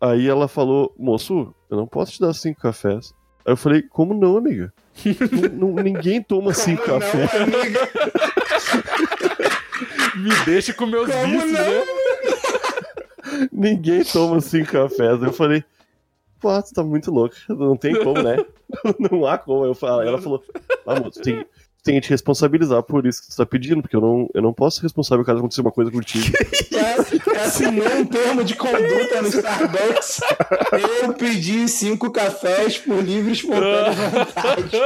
Aí 0.00 0.28
ela 0.28 0.48
falou, 0.48 0.92
moço, 0.98 1.54
eu 1.70 1.76
não 1.78 1.86
posso 1.86 2.12
te 2.12 2.20
dar 2.20 2.34
cinco 2.34 2.60
cafés. 2.60 3.14
Aí 3.46 3.52
eu 3.52 3.56
falei, 3.56 3.80
como 3.82 4.12
não, 4.12 4.36
amiga? 4.36 4.70
Não- 5.50 5.70
não- 5.72 5.82
ninguém 5.82 6.20
toma 6.22 6.52
cinco 6.52 6.82
Como 6.82 7.00
cafés. 7.00 7.30
não, 7.32 7.60
amiga? 7.60 7.80
Me 10.16 10.44
deixa 10.44 10.74
com 10.74 10.86
meus 10.86 11.10
Como 11.10 11.24
vícios, 11.26 11.52
não? 11.52 11.58
né? 11.60 11.84
Ninguém 13.52 14.04
toma 14.04 14.40
cinco 14.40 14.72
cafés. 14.72 15.22
Eu 15.22 15.32
falei, 15.32 15.64
pô, 16.40 16.62
tu 16.62 16.74
tá 16.74 16.82
muito 16.82 17.10
louco. 17.10 17.34
Não 17.48 17.76
tem 17.76 17.94
como, 18.02 18.22
né? 18.22 18.36
Não 18.98 19.26
há 19.26 19.38
como. 19.38 19.64
Eu 19.64 19.74
falo, 19.74 20.02
ela 20.02 20.20
falou, 20.20 20.42
ah, 20.86 21.00
moço, 21.00 21.20
tem, 21.20 21.44
tem 21.82 21.94
que 21.96 22.02
te 22.02 22.10
responsabilizar 22.10 22.82
por 22.82 23.06
isso 23.06 23.22
que 23.22 23.28
tu 23.28 23.36
tá 23.36 23.46
pedindo, 23.46 23.82
porque 23.82 23.94
eu 23.94 24.00
não, 24.00 24.28
eu 24.32 24.42
não 24.42 24.52
posso 24.52 24.76
ser 24.76 24.82
responsável 24.84 25.24
caso 25.24 25.38
aconteça 25.38 25.60
uma 25.60 25.70
coisa 25.72 25.90
contigo. 25.90 26.24
É, 26.84 27.40
Assinou 27.40 27.88
um 27.96 28.04
termo 28.04 28.44
de 28.44 28.54
conduta 28.54 29.22
no 29.22 29.28
Starbucks. 29.28 30.20
Eu 31.02 31.12
pedi 31.14 31.66
cinco 31.68 32.10
cafés 32.10 32.78
por 32.78 33.02
livre 33.02 33.32
espontânea 33.32 33.92
vontade. 33.92 34.76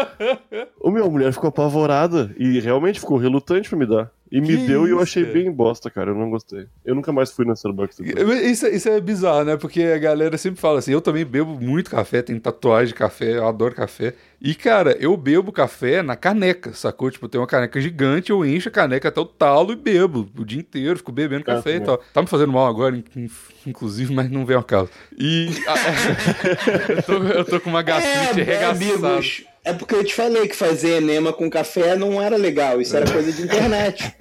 O 0.80 0.90
meu, 0.90 1.06
a 1.06 1.11
mulher 1.11 1.32
ficou 1.32 1.48
apavorada 1.48 2.34
e 2.38 2.61
realmente 2.61 3.00
ficou 3.00 3.16
relutante 3.16 3.68
pra 3.68 3.78
me 3.78 3.87
dar. 3.87 4.11
E 4.30 4.40
me 4.40 4.46
Que 4.48 4.56
deu 4.66 4.86
e 4.86 4.90
eu 4.90 4.96
isso, 4.96 5.02
achei 5.04 5.22
cara? 5.24 5.34
bem 5.34 5.50
bosta, 5.50 5.90
cara. 5.90 6.10
Eu 6.10 6.14
não 6.14 6.28
gostei. 6.28 6.66
Eu 6.84 6.94
nunca 6.94 7.10
mais 7.12 7.32
fui 7.32 7.44
na 7.46 7.54
Starbucks. 7.54 7.98
Isso, 8.00 8.66
isso 8.66 8.88
é 8.88 9.00
bizarro, 9.00 9.44
né? 9.44 9.56
Porque 9.56 9.82
a 9.82 9.98
galera 9.98 10.36
sempre 10.36 10.60
fala 10.60 10.78
assim: 10.80 10.92
eu 10.92 11.00
também 11.00 11.24
bebo 11.24 11.58
muito 11.60 11.90
café, 11.90 12.20
tenho 12.22 12.38
tatuagem 12.40 12.88
de 12.88 12.94
café, 12.94 13.36
eu 13.38 13.48
adoro 13.48 13.74
café. 13.74 14.14
E, 14.40 14.54
cara, 14.54 14.96
eu 15.00 15.16
bebo 15.16 15.50
café 15.50 16.00
na 16.02 16.14
caneca, 16.14 16.72
sacou? 16.72 17.10
Tipo, 17.10 17.28
tem 17.28 17.40
uma 17.40 17.46
caneca 17.46 17.80
gigante, 17.80 18.30
eu 18.30 18.44
encho 18.46 18.68
a 18.68 18.72
caneca 18.72 19.08
até 19.08 19.20
o 19.20 19.24
talo 19.24 19.72
e 19.72 19.76
bebo 19.76 20.28
o 20.38 20.44
dia 20.44 20.60
inteiro, 20.60 20.98
fico 20.98 21.10
bebendo 21.10 21.42
Ah, 21.48 21.56
café 21.56 21.70
e 21.70 21.80
também. 21.80 21.86
tal. 21.86 21.98
Tá 22.12 22.22
me 22.22 22.28
fazendo 22.28 22.52
mal 22.52 22.66
agora, 22.68 22.96
in- 22.96 23.04
in- 23.16 23.30
inclusive, 23.66 24.14
mas 24.14 24.30
não 24.30 24.44
vem 24.46 24.56
ao 24.56 24.62
caso. 24.62 24.90
E. 25.18 25.48
eu, 26.96 27.02
tô, 27.02 27.12
eu 27.24 27.44
tô 27.44 27.60
com 27.60 27.70
uma 27.70 27.82
gastrite 27.82 28.40
é, 28.40 28.42
arregaçada. 28.42 29.08
amigos. 29.08 29.44
É 29.68 29.72
porque 29.74 29.94
eu 29.94 30.02
te 30.02 30.14
falei 30.14 30.48
que 30.48 30.57
fazer 30.57 30.96
enema 30.96 31.31
com 31.31 31.50
café 31.50 31.94
não 31.94 32.22
era 32.22 32.37
legal. 32.38 32.81
Isso 32.81 32.96
era 32.96 33.11
coisa 33.11 33.31
de 33.31 33.42
internet. 33.42 34.14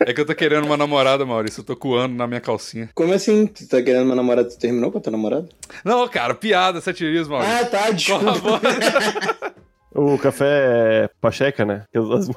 É 0.00 0.12
que 0.12 0.20
eu 0.20 0.26
tô 0.26 0.34
querendo 0.34 0.64
uma 0.64 0.76
namorada, 0.76 1.24
Maurício. 1.24 1.60
Eu 1.60 1.64
tô 1.64 1.76
coando 1.76 2.16
na 2.16 2.26
minha 2.26 2.40
calcinha. 2.40 2.90
Como 2.92 3.12
assim? 3.12 3.46
Tu 3.46 3.68
tá 3.68 3.80
querendo 3.80 4.04
uma 4.04 4.16
namorada? 4.16 4.48
Tu 4.48 4.58
terminou 4.58 4.90
com 4.90 4.98
a 4.98 5.00
tua 5.00 5.12
namorada? 5.12 5.48
Não, 5.84 6.08
cara, 6.08 6.34
piada, 6.34 6.80
satirismo, 6.80 7.34
Maurício. 7.34 7.56
Ah, 7.56 7.64
tá, 7.66 7.90
desculpa. 7.90 8.60
O 9.94 10.16
café 10.16 11.04
é 11.04 11.10
pacheca, 11.20 11.66
né? 11.66 11.84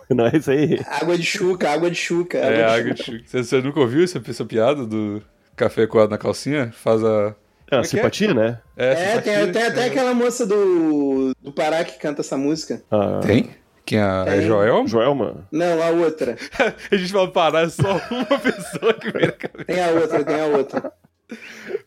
Não 0.10 0.28
é 0.28 0.36
isso 0.36 0.52
aí. 0.52 0.78
água 0.88 1.18
de 1.18 1.24
chuca, 1.24 1.72
água 1.72 1.90
de 1.90 1.96
chuca. 1.96 2.38
É, 2.38 2.64
água 2.64 2.76
água 2.76 2.94
de 2.94 2.98
de 2.98 3.04
chuca. 3.04 3.24
Você, 3.26 3.44
você 3.46 3.62
nunca 3.62 3.80
ouviu 3.80 4.04
essa, 4.04 4.22
essa 4.28 4.44
piada 4.44 4.86
do 4.86 5.22
café 5.56 5.88
coado 5.88 6.12
na 6.12 6.18
calcinha? 6.18 6.74
Faz 6.74 7.02
a. 7.02 7.34
É, 7.76 7.78
é 7.78 7.80
a 7.80 7.82
que 7.82 7.88
é? 7.88 7.90
simpatia, 7.90 8.34
né? 8.34 8.60
É, 8.76 8.96
simpatia. 8.96 9.22
tem, 9.44 9.52
tem 9.52 9.64
até 9.64 9.86
aquela 9.86 10.14
moça 10.14 10.46
do, 10.46 11.34
do 11.42 11.52
Pará 11.52 11.84
que 11.84 12.00
canta 12.00 12.22
essa 12.22 12.38
música. 12.38 12.82
A 12.90 13.20
Tem? 13.20 13.50
Quem 13.86 14.00
é? 14.00 14.04
É 14.04 14.24
Tem. 14.38 14.48
Joel? 14.48 14.88
Joelma. 14.88 15.48
Não, 15.52 15.82
a 15.82 15.90
outra. 15.90 16.36
a 16.92 16.96
gente 16.96 17.14
vai 17.14 17.28
parar, 17.28 17.66
é 17.66 17.70
só 17.70 18.02
uma 18.10 18.26
pessoa 18.40 18.94
que 18.94 19.12
vem 19.12 19.28
na 19.28 19.32
cabeça. 19.32 19.66
Tem 19.66 19.84
a 19.84 19.90
outra, 19.90 20.24
tem 20.24 20.42
a 20.42 20.46
outra. 20.46 20.94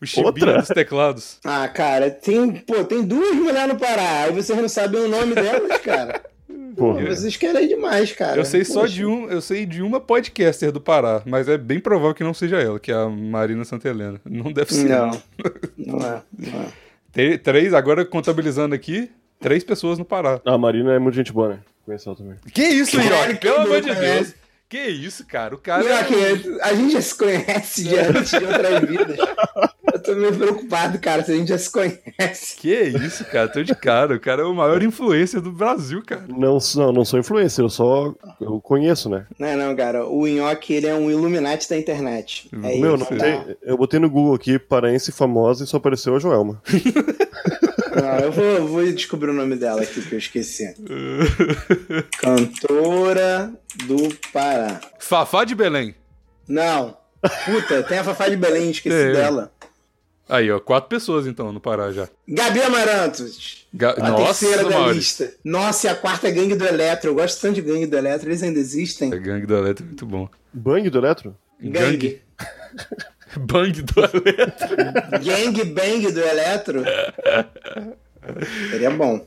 O 0.01 0.05
Chibinho 0.05 0.27
Outra? 0.27 0.57
dos 0.59 0.67
teclados. 0.67 1.39
Ah, 1.45 1.67
cara, 1.67 2.11
tem, 2.11 2.51
pô, 2.51 2.83
tem 2.83 3.03
duas 3.03 3.35
mulheres 3.35 3.73
no 3.73 3.79
Pará. 3.79 4.23
Aí 4.23 4.31
vocês 4.33 4.57
não 4.59 4.67
sabem 4.67 5.01
o 5.01 5.07
nome 5.07 5.33
delas, 5.33 5.77
cara. 5.79 6.21
Porra. 6.75 7.05
Vocês 7.05 7.35
querem 7.37 7.67
demais, 7.67 8.11
cara. 8.11 8.39
Eu 8.39 8.45
sei 8.45 8.63
só 8.63 8.81
Poxa. 8.81 8.93
de 8.93 9.05
um, 9.05 9.29
eu 9.29 9.41
sei 9.41 9.65
de 9.65 9.81
uma 9.81 9.99
podcaster 9.99 10.71
do 10.71 10.81
Pará, 10.81 11.21
mas 11.25 11.47
é 11.47 11.57
bem 11.57 11.79
provável 11.79 12.13
que 12.13 12.23
não 12.23 12.33
seja 12.33 12.57
ela, 12.61 12.79
que 12.79 12.91
é 12.91 12.95
a 12.95 13.07
Marina 13.09 13.63
Santelena. 13.65 14.19
Não 14.25 14.51
deve 14.51 14.73
ser. 14.73 14.89
Não, 14.89 15.11
não 15.77 15.99
é. 15.99 16.21
Não 16.37 16.61
é. 16.61 16.67
Tem 17.11 17.37
três, 17.37 17.73
agora 17.73 18.05
contabilizando 18.05 18.75
aqui, 18.75 19.09
três 19.39 19.63
pessoas 19.63 19.97
no 19.97 20.05
Pará. 20.05 20.39
A 20.45 20.57
Marina 20.57 20.93
é 20.93 20.99
muito 20.99 21.15
gente 21.15 21.33
boa, 21.33 21.49
né? 21.49 21.59
Conheci 21.85 22.07
ela 22.07 22.17
também. 22.17 22.35
Que 22.53 22.63
isso, 22.63 22.97
quem 22.99 23.35
Pelo 23.37 23.61
amor 23.61 23.81
de? 23.81 23.93
Deus. 23.95 24.35
Que 24.69 24.87
isso, 24.87 25.25
cara? 25.25 25.55
O 25.55 25.57
cara. 25.57 25.83
Pior 25.83 26.05
que 26.05 26.59
a 26.61 26.73
gente 26.75 26.93
já 26.93 27.01
se 27.01 27.17
conhece 27.17 27.83
de 27.85 27.97
antes 27.97 28.29
de 28.29 28.45
outras 28.45 28.79
vidas. 28.81 29.17
Eu 29.91 29.99
tô 30.03 30.15
meio 30.15 30.37
preocupado, 30.37 30.99
cara, 30.99 31.23
se 31.23 31.31
a 31.31 31.35
gente 31.35 31.47
já 31.47 31.57
se 31.57 31.71
conhece. 31.71 32.55
Que 32.55 32.75
isso, 32.83 33.25
cara? 33.25 33.47
Tô 33.47 33.63
de 33.63 33.73
cara. 33.73 34.15
O 34.15 34.19
cara 34.19 34.43
é 34.43 34.45
o 34.45 34.53
maior 34.53 34.83
influencer 34.83 35.41
do 35.41 35.51
Brasil, 35.51 36.03
cara. 36.05 36.23
Não, 36.27 36.59
não, 36.75 36.91
não 36.91 37.03
sou 37.03 37.19
influencer, 37.19 37.65
eu 37.65 37.69
só 37.69 38.13
eu 38.39 38.61
conheço, 38.61 39.09
né? 39.09 39.25
Não, 39.39 39.57
não, 39.57 39.75
cara. 39.75 40.05
O 40.05 40.27
Nhoque, 40.27 40.73
ele 40.73 40.85
é 40.85 40.93
um 40.93 41.09
Illuminati 41.09 41.67
da 41.67 41.75
internet. 41.75 42.47
É 42.53 42.79
Meu, 42.79 42.93
isso, 42.95 43.11
não 43.11 43.17
tá? 43.17 43.25
tem, 43.25 43.57
eu 43.63 43.75
botei 43.75 43.99
no 43.99 44.09
Google 44.09 44.35
aqui, 44.35 44.59
paraense 44.59 45.11
famosa, 45.11 45.63
e 45.63 45.67
só 45.67 45.77
apareceu 45.77 46.15
a 46.15 46.19
Joelma. 46.19 46.61
Não, 48.01 48.19
eu 48.19 48.31
vou, 48.31 48.67
vou 48.67 48.91
descobrir 48.91 49.29
o 49.29 49.33
nome 49.33 49.55
dela 49.55 49.81
aqui, 49.81 50.01
que 50.01 50.13
eu 50.15 50.19
esqueci. 50.19 50.73
Cantora 52.19 53.51
do 53.85 54.09
Pará. 54.31 54.79
Fafá 54.99 55.43
de 55.43 55.55
Belém. 55.55 55.95
Não. 56.47 56.97
Puta, 57.45 57.83
tem 57.83 57.97
a 57.99 58.03
Fafá 58.03 58.29
de 58.29 58.35
Belém, 58.37 58.71
esqueci 58.71 58.95
Tem. 58.95 59.13
dela. 59.13 59.51
Aí, 60.27 60.49
ó, 60.51 60.59
quatro 60.59 60.89
pessoas 60.89 61.25
então 61.25 61.51
no 61.51 61.59
Pará 61.59 61.91
já. 61.91 62.07
Gabi 62.27 62.61
Amarantos. 62.61 63.65
Ga- 63.73 63.95
A 63.97 64.09
Nossa, 64.11 64.45
terceira 64.45 64.63
da 64.69 64.69
Maurício. 64.79 65.25
lista. 65.25 65.33
Nossa, 65.43 65.87
e 65.87 65.89
a 65.89 65.95
quarta 65.95 66.27
é 66.27 66.31
Gangue 66.31 66.55
do 66.55 66.65
Eletro. 66.65 67.09
Eu 67.09 67.15
gosto 67.15 67.41
tanto 67.41 67.55
de 67.55 67.61
Gangue 67.61 67.87
do 67.87 67.97
Eletro. 67.97 68.29
Eles 68.29 68.43
ainda 68.43 68.59
existem? 68.59 69.11
A 69.11 69.17
gangue 69.17 69.45
do 69.47 69.55
Eletro 69.57 69.83
é 69.83 69.87
muito 69.87 70.05
bom. 70.05 70.29
Bang 70.53 70.87
do 70.89 70.97
Eletro? 70.99 71.35
Gangue. 71.59 72.21
Bang 73.37 73.81
do 73.81 73.99
Eletro. 74.01 74.75
Gang 75.23 75.63
Bang 75.65 76.11
do 76.11 76.19
Eletro. 76.19 76.83
Seria 78.71 78.91
bom. 78.91 79.25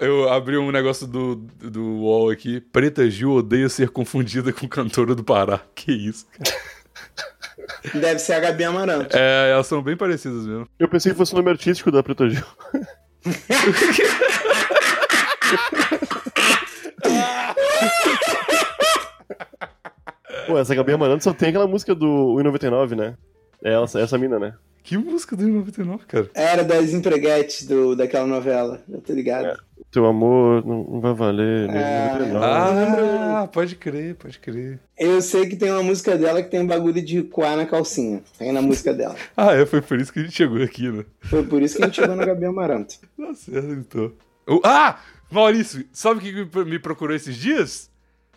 Eu- 0.00 0.28
abri 0.30 0.56
um 0.58 0.70
negócio 0.70 1.06
do, 1.06 1.36
do 1.36 1.82
UOL 1.82 2.30
aqui. 2.30 2.60
Preta 2.60 3.08
Gil 3.08 3.32
odeia 3.32 3.68
ser 3.68 3.88
confundida 3.88 4.52
com 4.52 4.68
cantora 4.68 5.14
do 5.14 5.24
Pará. 5.24 5.60
Que 5.74 5.92
isso, 5.92 6.26
cara. 6.32 6.56
Deve 7.94 8.18
ser 8.18 8.34
a 8.34 8.40
Gabi 8.40 8.64
Amaranto. 8.64 9.16
É, 9.16 9.50
elas 9.52 9.66
são 9.66 9.82
bem 9.82 9.96
parecidas 9.96 10.46
mesmo. 10.46 10.68
Eu 10.78 10.88
pensei 10.88 11.12
que 11.12 11.18
fosse 11.18 11.32
o 11.32 11.36
nome 11.36 11.50
artístico 11.50 11.90
da 11.90 12.02
Preta 12.02 12.28
Gil. 12.28 12.44
Pô, 20.46 20.58
essa 20.58 20.74
Gabi 20.74 20.92
Amaranto 20.92 21.24
só 21.24 21.32
tem 21.32 21.50
aquela 21.50 21.66
música 21.66 21.94
do 21.94 22.06
1,99, 22.36 22.96
né? 22.96 23.14
É 23.62 23.72
essa, 23.82 24.00
essa 24.00 24.18
mina, 24.18 24.38
né? 24.38 24.54
Que 24.84 24.98
música 24.98 25.36
do 25.36 25.46
99, 25.46 26.04
cara? 26.06 26.28
Era 26.34 26.64
das 26.64 26.92
empreguetes 26.92 27.66
do, 27.66 27.94
daquela 27.94 28.26
novela, 28.26 28.82
eu 28.90 29.00
tô 29.00 29.12
ligado. 29.12 29.46
É. 29.46 29.56
Teu 29.92 30.06
amor 30.06 30.64
não, 30.66 31.00
vai 31.00 31.12
valer. 31.14 31.68
É. 31.70 32.16
1,99. 32.18 32.40
Ah, 32.42 33.46
pode 33.52 33.76
crer, 33.76 34.16
pode 34.16 34.38
crer. 34.40 34.80
Eu 34.98 35.20
sei 35.22 35.46
que 35.46 35.54
tem 35.54 35.70
uma 35.70 35.82
música 35.82 36.16
dela 36.16 36.42
que 36.42 36.50
tem 36.50 36.60
um 36.60 36.66
bagulho 36.66 37.00
de 37.00 37.22
coar 37.22 37.56
na 37.56 37.66
calcinha. 37.66 38.22
Tem 38.38 38.50
na 38.52 38.62
música 38.62 38.92
dela. 38.92 39.14
Ah, 39.36 39.52
é, 39.54 39.64
foi 39.66 39.80
por 39.82 40.00
isso 40.00 40.12
que 40.12 40.18
a 40.18 40.22
gente 40.22 40.34
chegou 40.34 40.60
aqui, 40.62 40.90
né? 40.90 41.04
Foi 41.20 41.44
por 41.44 41.62
isso 41.62 41.76
que 41.76 41.82
a 41.82 41.86
gente 41.86 41.96
chegou 41.96 42.16
na 42.16 42.24
Gabi 42.24 42.44
Amaranto. 42.46 42.96
Tá 43.16 43.34
certo, 43.34 43.70
então. 43.70 44.12
O- 44.48 44.60
Ah! 44.64 44.98
Maurício, 45.30 45.84
sabe 45.92 46.18
o 46.18 46.22
que 46.22 46.44
que 46.46 46.64
me 46.64 46.78
procurou 46.78 47.14
esses 47.16 47.36
dias? 47.36 47.90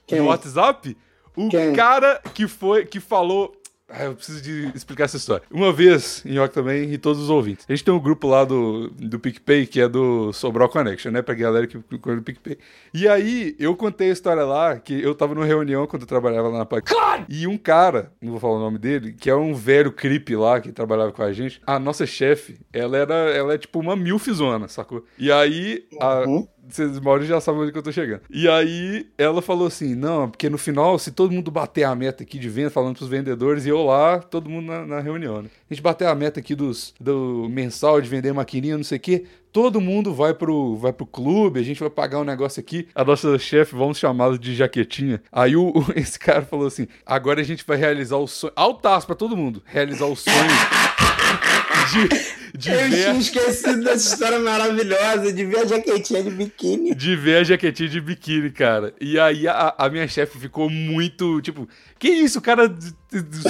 Quem? 0.08 0.20
No 0.20 0.28
WhatsApp? 0.28 0.96
O 1.36 1.50
Quem? 1.50 1.74
cara 1.74 2.22
que 2.34 2.48
foi, 2.48 2.86
que 2.86 3.00
falou. 3.02 3.54
Ah, 3.88 4.06
eu 4.06 4.16
preciso 4.16 4.42
de 4.42 4.72
explicar 4.76 5.04
essa 5.04 5.18
história. 5.18 5.44
Uma 5.52 5.72
vez, 5.72 6.24
em 6.26 6.34
York 6.34 6.54
também, 6.54 6.92
e 6.92 6.98
todos 6.98 7.22
os 7.22 7.30
ouvintes. 7.30 7.66
A 7.70 7.72
gente 7.72 7.84
tem 7.86 7.94
um 7.94 8.00
grupo 8.00 8.28
lá 8.28 8.44
do, 8.44 8.90
do 8.90 9.20
PicPay, 9.20 9.68
que 9.68 9.80
é 9.80 9.88
do 9.88 10.34
Sobral 10.34 10.68
Connection, 10.70 11.12
né? 11.12 11.22
Pra 11.22 11.36
galera 11.36 11.68
que 11.68 11.78
procura 11.78 12.16
no 12.16 12.24
PicPay. 12.24 12.58
E 12.94 13.08
aí, 13.08 13.56
eu 13.60 13.76
contei 13.76 14.10
a 14.10 14.14
história 14.14 14.44
lá, 14.44 14.80
que 14.80 15.00
eu 15.00 15.14
tava 15.14 15.36
numa 15.36 15.46
reunião 15.46 15.86
quando 15.86 16.02
eu 16.02 16.08
trabalhava 16.08 16.48
lá 16.50 16.58
na 16.58 16.66
PAC. 16.66 16.88
E 17.30 17.46
um 17.46 17.58
cara, 17.60 18.12
não 18.20 18.32
vou 18.32 18.40
falar 18.40 18.56
o 18.56 18.60
nome 18.60 18.80
dele, 18.80 19.14
que 19.14 19.30
é 19.30 19.36
um 19.36 19.54
velho 19.54 19.92
creep 19.92 20.30
lá, 20.32 20.60
que 20.60 20.72
trabalhava 20.72 21.12
com 21.12 21.22
a 21.22 21.32
gente. 21.32 21.62
A 21.66 21.78
nossa 21.78 22.08
chefe, 22.08 22.58
ela 22.74 22.98
era, 22.98 23.14
ela 23.14 23.54
é 23.54 23.58
tipo 23.58 23.80
uma 23.80 23.96
milfizona, 23.96 24.68
sacou? 24.68 25.06
E 25.18 25.32
aí, 25.32 25.86
a, 26.02 26.22
Uhum. 26.26 26.48
Vocês, 26.70 27.00
Maurício 27.00 27.30
já 27.30 27.42
sabem 27.42 27.62
onde 27.62 27.72
que 27.72 27.78
eu 27.78 27.84
tô 27.84 27.92
chegando. 27.92 28.22
E 28.30 28.48
aí 28.48 29.08
ela 29.18 29.42
falou 29.42 29.68
assim: 29.68 29.96
não, 29.96 30.30
porque 30.30 30.50
no 30.50 30.58
final, 30.58 30.98
se 31.00 31.12
todo 31.12 31.32
mundo 31.32 31.52
bater 31.52 31.84
a 31.84 31.96
meta 31.96 32.24
aqui 32.24 32.38
de 32.40 32.50
venda, 32.50 32.70
falando 32.70 32.96
pros 32.98 33.10
vendedores, 33.10 33.66
e 33.66 33.70
eu 33.70 33.84
lá, 33.84 34.20
todo 34.20 34.50
mundo 34.50 34.68
na, 34.68 34.86
na 34.86 35.00
reunião, 35.00 35.42
né? 35.42 35.50
A 35.70 35.74
gente 35.74 35.84
bater 35.84 36.08
a 36.08 36.16
meta 36.16 36.40
aqui 36.40 36.56
dos, 36.56 36.94
do 37.00 37.48
mensal 37.50 38.00
de 38.02 38.10
vender 38.10 38.34
maquininha, 38.34 38.78
não 38.78 38.84
sei 38.84 38.98
o 38.98 39.02
quê. 39.02 39.26
Todo 39.52 39.80
mundo 39.80 40.14
vai 40.14 40.34
pro, 40.34 40.76
vai 40.76 40.92
pro 40.92 41.06
clube, 41.06 41.62
a 41.62 41.64
gente 41.64 41.80
vai 41.80 41.90
pagar 41.90 42.20
um 42.20 42.26
negócio 42.26 42.60
aqui. 42.60 42.90
A 42.94 43.06
nossa 43.06 43.40
chefe, 43.40 43.74
vamos 43.74 43.98
chamá-la 43.98 44.38
de 44.38 44.54
jaquetinha. 44.54 45.22
Aí 45.32 45.56
o, 45.56 45.70
o- 45.70 45.86
esse 45.96 46.20
cara 46.20 46.42
falou 46.42 46.68
assim: 46.68 46.88
agora 47.06 47.40
a 47.40 47.44
gente 47.44 47.64
vai 47.66 47.78
realizar 47.78 48.18
o 48.18 48.28
sonho. 48.28 48.52
Altaço 48.56 49.08
pra 49.08 49.16
todo 49.16 49.38
mundo. 49.38 49.64
Realizar 49.66 50.06
o 50.08 50.16
sonho 50.16 50.36
de, 51.92 52.45
de 52.58 52.70
Eu 52.72 52.78
ver. 52.78 52.90
tinha 52.90 53.18
esquecido 53.20 53.84
dessa 53.84 54.14
história 54.14 54.40
maravilhosa 54.40 55.32
de 55.34 55.46
ver 55.46 55.60
a 55.60 55.66
jaquetinha 55.66 56.24
de 56.24 56.32
biquíni. 56.32 56.96
de 56.96 57.16
ver 57.16 57.38
a 57.38 57.44
jaquetinha 57.44 57.90
de 57.90 58.02
biquíni, 58.02 58.52
cara. 58.52 58.94
E 59.00 59.20
aí 59.20 59.48
a, 59.48 59.74
a 59.78 59.90
minha 59.90 60.08
chefe 60.08 60.40
ficou 60.40 60.70
muito, 60.70 61.42
tipo, 61.42 61.68
que 62.00 62.08
isso, 62.10 62.40
o 62.40 62.42
cara 62.42 62.68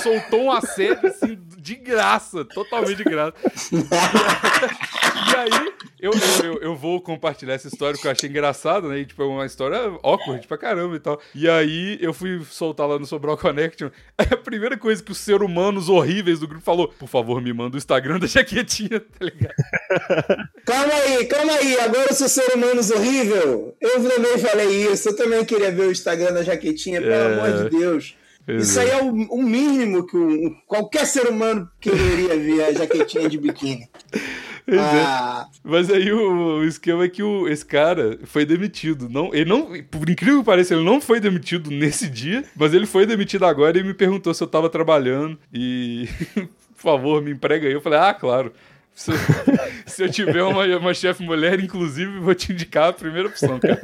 soltou 0.02 0.44
um 0.44 0.52
assédio, 0.52 1.08
assim, 1.08 1.38
de 1.58 1.76
graça, 1.76 2.44
totalmente 2.46 2.98
de 2.98 3.04
graça. 3.04 3.34
e 3.74 5.36
aí, 5.36 5.74
eu, 6.00 6.12
eu, 6.44 6.62
eu, 6.62 6.76
vou 6.76 7.02
compartilhar 7.02 7.54
essa 7.54 7.68
história 7.68 8.00
que 8.00 8.06
eu 8.06 8.12
achei 8.12 8.30
engraçada, 8.30 8.88
né? 8.88 9.00
E, 9.00 9.06
tipo, 9.06 9.22
é 9.24 9.26
uma 9.26 9.46
história 9.46 9.78
awkward 10.04 10.46
pra 10.48 10.58
caramba 10.58 10.96
e 10.96 11.00
tal. 11.00 11.20
E 11.34 11.50
aí, 11.50 11.98
eu 12.02 12.14
fui 12.14 12.42
soltar 12.50 12.88
lá 12.88 13.00
no 13.00 13.06
Sobral 13.06 13.38
Connection. 13.38 13.90
Aí 14.18 14.28
a 14.32 14.38
primeira 14.38 14.78
coisa 14.78 15.02
que 15.04 15.12
os 15.12 15.18
seres 15.18 15.42
humanos 15.42 15.90
horríveis 15.90 16.40
do 16.40 16.48
grupo 16.48 16.64
falou, 16.64 16.88
por 16.88 17.08
favor, 17.08 17.42
me 17.42 17.52
manda 17.54 17.76
o 17.76 17.78
Instagram 17.78 18.20
da 18.20 18.28
jaquetinha, 18.28 19.00
tá 19.00 19.26
ligado? 19.26 20.50
Calma 20.66 20.94
aí, 20.94 21.26
calma 21.26 21.54
aí. 21.54 21.80
Agora 21.80 22.08
eu 22.10 22.16
sou 22.16 22.30
ser 22.30 22.54
humano 22.54 22.82
horrível. 22.96 23.76
Eu 23.82 24.10
também 24.10 24.38
falei 24.38 24.92
isso. 24.92 25.10
Eu 25.10 25.16
também 25.16 25.44
queria 25.46 25.72
ver 25.72 25.88
o 25.88 25.92
Instagram 25.92 26.34
da 26.34 26.44
jaquetinha, 26.44 27.02
pelo 27.02 27.14
É. 27.14 27.34
amor 27.34 27.64
de 27.64 27.78
Deus. 27.78 28.16
Isso 28.48 28.80
aí 28.80 28.90
é 28.90 29.02
o, 29.02 29.08
o 29.12 29.42
mínimo 29.42 30.06
que 30.06 30.16
um- 30.18 30.56
qualquer 30.68 31.06
ser 31.06 31.28
humano 31.28 31.68
quereria 31.80 32.38
ver 32.38 32.64
a 32.64 32.72
jaquetinha 32.74 33.28
de 33.30 33.38
biquíni. 33.38 33.88
É. 34.68 34.80
Ah, 34.80 35.46
Mas 35.64 35.92
aí 35.92 36.12
o, 36.12 36.58
o 36.58 36.66
esquema 36.66 37.04
é 37.04 37.08
que 37.08 37.22
o, 37.22 37.48
esse 37.48 37.64
cara 37.64 38.18
foi 38.24 38.48
demitido. 38.48 39.08
Não, 39.08 39.30
ele 39.32 39.46
não, 39.48 39.68
por 39.92 40.10
incrível 40.10 40.40
que 40.40 40.46
pareça, 40.48 40.74
ele 40.74 40.84
não 40.84 41.00
foi 41.00 41.20
demitido 41.20 41.70
nesse 41.70 42.10
dia, 42.10 42.44
mas 42.56 42.74
ele 42.74 42.88
foi 42.88 43.06
demitido 43.06 43.46
agora 43.46 43.78
e 43.78 43.84
me 43.84 43.94
perguntou 43.94 44.34
se 44.34 44.42
eu 44.42 44.48
tava 44.48 44.68
trabalhando 44.68 45.38
e, 45.54 46.10
por 46.76 46.82
favor, 46.82 47.22
me 47.22 47.30
emprega 47.30 47.68
aí. 47.68 47.74
Eu 47.74 47.80
falei, 47.82 48.00
ah, 48.00 48.12
claro. 48.12 48.52
Se, 48.96 49.12
eu- 49.12 49.18
se 49.86 50.04
eu 50.04 50.10
tiver 50.10 50.42
uma, 50.42 50.66
uma 50.78 50.96
chefe 50.96 51.22
mulher, 51.22 51.60
inclusive, 51.60 52.18
vou 52.18 52.34
te 52.34 52.52
indicar 52.52 52.90
a 52.90 52.94
primeira 52.94 53.28
opção, 53.28 53.60
cara. 53.60 53.80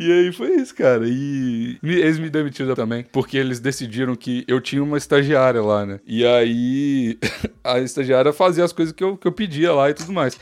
E 0.00 0.10
aí 0.10 0.32
foi 0.32 0.54
isso, 0.54 0.74
cara. 0.74 1.04
E 1.06 1.78
eles 1.82 2.18
me 2.18 2.30
demitiram 2.30 2.74
também, 2.74 3.04
porque 3.12 3.36
eles 3.36 3.60
decidiram 3.60 4.16
que 4.16 4.46
eu 4.48 4.58
tinha 4.58 4.82
uma 4.82 4.96
estagiária 4.96 5.60
lá, 5.60 5.84
né? 5.84 6.00
E 6.06 6.24
aí 6.24 7.18
a 7.62 7.78
estagiária 7.80 8.32
fazia 8.32 8.64
as 8.64 8.72
coisas 8.72 8.94
que 8.94 9.04
eu, 9.04 9.18
que 9.18 9.28
eu 9.28 9.32
pedia 9.32 9.74
lá 9.74 9.90
e 9.90 9.94
tudo 9.94 10.10
mais. 10.10 10.40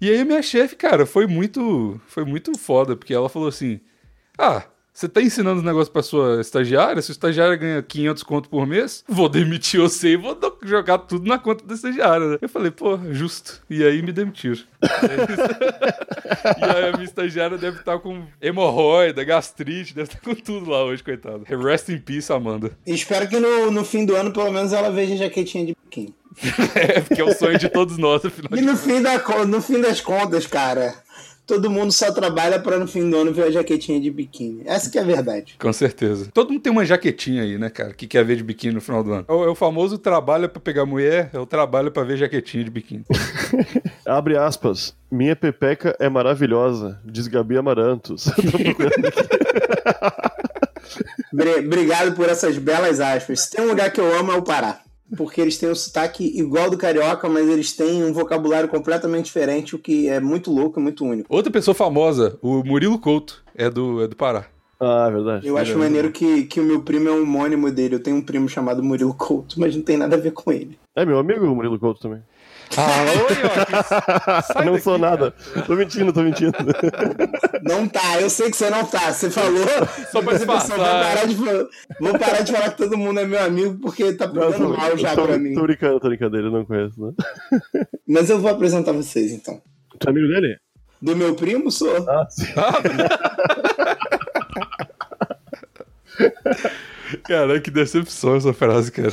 E 0.00 0.08
aí 0.08 0.24
minha 0.24 0.40
chefe, 0.40 0.74
cara, 0.74 1.04
foi 1.04 1.26
muito, 1.26 2.00
foi 2.06 2.24
muito 2.24 2.56
foda, 2.58 2.96
porque 2.96 3.12
ela 3.12 3.28
falou 3.28 3.48
assim: 3.48 3.78
"Ah, 4.38 4.64
você 4.94 5.08
tá 5.08 5.20
ensinando 5.20 5.58
os 5.58 5.64
negócios 5.64 5.88
pra 5.88 6.04
sua 6.04 6.40
estagiária? 6.40 7.02
Se 7.02 7.10
o 7.10 7.12
estagiária 7.12 7.56
ganha 7.56 7.82
500 7.82 8.22
conto 8.22 8.48
por 8.48 8.64
mês, 8.64 9.02
vou 9.08 9.28
demitir 9.28 9.80
você 9.80 10.10
e 10.10 10.16
vou 10.16 10.38
jogar 10.62 10.98
tudo 10.98 11.26
na 11.28 11.36
conta 11.36 11.66
da 11.66 11.74
estagiária. 11.74 12.28
né? 12.28 12.38
Eu 12.40 12.48
falei, 12.48 12.70
pô, 12.70 12.96
justo. 13.10 13.60
E 13.68 13.82
aí 13.82 14.00
me 14.02 14.12
demitiram. 14.12 14.62
e 16.60 16.64
aí 16.64 16.88
a 16.88 16.92
minha 16.92 17.04
estagiária 17.04 17.58
deve 17.58 17.80
estar 17.80 17.98
com 17.98 18.24
hemorroida, 18.40 19.24
gastrite, 19.24 19.94
deve 19.94 20.10
estar 20.12 20.20
com 20.20 20.32
tudo 20.32 20.70
lá 20.70 20.84
hoje, 20.84 21.02
coitado. 21.02 21.44
Rest 21.44 21.88
in 21.88 21.98
peace, 21.98 22.32
Amanda. 22.32 22.70
espero 22.86 23.28
que 23.28 23.40
no, 23.40 23.72
no 23.72 23.84
fim 23.84 24.06
do 24.06 24.14
ano, 24.14 24.32
pelo 24.32 24.52
menos, 24.52 24.72
ela 24.72 24.92
veja 24.92 25.14
a 25.14 25.16
jaquetinha 25.16 25.66
de 25.66 25.76
biquíni. 25.84 26.14
É, 26.74 27.00
porque 27.00 27.20
é 27.20 27.24
o 27.24 27.32
sonho 27.32 27.58
de 27.58 27.68
todos 27.68 27.96
nós, 27.96 28.24
afinal 28.24 28.58
E 28.58 28.60
no 28.60 28.76
fim, 28.76 29.00
da, 29.00 29.18
no 29.46 29.62
fim 29.62 29.80
das 29.80 30.00
contas, 30.00 30.46
cara, 30.46 30.94
todo 31.46 31.70
mundo 31.70 31.92
só 31.92 32.10
trabalha 32.12 32.58
pra 32.58 32.78
no 32.78 32.86
fim 32.86 33.08
do 33.08 33.16
ano 33.16 33.32
ver 33.32 33.44
a 33.44 33.50
jaquetinha 33.50 34.00
de 34.00 34.10
biquíni. 34.10 34.62
Essa 34.64 34.90
que 34.90 34.98
é 34.98 35.02
a 35.02 35.04
verdade. 35.04 35.54
Com 35.58 35.72
certeza. 35.72 36.28
Todo 36.32 36.50
mundo 36.50 36.62
tem 36.62 36.72
uma 36.72 36.84
jaquetinha 36.84 37.42
aí, 37.42 37.58
né, 37.58 37.68
cara? 37.70 37.92
Que 37.92 38.06
quer 38.06 38.24
ver 38.24 38.36
de 38.36 38.42
biquíni 38.42 38.74
no 38.74 38.80
final 38.80 39.02
do 39.04 39.12
ano. 39.12 39.24
É 39.28 39.32
o, 39.32 39.44
é 39.44 39.48
o 39.48 39.54
famoso 39.54 39.98
trabalho 39.98 40.48
pra 40.48 40.60
pegar 40.60 40.86
mulher, 40.86 41.30
é 41.32 41.38
o 41.38 41.46
trabalho 41.46 41.90
pra 41.90 42.02
ver 42.04 42.16
jaquetinha 42.16 42.64
de 42.64 42.70
biquíni. 42.70 43.04
Abre 44.06 44.36
aspas. 44.36 44.94
Minha 45.10 45.36
pepeca 45.36 45.96
é 46.00 46.08
maravilhosa, 46.08 46.98
diz 47.04 47.28
Gabi 47.28 47.56
Amarantos. 47.56 48.24
Tô 48.34 48.58
procurando 48.58 49.06
aqui. 49.06 49.20
Bre- 51.32 51.60
Obrigado 51.66 52.14
por 52.14 52.28
essas 52.28 52.58
belas 52.58 53.00
aspas. 53.00 53.40
Se 53.42 53.50
tem 53.50 53.64
um 53.64 53.68
lugar 53.68 53.90
que 53.90 54.00
eu 54.00 54.18
amo 54.18 54.32
é 54.32 54.36
o 54.36 54.42
Pará. 54.42 54.80
Porque 55.16 55.40
eles 55.40 55.58
têm 55.58 55.70
um 55.70 55.74
sotaque 55.74 56.24
igual 56.38 56.70
do 56.70 56.78
carioca, 56.78 57.28
mas 57.28 57.48
eles 57.48 57.72
têm 57.72 58.02
um 58.02 58.12
vocabulário 58.12 58.68
completamente 58.68 59.26
diferente, 59.26 59.74
o 59.74 59.78
que 59.78 60.08
é 60.08 60.18
muito 60.18 60.50
louco 60.50 60.80
e 60.80 60.82
muito 60.82 61.04
único. 61.04 61.26
Outra 61.28 61.52
pessoa 61.52 61.74
famosa, 61.74 62.38
o 62.40 62.64
Murilo 62.64 62.98
Couto, 62.98 63.42
é 63.54 63.68
do, 63.68 64.02
é 64.02 64.08
do 64.08 64.16
Pará. 64.16 64.46
Ah, 64.80 65.08
verdade. 65.10 65.46
Eu 65.46 65.56
acho 65.56 65.78
maneiro 65.78 66.10
que, 66.10 66.44
que 66.44 66.60
o 66.60 66.64
meu 66.64 66.82
primo 66.82 67.08
é 67.08 67.12
um 67.12 67.22
homônimo 67.22 67.70
dele. 67.70 67.94
Eu 67.94 68.02
tenho 68.02 68.16
um 68.16 68.22
primo 68.22 68.48
chamado 68.48 68.82
Murilo 68.82 69.14
Couto, 69.14 69.58
mas 69.58 69.74
não 69.74 69.82
tem 69.82 69.96
nada 69.96 70.16
a 70.16 70.18
ver 70.18 70.32
com 70.32 70.52
ele. 70.52 70.78
É 70.96 71.04
meu 71.06 71.18
amigo 71.18 71.46
o 71.46 71.54
Murilo 71.54 71.78
Couto 71.78 72.00
também. 72.00 72.20
Ah, 72.76 73.04
oi, 73.12 73.36
ó. 74.58 74.64
Não 74.64 74.72
daqui, 74.72 74.82
sou 74.82 74.98
nada. 74.98 75.32
Tô 75.66 75.74
mentindo, 75.76 76.12
tô 76.12 76.22
mentindo. 76.22 76.52
Não 77.62 77.86
tá, 77.88 78.20
eu 78.20 78.28
sei 78.28 78.50
que 78.50 78.56
você 78.56 78.68
não 78.70 78.84
tá. 78.84 79.12
Você 79.12 79.30
falou. 79.30 79.64
Só 80.10 80.20
pra 80.22 80.32
Você 80.32 80.38
disfarçar. 80.38 80.76
vou, 80.76 80.86
parar 80.86 81.26
de, 81.26 81.34
falar- 81.36 81.66
vou 82.00 82.18
parar 82.18 82.40
de 82.42 82.52
falar 82.52 82.70
que 82.70 82.76
todo 82.78 82.96
mundo 82.98 83.20
é 83.20 83.24
meu 83.26 83.42
amigo, 83.42 83.78
porque 83.80 84.12
tá 84.14 84.26
Não, 84.26 84.50
pegando 84.52 84.76
mal 84.76 84.96
já 84.98 85.14
tô, 85.14 85.22
pra 85.26 85.38
mim. 85.38 85.54
tô 85.54 85.62
brincando, 85.62 86.00
tô 86.00 86.08
brincando, 86.08 86.36
ele 86.38 86.50
não 86.50 86.64
conhece, 86.64 87.00
né? 87.00 87.12
Mas 88.08 88.28
eu 88.30 88.40
vou 88.40 88.50
apresentar 88.50 88.92
vocês 88.92 89.30
então. 89.32 89.60
Tu 89.98 90.06
é 90.08 90.10
amigo 90.10 90.26
dele? 90.28 90.58
Do 91.00 91.14
meu 91.14 91.34
primo, 91.34 91.70
sou. 91.70 91.94
Ah, 92.08 92.26
sim. 92.30 92.46
Caralho, 97.24 97.60
que 97.62 97.70
decepção 97.70 98.36
essa 98.36 98.52
frase, 98.52 98.90
cara. 98.90 99.10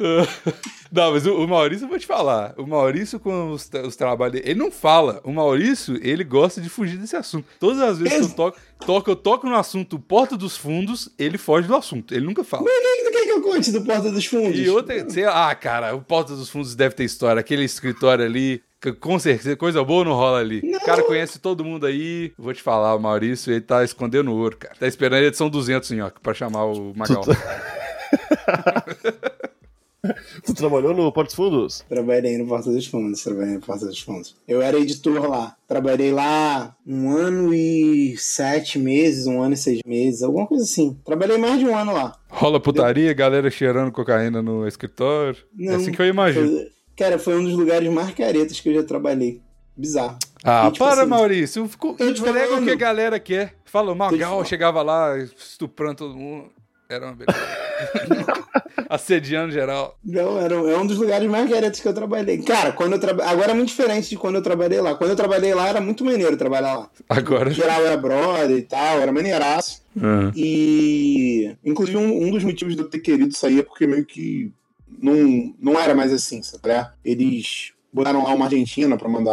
Não, 0.90 1.12
mas 1.12 1.26
o, 1.26 1.36
o 1.36 1.46
Maurício, 1.46 1.84
eu 1.84 1.88
vou 1.88 1.98
te 1.98 2.06
falar. 2.06 2.54
O 2.56 2.66
Maurício, 2.66 3.20
com 3.20 3.52
os, 3.52 3.70
os 3.86 3.96
trabalhos 3.96 4.32
dele, 4.32 4.50
ele 4.50 4.58
não 4.58 4.72
fala. 4.72 5.20
O 5.22 5.32
Maurício, 5.32 5.98
ele 6.02 6.24
gosta 6.24 6.60
de 6.60 6.68
fugir 6.68 6.96
desse 6.96 7.14
assunto. 7.14 7.46
Todas 7.60 7.80
as 7.80 7.98
vezes 7.98 8.18
que 8.18 8.24
eu 8.24 8.34
toco, 8.34 8.58
toco, 8.84 9.10
eu 9.10 9.16
toco 9.16 9.48
no 9.48 9.54
assunto 9.54 9.98
Porta 9.98 10.36
dos 10.36 10.56
Fundos, 10.56 11.08
ele 11.18 11.38
foge 11.38 11.68
do 11.68 11.76
assunto. 11.76 12.12
Ele 12.12 12.26
nunca 12.26 12.42
fala. 12.42 12.64
O 12.64 12.66
que 12.66 13.04
tu 13.04 13.12
quer 13.12 13.24
que 13.24 13.30
eu 13.30 13.42
conte 13.42 13.70
do 13.70 13.84
Porta 13.84 14.10
dos 14.10 14.26
Fundos? 14.26 14.58
E 14.58 14.68
outra, 14.68 15.08
sei 15.08 15.26
lá, 15.26 15.50
ah, 15.50 15.54
cara, 15.54 15.94
o 15.94 16.02
Porta 16.02 16.34
dos 16.34 16.50
Fundos 16.50 16.74
deve 16.74 16.94
ter 16.94 17.04
história. 17.04 17.38
Aquele 17.38 17.64
escritório 17.64 18.24
ali, 18.24 18.60
com 18.98 19.18
certeza, 19.18 19.56
coisa 19.56 19.84
boa 19.84 20.04
não 20.04 20.14
rola 20.14 20.40
ali. 20.40 20.60
O 20.74 20.84
cara 20.84 21.04
conhece 21.04 21.38
todo 21.38 21.64
mundo 21.64 21.86
aí. 21.86 22.32
Vou 22.36 22.52
te 22.52 22.62
falar, 22.62 22.96
o 22.96 22.98
Maurício, 22.98 23.52
ele 23.52 23.60
tá 23.60 23.84
escondendo 23.84 24.32
ouro, 24.32 24.56
cara. 24.56 24.74
Tá 24.74 24.88
esperando 24.88 25.22
a 25.22 25.26
edição 25.26 25.48
200, 25.48 25.90
Nhoque, 25.92 26.20
pra 26.20 26.34
chamar 26.34 26.64
o 26.64 26.92
Magal. 26.96 27.22
Tu 27.22 27.30
trabalhou 30.56 30.94
no 30.94 31.12
Portos 31.12 31.34
Fundos? 31.34 31.84
Trabalhei 31.88 32.38
no 32.38 32.46
Porta 32.46 32.70
dos 32.70 32.86
Fundos, 32.86 33.22
trabalhei 33.22 33.54
no 33.54 33.60
Porta 33.60 33.86
dos 33.86 34.00
Fundos. 34.00 34.36
Eu 34.46 34.60
era 34.62 34.78
editor 34.78 35.28
lá. 35.28 35.56
Trabalhei 35.68 36.12
lá 36.12 36.74
um 36.86 37.10
ano 37.10 37.52
e 37.54 38.16
sete 38.16 38.78
meses, 38.78 39.26
um 39.26 39.40
ano 39.42 39.54
e 39.54 39.56
seis 39.56 39.80
meses, 39.86 40.22
alguma 40.22 40.46
coisa 40.46 40.64
assim. 40.64 40.98
Trabalhei 41.04 41.38
mais 41.38 41.58
de 41.58 41.66
um 41.66 41.76
ano 41.76 41.92
lá. 41.92 42.16
Rola 42.28 42.60
putaria, 42.60 43.12
galera 43.12 43.50
cheirando 43.50 43.92
cocaína 43.92 44.42
no 44.42 44.66
escritório. 44.66 45.36
é 45.60 45.74
assim 45.74 45.92
que 45.92 46.00
eu 46.00 46.06
imagino. 46.06 46.48
Foi- 46.48 46.68
cara, 46.96 47.18
foi 47.18 47.36
um 47.38 47.44
dos 47.44 47.54
lugares 47.54 47.90
mais 47.92 48.14
caretas 48.14 48.58
que 48.60 48.68
eu 48.68 48.74
já 48.74 48.82
trabalhei. 48.82 49.40
Bizarro. 49.76 50.18
Ah, 50.44 50.66
E, 50.68 50.72
tipo 50.72 50.84
para, 50.84 51.00
assim, 51.02 51.10
Maurício. 51.10 51.66
Ficou, 51.68 51.94
tô 51.94 52.12
te 52.12 52.20
entrega 52.20 52.56
o 52.56 52.62
que 52.62 52.70
a 52.70 52.74
galera 52.74 53.18
quer. 53.18 53.54
Fala, 53.64 53.92
o 53.92 53.96
Magal 53.96 54.44
chegava 54.44 54.82
lá 54.82 55.16
estuprando 55.18 55.96
todo 55.96 56.14
mundo. 56.16 56.50
Era 56.88 57.06
uma 57.06 57.14
beleza. 57.14 57.38
Assediando 58.88 59.52
geral. 59.52 59.96
Não, 60.04 60.38
era, 60.38 60.54
é 60.54 60.76
um 60.76 60.86
dos 60.86 60.98
lugares 60.98 61.28
mais 61.28 61.48
caretas 61.48 61.80
que 61.80 61.86
eu 61.86 61.94
trabalhei. 61.94 62.38
Cara, 62.38 62.72
quando 62.72 62.94
eu 62.94 62.98
traba... 62.98 63.24
agora 63.24 63.52
é 63.52 63.54
muito 63.54 63.68
diferente 63.68 64.10
de 64.10 64.16
quando 64.16 64.36
eu 64.36 64.42
trabalhei 64.42 64.80
lá. 64.80 64.94
Quando 64.94 65.10
eu 65.10 65.16
trabalhei 65.16 65.54
lá 65.54 65.68
era 65.68 65.80
muito 65.80 66.04
maneiro 66.04 66.36
trabalhar 66.36 66.74
lá. 66.74 66.90
Agora. 67.08 67.50
Geral 67.50 67.84
era 67.84 67.96
brother 67.96 68.56
e 68.56 68.62
tal, 68.62 69.00
era 69.00 69.12
maneiraço. 69.12 69.82
Ah. 70.00 70.32
E, 70.34 71.54
inclusive, 71.64 71.96
um, 71.96 72.26
um 72.26 72.30
dos 72.30 72.44
motivos 72.44 72.74
de 72.74 72.82
eu 72.82 72.88
ter 72.88 73.00
querido 73.00 73.34
sair 73.34 73.60
é 73.60 73.62
porque 73.62 73.86
meio 73.86 74.04
que 74.04 74.52
não, 75.00 75.54
não 75.60 75.80
era 75.80 75.94
mais 75.94 76.12
assim, 76.12 76.42
sabe? 76.42 76.62
Eles 77.04 77.72
botaram 77.92 78.24
lá 78.24 78.34
uma 78.34 78.46
Argentina 78.46 78.96
pra 78.96 79.08
mandar. 79.08 79.32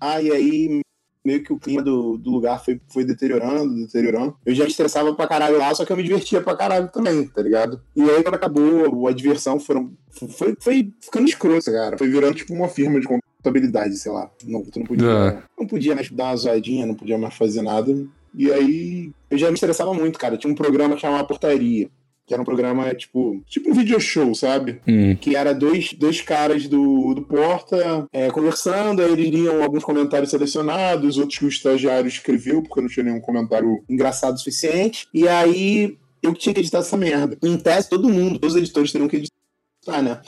Ah, 0.00 0.20
e 0.20 0.30
aí 0.30 0.82
meio 1.24 1.42
que 1.42 1.52
o 1.52 1.58
clima 1.58 1.82
do, 1.82 2.16
do 2.18 2.30
lugar 2.30 2.62
foi, 2.64 2.80
foi 2.88 3.04
deteriorando, 3.04 3.74
deteriorando. 3.86 4.36
Eu 4.44 4.54
já 4.54 4.64
estressava 4.66 5.14
pra 5.14 5.26
caralho 5.28 5.58
lá, 5.58 5.72
só 5.74 5.84
que 5.84 5.92
eu 5.92 5.96
me 5.96 6.02
divertia 6.02 6.40
pra 6.40 6.56
caralho 6.56 6.88
também, 6.88 7.26
tá 7.28 7.40
ligado? 7.42 7.80
E 7.94 8.02
aí, 8.02 8.22
quando 8.22 8.34
acabou 8.34 9.06
a 9.06 9.12
diversão, 9.12 9.58
foram, 9.60 9.92
foi, 10.10 10.56
foi 10.60 10.92
ficando 11.00 11.28
escroto, 11.28 11.70
cara. 11.70 11.96
Foi 11.96 12.08
virando 12.08 12.34
tipo 12.34 12.52
uma 12.52 12.68
firma 12.68 12.98
de 13.00 13.06
contabilidade, 13.06 13.96
sei 13.96 14.10
lá. 14.12 14.30
Não, 14.44 14.62
tu 14.64 14.78
não 14.80 14.86
podia, 14.86 15.06
É. 15.08 15.42
não 15.58 15.66
podia 15.66 15.94
mais 15.94 16.10
dar 16.10 16.24
uma 16.26 16.36
zoadinha, 16.36 16.86
não 16.86 16.94
podia 16.94 17.16
mais 17.18 17.34
fazer 17.34 17.62
nada. 17.62 17.94
E 18.34 18.50
aí 18.50 19.12
eu 19.30 19.36
já 19.38 19.48
me 19.48 19.54
estressava 19.54 19.92
muito, 19.94 20.18
cara. 20.18 20.36
Tinha 20.36 20.50
um 20.52 20.56
programa 20.56 20.94
que 20.94 21.02
chamava 21.02 21.24
Portaria. 21.24 21.88
Que 22.26 22.34
era 22.34 22.42
um 22.42 22.44
programa, 22.44 22.94
tipo, 22.94 23.42
tipo 23.46 23.70
um 23.70 23.74
video 23.74 24.00
show, 24.00 24.34
sabe? 24.34 24.80
Hum. 24.86 25.16
Que 25.16 25.34
era 25.34 25.52
dois, 25.52 25.92
dois 25.92 26.20
caras 26.20 26.68
do, 26.68 27.14
do 27.14 27.22
Porta 27.22 28.06
é, 28.12 28.30
conversando, 28.30 29.02
aí 29.02 29.12
eles 29.12 29.28
liam 29.28 29.62
alguns 29.62 29.84
comentários 29.84 30.30
selecionados, 30.30 31.18
outros 31.18 31.38
que 31.38 31.44
o 31.44 31.48
estagiário 31.48 32.06
escreveu, 32.06 32.62
porque 32.62 32.80
não 32.80 32.88
tinha 32.88 33.04
nenhum 33.04 33.20
comentário 33.20 33.82
engraçado 33.88 34.34
o 34.34 34.38
suficiente. 34.38 35.08
E 35.12 35.26
aí 35.26 35.98
eu 36.22 36.32
que 36.32 36.38
tinha 36.38 36.54
que 36.54 36.60
editar 36.60 36.78
essa 36.78 36.96
merda. 36.96 37.36
Em 37.42 37.58
tese, 37.58 37.90
todo 37.90 38.08
mundo, 38.08 38.38
todos 38.38 38.54
os 38.54 38.62
editores 38.62 38.92
teriam 38.92 39.08
que 39.08 39.16
editar, 39.16 40.02
né? 40.02 40.20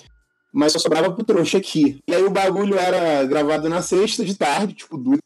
Mas 0.53 0.73
só 0.73 0.79
sobrava 0.79 1.13
pro 1.13 1.25
trouxa 1.25 1.59
aqui. 1.59 1.99
E 2.09 2.15
aí 2.15 2.23
o 2.23 2.31
bagulho 2.31 2.77
era 2.77 3.25
gravado 3.25 3.69
na 3.69 3.83
sexta 3.83 4.25
de 4.25 4.37
tarde, 4.37 4.75
tipo, 4.75 4.99
duas 4.99 5.19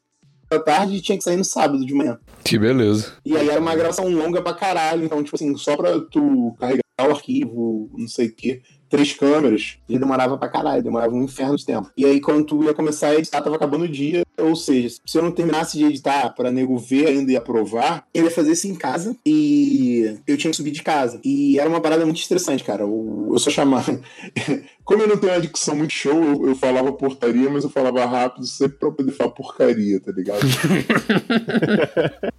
da 0.51 0.59
tarde, 0.59 0.96
e 0.96 1.01
tinha 1.01 1.18
que 1.18 1.24
sair 1.24 1.36
no 1.36 1.44
sábado 1.44 1.84
de 1.84 1.94
manhã. 1.94 2.18
Que 2.44 2.59
beleza. 2.59 3.12
E 3.24 3.36
aí 3.36 3.49
era 3.49 3.61
uma 3.61 3.74
gravação 3.74 4.09
longa 4.09 4.40
pra 4.40 4.55
caralho, 4.55 5.05
então, 5.05 5.22
tipo 5.22 5.36
assim, 5.36 5.57
só 5.57 5.76
pra 5.76 6.01
tu 6.01 6.57
carregar 6.59 6.82
o 7.01 7.11
arquivo, 7.11 7.90
não 7.96 8.09
sei 8.09 8.26
o 8.28 8.34
quê, 8.34 8.62
três 8.89 9.12
câmeras, 9.12 9.78
e 9.89 9.99
demorava 9.99 10.36
pra 10.39 10.49
caralho, 10.49 10.82
demorava 10.82 11.14
um 11.14 11.22
inferno 11.22 11.57
de 11.57 11.64
tempo. 11.64 11.91
E 11.97 12.05
aí, 12.05 12.20
quando 12.20 12.45
tu 12.45 12.64
ia 12.64 12.74
começar 12.74 13.09
a 13.09 13.14
editar, 13.14 13.43
tava 13.43 13.57
acabando 13.57 13.84
o 13.84 13.89
dia, 13.89 14.24
ou 14.39 14.55
seja, 14.55 14.97
se 15.05 15.18
eu 15.18 15.22
não 15.22 15.30
terminasse 15.30 15.78
de 15.78 15.84
editar 15.84 16.30
pra 16.34 16.51
nego 16.51 16.78
ver 16.78 17.07
ainda 17.09 17.32
e 17.32 17.36
aprovar, 17.36 18.05
eu 18.14 18.24
ia 18.24 18.30
fazer 18.30 18.53
isso 18.53 18.68
em 18.68 18.74
casa, 18.74 19.16
e 19.26 20.18
eu 20.26 20.36
tinha 20.36 20.51
que 20.51 20.57
subir 20.57 20.70
de 20.70 20.82
casa. 20.82 21.20
E 21.24 21.59
era 21.59 21.68
uma 21.68 21.80
parada 21.80 22.05
muito 22.05 22.20
estressante, 22.20 22.64
cara. 22.64 22.82
Eu, 22.82 23.30
eu 23.32 23.39
só 23.39 23.51
chamava. 23.51 24.01
Como 24.84 25.03
eu 25.03 25.09
não 25.09 25.18
tenho 25.18 25.32
uma 25.32 25.41
dicção 25.41 25.76
muito 25.76 25.93
show, 25.93 26.14
eu, 26.14 26.49
eu 26.49 26.55
falava 26.55 26.93
portaria, 26.93 27.51
mas 27.51 27.64
eu 27.64 27.70
falava 27.70 28.05
rápido 28.07 28.47
sempre 28.47 28.78
pra 28.78 28.91
poder 28.91 29.12
falar 29.12 29.30
porcaria, 29.30 30.01
tá 30.01 30.12
ligado? 30.12 30.41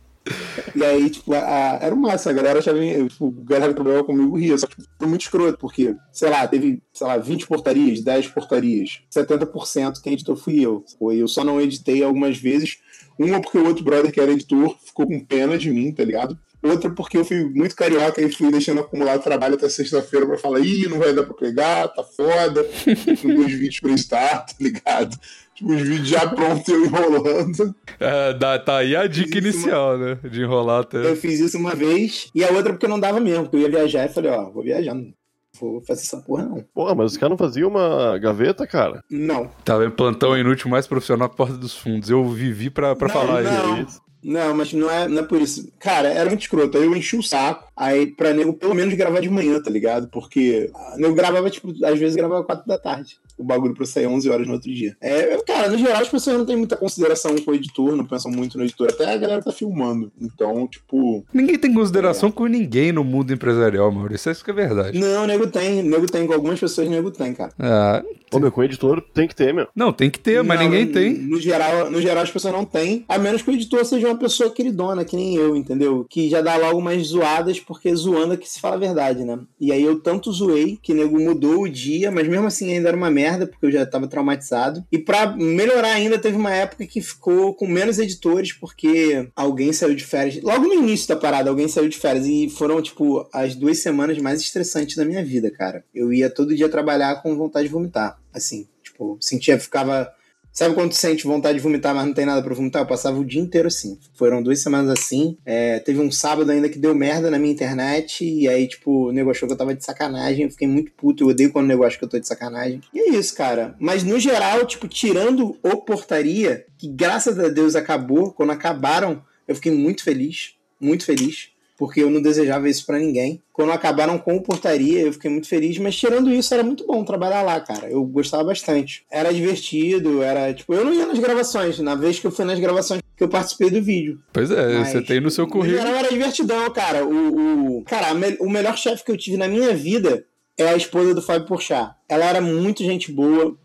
E 0.76 0.84
aí, 0.84 1.09
tipo, 1.09 1.34
a- 1.34 1.39
a- 1.39 1.80
era 1.82 1.93
o 1.95 1.97
massa, 1.97 2.30
a 2.30 2.34
galera 2.34 2.59
achava, 2.59 2.78
eu, 2.78 3.07
tipo, 3.07 3.34
a 3.45 3.49
galera 3.49 3.70
que 3.74 3.76
trabalhava 3.76 4.03
comigo 4.03 4.38
ria, 4.38 4.57
só 4.57 4.67
que 4.67 4.76
tipo, 4.76 4.88
foi 4.97 5.07
muito 5.07 5.22
escroto, 5.22 5.57
porque, 5.57 5.95
sei 6.11 6.30
lá, 6.30 6.47
teve, 6.47 6.82
sei 6.93 7.07
lá, 7.07 7.17
20 7.17 7.47
portarias, 7.47 8.01
10 8.01 8.28
portarias, 8.28 9.01
70% 9.09 10.01
quem 10.01 10.13
editou 10.13 10.36
fui 10.36 10.59
eu. 10.59 10.84
Foi, 10.97 11.17
eu 11.17 11.28
só 11.28 11.43
não 11.43 11.59
editei 11.59 12.03
algumas 12.03 12.38
vezes, 12.38 12.78
uma 13.17 13.41
porque 13.41 13.57
o 13.57 13.65
outro 13.65 13.84
brother 13.84 14.11
que 14.11 14.20
era 14.20 14.32
editor 14.32 14.76
ficou 14.86 15.07
com 15.07 15.20
pena 15.26 15.57
de 15.57 15.72
mim, 15.72 15.91
tá 15.91 16.03
ligado? 16.03 16.38
Outra 16.62 16.89
porque 16.89 17.18
eu 17.18 17.24
fui 17.24 17.45
muito 17.45 17.76
carioca 17.76 18.22
e 18.22 18.30
fui 18.32 18.51
deixando 18.51 18.82
acumular 18.82 19.18
trabalho 19.20 19.55
até 19.55 19.70
sexta-feira 19.70 20.26
pra 20.26 20.38
falar, 20.38 20.60
ih, 20.60 20.88
não 20.89 20.99
vai 20.99 21.14
dar 21.14 21.24
pra 21.24 21.34
pegar, 21.34 21.88
tá 21.88 22.03
foda. 22.03 22.64
Dois 23.24 23.51
vídeos 23.53 23.80
pra 23.80 23.91
editar, 23.91 24.39
tá 24.45 24.53
ligado? 24.60 25.18
Tipo, 25.55 25.74
os 25.74 25.82
vídeos 25.82 26.07
já 26.07 26.28
prontos 26.28 26.68
eu 26.68 26.86
enrolando. 26.86 27.76
É, 27.99 28.34
dá- 28.34 28.60
tá 28.60 28.78
aí 28.78 28.95
a 28.95 29.07
dica 29.07 29.38
inicial, 29.38 29.97
né? 29.97 30.18
De 30.30 30.41
enrolar 30.41 30.82
até. 30.82 30.97
Eu 31.10 31.16
fiz 31.16 31.39
isso 31.39 31.57
uma 31.57 31.74
vez, 31.76 32.30
e 32.36 32.43
a 32.43 32.49
outra 32.51 32.74
porque 32.74 32.88
não 32.88 32.99
dava 32.99 33.20
mesmo, 33.20 33.43
porque 33.43 33.57
eu 33.57 33.62
ia 33.62 33.70
viajar 33.70 34.05
e 34.05 34.14
falei, 34.14 34.32
ó, 34.32 34.49
vou 34.49 34.64
viajar, 34.64 34.93
não 34.93 35.14
vou 35.60 35.82
fazer 35.82 36.01
essa 36.03 36.18
porra 36.18 36.43
não. 36.43 36.64
Porra, 36.74 36.95
mas 36.95 37.12
os 37.12 37.18
caras 37.18 37.32
não 37.32 37.38
faziam 37.38 37.70
uma 37.70 38.18
gaveta, 38.18 38.66
cara? 38.68 39.01
Não, 39.10 39.49
Tava 39.66 39.86
em 39.86 39.89
plantão 39.91 40.38
inútil 40.38 40.70
mais 40.70 40.88
profissional 40.88 41.30
que 41.30 41.36
Porta 41.36 41.55
dos 41.57 41.76
Fundos. 41.76 42.10
Eu 42.10 42.26
vivi 42.30 42.70
pra, 42.70 42.95
pra 42.95 43.07
Não, 43.07 43.14
falar 43.14 43.41
não. 43.43 43.82
isso. 43.82 43.99
Não, 44.22 44.53
mas 44.53 44.74
não 44.74 44.89
é, 44.89 45.07
não 45.07 45.20
é 45.20 45.26
por 45.26 45.41
isso. 45.41 45.72
Cara, 45.80 46.09
era 46.09 46.30
muito 46.30 46.41
escroto, 46.41 46.78
aí 46.78 46.86
eu 46.86 46.95
enchi 46.95 47.17
o 47.17 47.24
saco, 47.24 47.72
aí 47.76 48.07
pra 48.07 48.34
nego 48.34 48.53
pelo 48.53 48.76
menos 48.76 48.93
gravar 48.93 49.22
de 49.22 49.30
manhã, 49.30 49.61
tá 49.61 49.70
ligado? 49.70 50.09
Porque 50.09 50.70
ah, 50.76 50.95
nego 50.97 51.15
gravava, 51.15 51.49
tipo, 51.49 51.70
às 51.86 51.97
vezes 51.97 52.15
gravava 52.15 52.43
4 52.43 52.67
da 52.67 52.78
tarde. 52.78 53.17
O 53.40 53.44
bagulho 53.44 53.74
pra 53.74 53.86
sair 53.86 54.06
11 54.06 54.30
horas 54.30 54.46
no 54.46 54.54
outro 54.54 54.70
dia. 54.72 54.96
É, 55.02 55.38
cara, 55.48 55.70
no 55.70 55.78
geral 55.78 56.02
as 56.02 56.10
pessoas 56.10 56.38
não 56.38 56.46
têm 56.46 56.58
muita 56.58 56.76
consideração 56.76 57.36
com 57.38 57.52
o 57.52 57.56
editor, 57.56 57.96
não 57.96 58.06
pensam 58.06 58.30
muito 58.32 58.58
no 58.58 58.64
editor. 58.66 58.90
Até 58.90 59.14
a 59.14 59.18
galera 59.18 59.42
tá 59.42 59.52
filmando. 59.52 60.12
Então, 60.22 60.68
tipo, 60.68 61.24
Ninguém 61.34 61.58
tem 61.58 61.74
consideração 61.74 62.30
com 62.32 62.46
ninguém 62.46 62.92
no 62.92 63.04
mundo 63.04 63.34
empresarial, 63.34 63.92
Maurício. 63.92 64.32
Isso 64.32 64.44
que 64.44 64.52
é 64.52 64.54
verdade. 64.54 65.00
não, 65.00 65.26
nego 65.26 65.48
tem, 65.48 65.82
nego 65.82 66.06
tem, 66.06 66.28
com 66.28 66.34
algumas 66.34 66.60
pessoas 66.60 66.90
nego 66.90 67.10
tem, 67.12 67.34
cara. 67.34 67.52
Ah, 67.58 68.04
Ô, 68.32 68.38
meu, 68.40 68.52
com 68.52 68.64
editor 68.64 69.02
tem 69.14 69.28
que 69.28 69.36
ter, 69.36 69.52
meu. 69.54 69.68
não, 69.76 69.92
tem 69.92 70.08
que 70.10 70.20
ter, 70.20 70.44
mas 70.44 70.60
Não, 70.60 70.66
ninguém 70.70 70.86
no- 70.86 70.92
tem. 70.92 71.14
No 71.14 71.40
geral, 71.42 71.90
no 71.90 72.00
geral, 72.00 72.22
as 72.24 72.30
pessoas 72.30 72.54
não 72.54 72.64
têm. 72.64 73.04
A 73.10 73.18
menos 73.18 73.42
que 73.42 73.50
o 73.50 73.54
editor 73.54 73.84
seja 73.86 74.06
uma 74.08 74.18
pessoa 74.20 74.52
queridona, 74.52 75.04
que 75.04 75.16
nem 75.16 75.36
eu, 75.36 75.56
entendeu? 75.56 76.06
Que 76.08 76.30
já 76.30 76.40
dá 76.42 76.56
logo 76.58 76.78
umas 76.78 77.08
zoadas, 77.08 77.60
porque 77.60 77.94
zoando 77.96 78.34
é 78.34 78.38
que 78.38 78.48
se 78.48 78.60
fala 78.60 78.76
a 78.76 78.80
verdade, 78.80 79.24
né? 79.24 79.40
E 79.60 79.72
aí 79.72 79.82
eu 79.82 80.00
tanto 80.00 80.32
zoei 80.32 80.78
que 80.82 80.92
o 80.94 80.96
nego 80.96 81.20
mudou 81.20 81.64
o 81.64 81.70
dia, 81.70 82.12
mas 82.12 82.28
mesmo 82.28 82.46
assim 82.46 82.72
ainda 82.72 82.90
era 82.90 82.98
uma 82.98 83.10
merda, 83.10 83.28
porque 83.45 83.65
eu 83.65 83.71
já 83.71 83.86
tava 83.86 84.07
traumatizado. 84.07 84.86
E 84.91 84.97
pra 84.97 85.36
melhorar 85.36 85.93
ainda, 85.93 86.17
teve 86.17 86.38
uma 86.38 86.53
época 86.53 86.86
que 86.86 87.01
ficou 87.01 87.53
com 87.53 87.67
menos 87.67 87.99
editores, 87.99 88.53
porque 88.53 89.30
alguém 89.36 89.73
saiu 89.73 89.95
de 89.95 90.03
férias. 90.03 90.41
Logo 90.41 90.67
no 90.67 90.73
início 90.73 91.07
da 91.07 91.15
parada, 91.15 91.49
alguém 91.49 91.67
saiu 91.67 91.89
de 91.89 91.97
férias. 91.97 92.25
E 92.25 92.49
foram, 92.49 92.82
tipo, 92.82 93.27
as 93.34 93.55
duas 93.55 93.80
semanas 93.80 94.17
mais 94.17 94.41
estressantes 94.41 94.95
da 94.95 95.05
minha 95.05 95.23
vida, 95.23 95.51
cara. 95.51 95.84
Eu 95.93 96.13
ia 96.13 96.30
todo 96.30 96.55
dia 96.55 96.69
trabalhar 96.69 97.21
com 97.21 97.36
vontade 97.36 97.67
de 97.67 97.73
vomitar. 97.73 98.19
Assim, 98.34 98.67
tipo, 98.84 99.17
sentia, 99.19 99.59
ficava. 99.59 100.11
Sabe 100.52 100.76
quando 100.76 100.93
sente 100.93 101.26
vontade 101.26 101.58
de 101.58 101.64
vomitar, 101.64 101.95
mas 101.95 102.06
não 102.06 102.14
tem 102.14 102.26
nada 102.26 102.41
pra 102.41 102.54
vomitar? 102.54 102.82
Eu 102.82 102.88
passava 102.88 103.18
o 103.18 103.26
dia 103.26 103.41
inteiro 103.41 103.68
assim. 103.68 103.97
Foram 104.14 104.43
duas 104.43 104.60
semanas 104.60 104.89
assim. 104.89 105.38
É, 105.45 105.80
teve 105.80 106.00
um 106.00 106.12
sábado 106.12 106.52
ainda 106.52 106.68
que 106.68 106.78
deu 106.78 106.93
merda 106.93 107.32
na 107.32 107.39
minha 107.39 107.54
internet. 107.54 108.26
E 108.26 108.47
aí, 108.47 108.68
tipo, 108.68 109.08
o 109.08 109.12
nego 109.12 109.32
achou 109.32 109.47
que 109.47 109.54
eu 109.54 109.58
tava 109.58 109.74
de 109.74 109.86
sacanagem. 109.86 110.45
Eu 110.45 110.52
fiquei 110.52 110.68
muito 110.68 110.91
puto. 110.91 111.24
Eu 111.24 111.28
odeio 111.30 111.52
quando 111.52 111.66
o 111.66 111.68
nego 111.70 111.84
acha 111.84 111.97
que 111.97 112.04
eu 112.04 112.10
tô 112.10 112.20
de 112.20 112.28
sacanagem. 112.28 112.82
E 112.93 113.00
é 113.00 113.10
isso, 113.12 113.36
cara. 113.36 113.76
Mas 113.80 114.04
no 114.04 114.20
geral, 114.20 114.66
tipo, 114.66 114.88
tirando 114.88 115.58
o 115.64 115.78
portaria, 115.78 116.66
que 116.78 116.88
graças 116.88 117.39
a 117.39 117.47
Deus 117.47 117.76
acabou, 117.76 118.32
quando 118.34 118.52
acabaram, 118.52 119.24
eu 119.47 119.56
fiquei 119.56 119.72
muito 119.72 120.04
feliz. 120.04 120.56
Muito 120.80 121.06
feliz. 121.06 121.52
Porque 121.80 122.03
eu 122.03 122.09
não 122.11 122.21
desejava 122.21 122.67
isso 122.69 122.86
pra 122.86 122.99
ninguém. 122.99 123.41
Quando 123.53 123.71
acabaram 123.71 124.17
com 124.17 124.36
o 124.36 124.43
portaria, 124.43 124.99
eu 124.99 125.13
fiquei 125.13 125.32
muito 125.32 125.47
feliz. 125.47 125.77
Mas 125.77 125.95
tirando 125.95 126.30
isso, 126.30 126.53
era 126.53 126.61
muito 126.61 126.86
bom 126.86 127.05
trabalhar 127.05 127.41
lá, 127.41 127.57
cara. 127.61 127.89
Eu 127.89 128.03
gostava 128.03 128.43
bastante. 128.43 129.05
Era 129.09 129.34
divertido, 129.34 130.21
era 130.21 130.53
tipo. 130.53 130.73
Eu 130.73 130.84
não 130.84 130.93
ia 130.93 131.05
nas 131.05 131.17
gravações. 131.19 131.80
Na 131.80 131.95
vez 131.95 132.19
que 132.19 132.27
eu 132.27 132.32
fui 132.32 132.43
nas 132.43 132.59
gravações 132.59 133.01
que 133.15 133.23
eu 133.23 133.30
participei 133.30 133.69
do 133.69 133.82
vídeo. 133.82 134.19
Pois 134.34 134.51
é, 134.51 134.77
Mas, 134.80 134.89
você 134.89 135.01
tem 135.01 135.21
no 135.21 135.32
seu 135.32 135.47
currículo. 135.47 135.82
geral, 135.82 135.95
era 135.95 136.09
divertidão, 136.09 136.69
cara. 136.71 137.05
O, 137.05 137.77
o- 137.80 137.84
cara, 137.86 138.13
me- 138.13 138.38
o 138.41 138.49
melhor 138.49 138.77
chefe 138.77 139.03
que 139.05 139.11
eu 139.11 139.17
tive 139.17 139.38
na 139.38 139.47
minha 139.47 139.73
vida 139.73 140.25
é 140.57 140.67
a 140.67 140.75
esposa 140.75 141.15
do 141.15 141.21
Fábio 141.21 141.47
Porchat. 141.47 141.91
Ela 142.09 142.25
era 142.25 142.41
muito 142.41 142.84
gente 142.84 143.09
boa, 143.11 143.55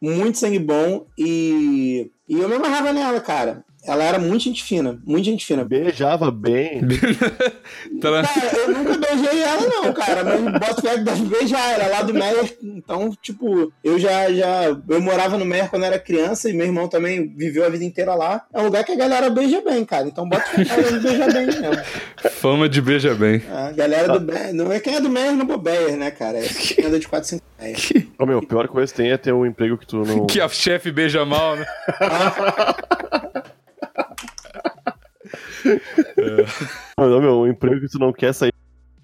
muito 0.00 0.38
sangue 0.38 0.60
bom 0.60 1.06
e, 1.18 2.08
e 2.28 2.38
eu 2.38 2.48
me 2.48 2.54
amarrava 2.54 2.92
nela, 2.92 3.20
cara. 3.20 3.64
Ela 3.86 4.04
era 4.04 4.18
muito 4.18 4.44
gente 4.44 4.62
fina, 4.62 4.98
muito 5.04 5.24
gente 5.24 5.44
fina. 5.44 5.64
Beijava 5.64 6.30
bem. 6.30 6.80
Tá- 8.00 8.22
Cara, 8.22 8.56
eu 8.56 8.70
nunca 8.70 8.96
beijei 8.96 9.42
ela, 9.42 9.60
não, 9.68 9.92
cara. 9.92 10.24
Mas 10.24 10.52
bota 10.60 10.82
fé 10.82 10.94
que 10.94 11.04
deve 11.04 11.24
beijar. 11.24 11.72
Ela 11.74 11.84
é 11.84 11.88
lá 11.88 12.02
do 12.02 12.14
Meyer. 12.14 12.56
Então, 12.62 13.14
tipo, 13.20 13.72
eu 13.82 13.98
já, 13.98 14.30
já. 14.32 14.76
Eu 14.88 15.00
morava 15.00 15.36
no 15.38 15.44
Meyer 15.44 15.68
quando 15.70 15.84
era 15.84 15.98
criança 15.98 16.48
e 16.48 16.52
meu 16.52 16.66
irmão 16.66 16.88
também 16.88 17.32
viveu 17.36 17.64
a 17.64 17.68
vida 17.68 17.84
inteira 17.84 18.14
lá. 18.14 18.44
É 18.52 18.60
um 18.60 18.64
lugar 18.64 18.84
que 18.84 18.92
a 18.92 18.96
galera 18.96 19.30
beija 19.30 19.60
bem, 19.60 19.84
cara. 19.84 20.06
Então 20.06 20.28
bota 20.28 20.42
fé 20.42 20.64
que 20.64 20.70
ela 20.72 20.82
deve 20.82 21.00
beijar 21.00 21.32
bem 21.32 21.46
mesmo. 21.46 21.84
Fama 22.30 22.68
de 22.68 22.80
beija 22.80 23.14
bem. 23.14 23.42
A 23.50 23.72
galera 23.72 24.18
do 24.18 24.20
Meyer. 24.20 24.54
Não 24.54 24.72
é 24.72 24.80
quem 24.80 24.94
é 24.96 25.00
do 25.00 25.10
Meyer 25.10 25.32
não 25.32 25.54
é 25.54 25.58
Beyer, 25.58 25.96
né, 25.96 26.10
cara? 26.10 26.38
É 26.38 26.46
quem 26.48 26.84
anda 26.84 26.98
de 26.98 27.08
4, 27.08 27.28
5 27.28 27.42
Meyer. 27.60 28.08
Ô, 28.18 28.26
meu, 28.26 28.38
a 28.38 28.42
pior 28.42 28.68
coisa 28.68 28.92
que 28.92 28.96
tem 29.02 29.10
é 29.10 29.16
ter 29.16 29.32
um 29.32 29.46
emprego 29.46 29.76
que 29.78 29.86
tu 29.86 30.02
não. 30.04 30.26
Que 30.34 30.40
a 30.40 30.48
chefe 30.48 30.90
beija 30.90 31.24
mal, 31.24 31.56
né? 31.56 31.66
Não, 36.98 37.20
meu, 37.20 37.40
um 37.40 37.46
emprego 37.46 37.80
que 37.80 37.88
tu 37.88 37.98
não 37.98 38.12
quer 38.12 38.32
sair 38.32 38.52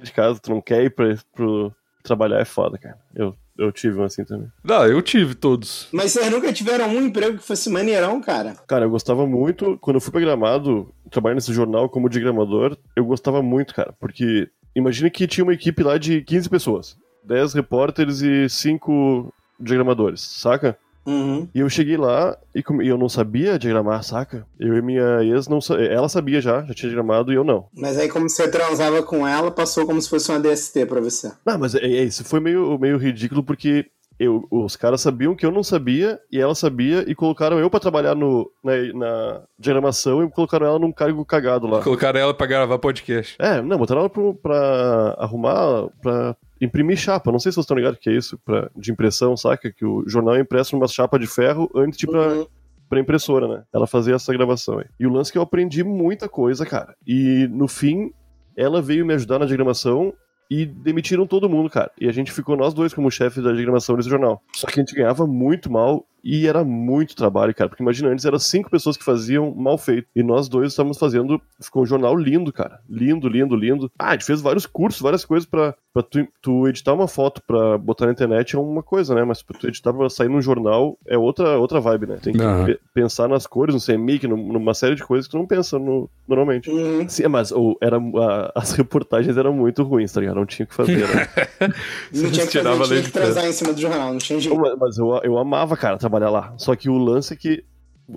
de 0.02 0.12
casa, 0.12 0.40
tu 0.40 0.50
não 0.50 0.60
quer 0.60 0.84
ir 0.84 0.90
pra, 0.90 1.14
pro 1.34 1.72
trabalhar 2.02 2.40
é 2.40 2.44
foda, 2.44 2.78
cara. 2.78 2.98
Eu, 3.14 3.34
eu 3.58 3.70
tive 3.70 3.98
um 3.98 4.04
assim 4.04 4.24
também. 4.24 4.48
Não, 4.64 4.86
eu 4.86 5.02
tive 5.02 5.34
todos. 5.34 5.88
Mas 5.92 6.12
vocês 6.12 6.30
nunca 6.30 6.52
tiveram 6.52 6.88
um 6.88 7.02
emprego 7.02 7.38
que 7.38 7.44
fosse 7.44 7.68
maneirão, 7.68 8.20
cara? 8.20 8.54
Cara, 8.66 8.86
eu 8.86 8.90
gostava 8.90 9.26
muito, 9.26 9.78
quando 9.80 9.96
eu 9.96 10.00
fui 10.00 10.10
pra 10.10 10.20
Gramado, 10.20 10.92
trabalhar 11.10 11.34
nesse 11.34 11.52
jornal 11.52 11.88
como 11.88 12.08
diagramador, 12.08 12.76
eu 12.96 13.04
gostava 13.04 13.42
muito, 13.42 13.74
cara, 13.74 13.92
porque 14.00 14.48
imagina 14.74 15.10
que 15.10 15.26
tinha 15.26 15.44
uma 15.44 15.54
equipe 15.54 15.82
lá 15.82 15.98
de 15.98 16.22
15 16.22 16.48
pessoas, 16.48 16.96
10 17.24 17.54
repórteres 17.54 18.22
e 18.22 18.48
5 18.48 19.32
diagramadores, 19.58 20.20
saca? 20.20 20.78
Uhum. 21.10 21.48
E 21.54 21.60
eu 21.60 21.68
cheguei 21.68 21.96
lá 21.96 22.36
e, 22.54 22.62
e 22.82 22.88
eu 22.88 22.96
não 22.98 23.08
sabia 23.08 23.58
diagramar, 23.58 24.02
saca? 24.02 24.46
Eu 24.58 24.76
e 24.76 24.82
minha 24.82 25.22
ex 25.24 25.48
não 25.48 25.60
sa- 25.60 25.80
ela 25.80 26.08
sabia 26.08 26.40
já, 26.40 26.62
já 26.64 26.74
tinha 26.74 26.90
diagramado 26.90 27.32
e 27.32 27.36
eu 27.36 27.44
não. 27.44 27.66
Mas 27.74 27.98
aí, 27.98 28.08
como 28.08 28.28
você 28.28 28.48
transava 28.48 29.02
com 29.02 29.26
ela, 29.26 29.50
passou 29.50 29.86
como 29.86 30.00
se 30.00 30.08
fosse 30.08 30.30
uma 30.30 30.38
DST 30.40 30.86
pra 30.86 31.00
você. 31.00 31.32
Não, 31.44 31.58
mas 31.58 31.74
é, 31.74 31.78
é, 31.84 32.04
isso 32.04 32.24
foi 32.24 32.40
meio, 32.40 32.78
meio 32.78 32.96
ridículo 32.96 33.42
porque 33.42 33.86
eu, 34.18 34.46
os 34.50 34.76
caras 34.76 35.00
sabiam 35.00 35.34
que 35.34 35.46
eu 35.46 35.50
não 35.50 35.62
sabia 35.62 36.18
e 36.30 36.38
ela 36.38 36.54
sabia 36.54 37.04
e 37.10 37.14
colocaram 37.14 37.58
eu 37.58 37.70
pra 37.70 37.80
trabalhar 37.80 38.14
no, 38.14 38.50
na, 38.62 38.72
na 38.92 39.40
diagramação 39.58 40.22
e 40.22 40.30
colocaram 40.30 40.66
ela 40.66 40.78
num 40.78 40.92
cargo 40.92 41.24
cagado 41.24 41.66
lá. 41.66 41.80
Colocaram 41.82 42.20
ela 42.20 42.34
pra 42.34 42.46
gravar 42.46 42.78
podcast. 42.78 43.34
É, 43.38 43.62
não, 43.62 43.78
botaram 43.78 44.02
ela 44.02 44.10
pro, 44.10 44.34
pra 44.34 45.16
arrumar, 45.18 45.88
pra 46.02 46.36
imprimir 46.60 46.96
chapa. 46.96 47.32
Não 47.32 47.38
sei 47.38 47.50
se 47.52 47.54
vocês 47.56 47.64
estão 47.64 47.76
ligados 47.76 47.98
que 47.98 48.10
é 48.10 48.12
isso, 48.14 48.38
pra, 48.44 48.70
de 48.76 48.92
impressão, 48.92 49.36
saca? 49.36 49.70
Que 49.72 49.84
o 49.84 50.04
jornal 50.06 50.34
é 50.36 50.40
impresso 50.40 50.76
numa 50.76 50.86
chapa 50.88 51.18
de 51.18 51.26
ferro 51.26 51.70
antes 51.74 51.98
de 51.98 52.06
ir 52.06 52.10
pra, 52.10 52.28
Uhum. 52.28 52.46
pra 52.88 53.00
impressora, 53.00 53.48
né? 53.48 53.62
Ela 53.72 53.86
fazia 53.86 54.14
essa 54.14 54.32
gravação 54.32 54.78
aí. 54.78 54.86
E 54.98 55.06
o 55.06 55.10
lance 55.12 55.30
é 55.30 55.32
que 55.32 55.38
eu 55.38 55.42
aprendi 55.42 55.82
muita 55.84 56.28
coisa, 56.28 56.66
cara. 56.66 56.94
E 57.06 57.48
no 57.50 57.66
fim, 57.68 58.12
ela 58.56 58.82
veio 58.82 59.06
me 59.06 59.14
ajudar 59.14 59.38
na 59.38 59.46
diagramação 59.46 60.12
e 60.50 60.66
demitiram 60.66 61.26
todo 61.26 61.48
mundo, 61.48 61.70
cara. 61.70 61.90
E 62.00 62.08
a 62.08 62.12
gente 62.12 62.32
ficou 62.32 62.56
nós 62.56 62.74
dois 62.74 62.92
como 62.92 63.08
chefe 63.10 63.40
da 63.40 63.52
diagramação 63.52 63.96
desse 63.96 64.08
jornal. 64.10 64.42
Só 64.52 64.66
que 64.66 64.80
a 64.80 64.82
gente 64.82 64.94
ganhava 64.96 65.26
muito 65.26 65.70
mal 65.70 66.04
e 66.22 66.46
era 66.46 66.62
muito 66.64 67.14
trabalho, 67.16 67.54
cara. 67.54 67.68
Porque 67.68 67.82
imagina, 67.82 68.08
antes 68.10 68.24
eram 68.24 68.38
cinco 68.38 68.70
pessoas 68.70 68.96
que 68.96 69.04
faziam 69.04 69.54
mal 69.54 69.76
feito. 69.78 70.06
E 70.14 70.22
nós 70.22 70.48
dois 70.48 70.72
estávamos 70.72 70.98
fazendo. 70.98 71.40
Ficou 71.60 71.82
um 71.82 71.86
jornal 71.86 72.16
lindo, 72.16 72.52
cara. 72.52 72.80
Lindo, 72.88 73.28
lindo, 73.28 73.54
lindo. 73.56 73.90
Ah, 73.98 74.08
a 74.10 74.12
gente 74.12 74.24
fez 74.24 74.40
vários 74.40 74.66
cursos, 74.66 75.00
várias 75.00 75.24
coisas 75.24 75.48
pra, 75.48 75.74
pra 75.92 76.02
tu, 76.02 76.26
tu 76.42 76.68
editar 76.68 76.92
uma 76.94 77.08
foto 77.08 77.42
pra 77.46 77.78
botar 77.78 78.06
na 78.06 78.12
internet 78.12 78.56
é 78.56 78.58
uma 78.58 78.82
coisa, 78.82 79.14
né? 79.14 79.24
Mas 79.24 79.42
pra 79.42 79.58
tu 79.58 79.66
editar 79.68 79.92
pra 79.92 80.08
sair 80.10 80.28
num 80.28 80.40
jornal 80.42 80.98
é 81.06 81.16
outra, 81.18 81.58
outra 81.58 81.80
vibe, 81.80 82.06
né? 82.06 82.18
Tem 82.22 82.32
que 82.32 82.38
pe- 82.66 82.80
pensar 82.94 83.28
nas 83.28 83.46
cores, 83.46 83.74
no 83.74 83.80
CMYK, 83.80 84.26
num- 84.28 84.52
numa 84.52 84.74
série 84.74 84.94
de 84.94 85.04
coisas 85.04 85.26
que 85.26 85.32
tu 85.32 85.38
não 85.38 85.46
pensa 85.46 85.78
no- 85.78 86.08
normalmente. 86.28 86.70
Uhum. 86.70 87.08
Sim, 87.08 87.28
mas 87.28 87.50
o, 87.52 87.76
era, 87.80 87.96
a- 87.98 88.52
as 88.54 88.72
reportagens 88.76 89.36
eram 89.36 89.52
muito 89.52 89.82
ruins, 89.82 90.12
tá 90.12 90.20
ligado? 90.20 90.36
Não 90.36 90.46
tinha 90.46 90.64
o 90.64 90.68
que 90.68 90.74
fazer, 90.74 90.98
né? 90.98 91.28
Não 92.12 92.30
tinha 92.30 92.46
que, 92.46 92.58
fazer, 92.62 92.86
tinha 92.86 93.02
que 93.02 93.10
transar 93.12 93.46
em 93.46 93.52
cima 93.52 93.72
do 93.72 93.80
jornal, 93.80 94.12
não 94.12 94.18
tinha 94.18 94.40
jeito. 94.40 94.58
Mas- 94.58 94.76
Mas 94.78 94.98
eu, 94.98 95.08
eu 95.22 95.38
amava, 95.38 95.76
cara, 95.76 95.98
trabalhar 96.10 96.30
lá. 96.30 96.54
Só 96.58 96.74
que 96.74 96.88
o 96.90 96.98
lance 96.98 97.32
é 97.32 97.36
que 97.36 97.64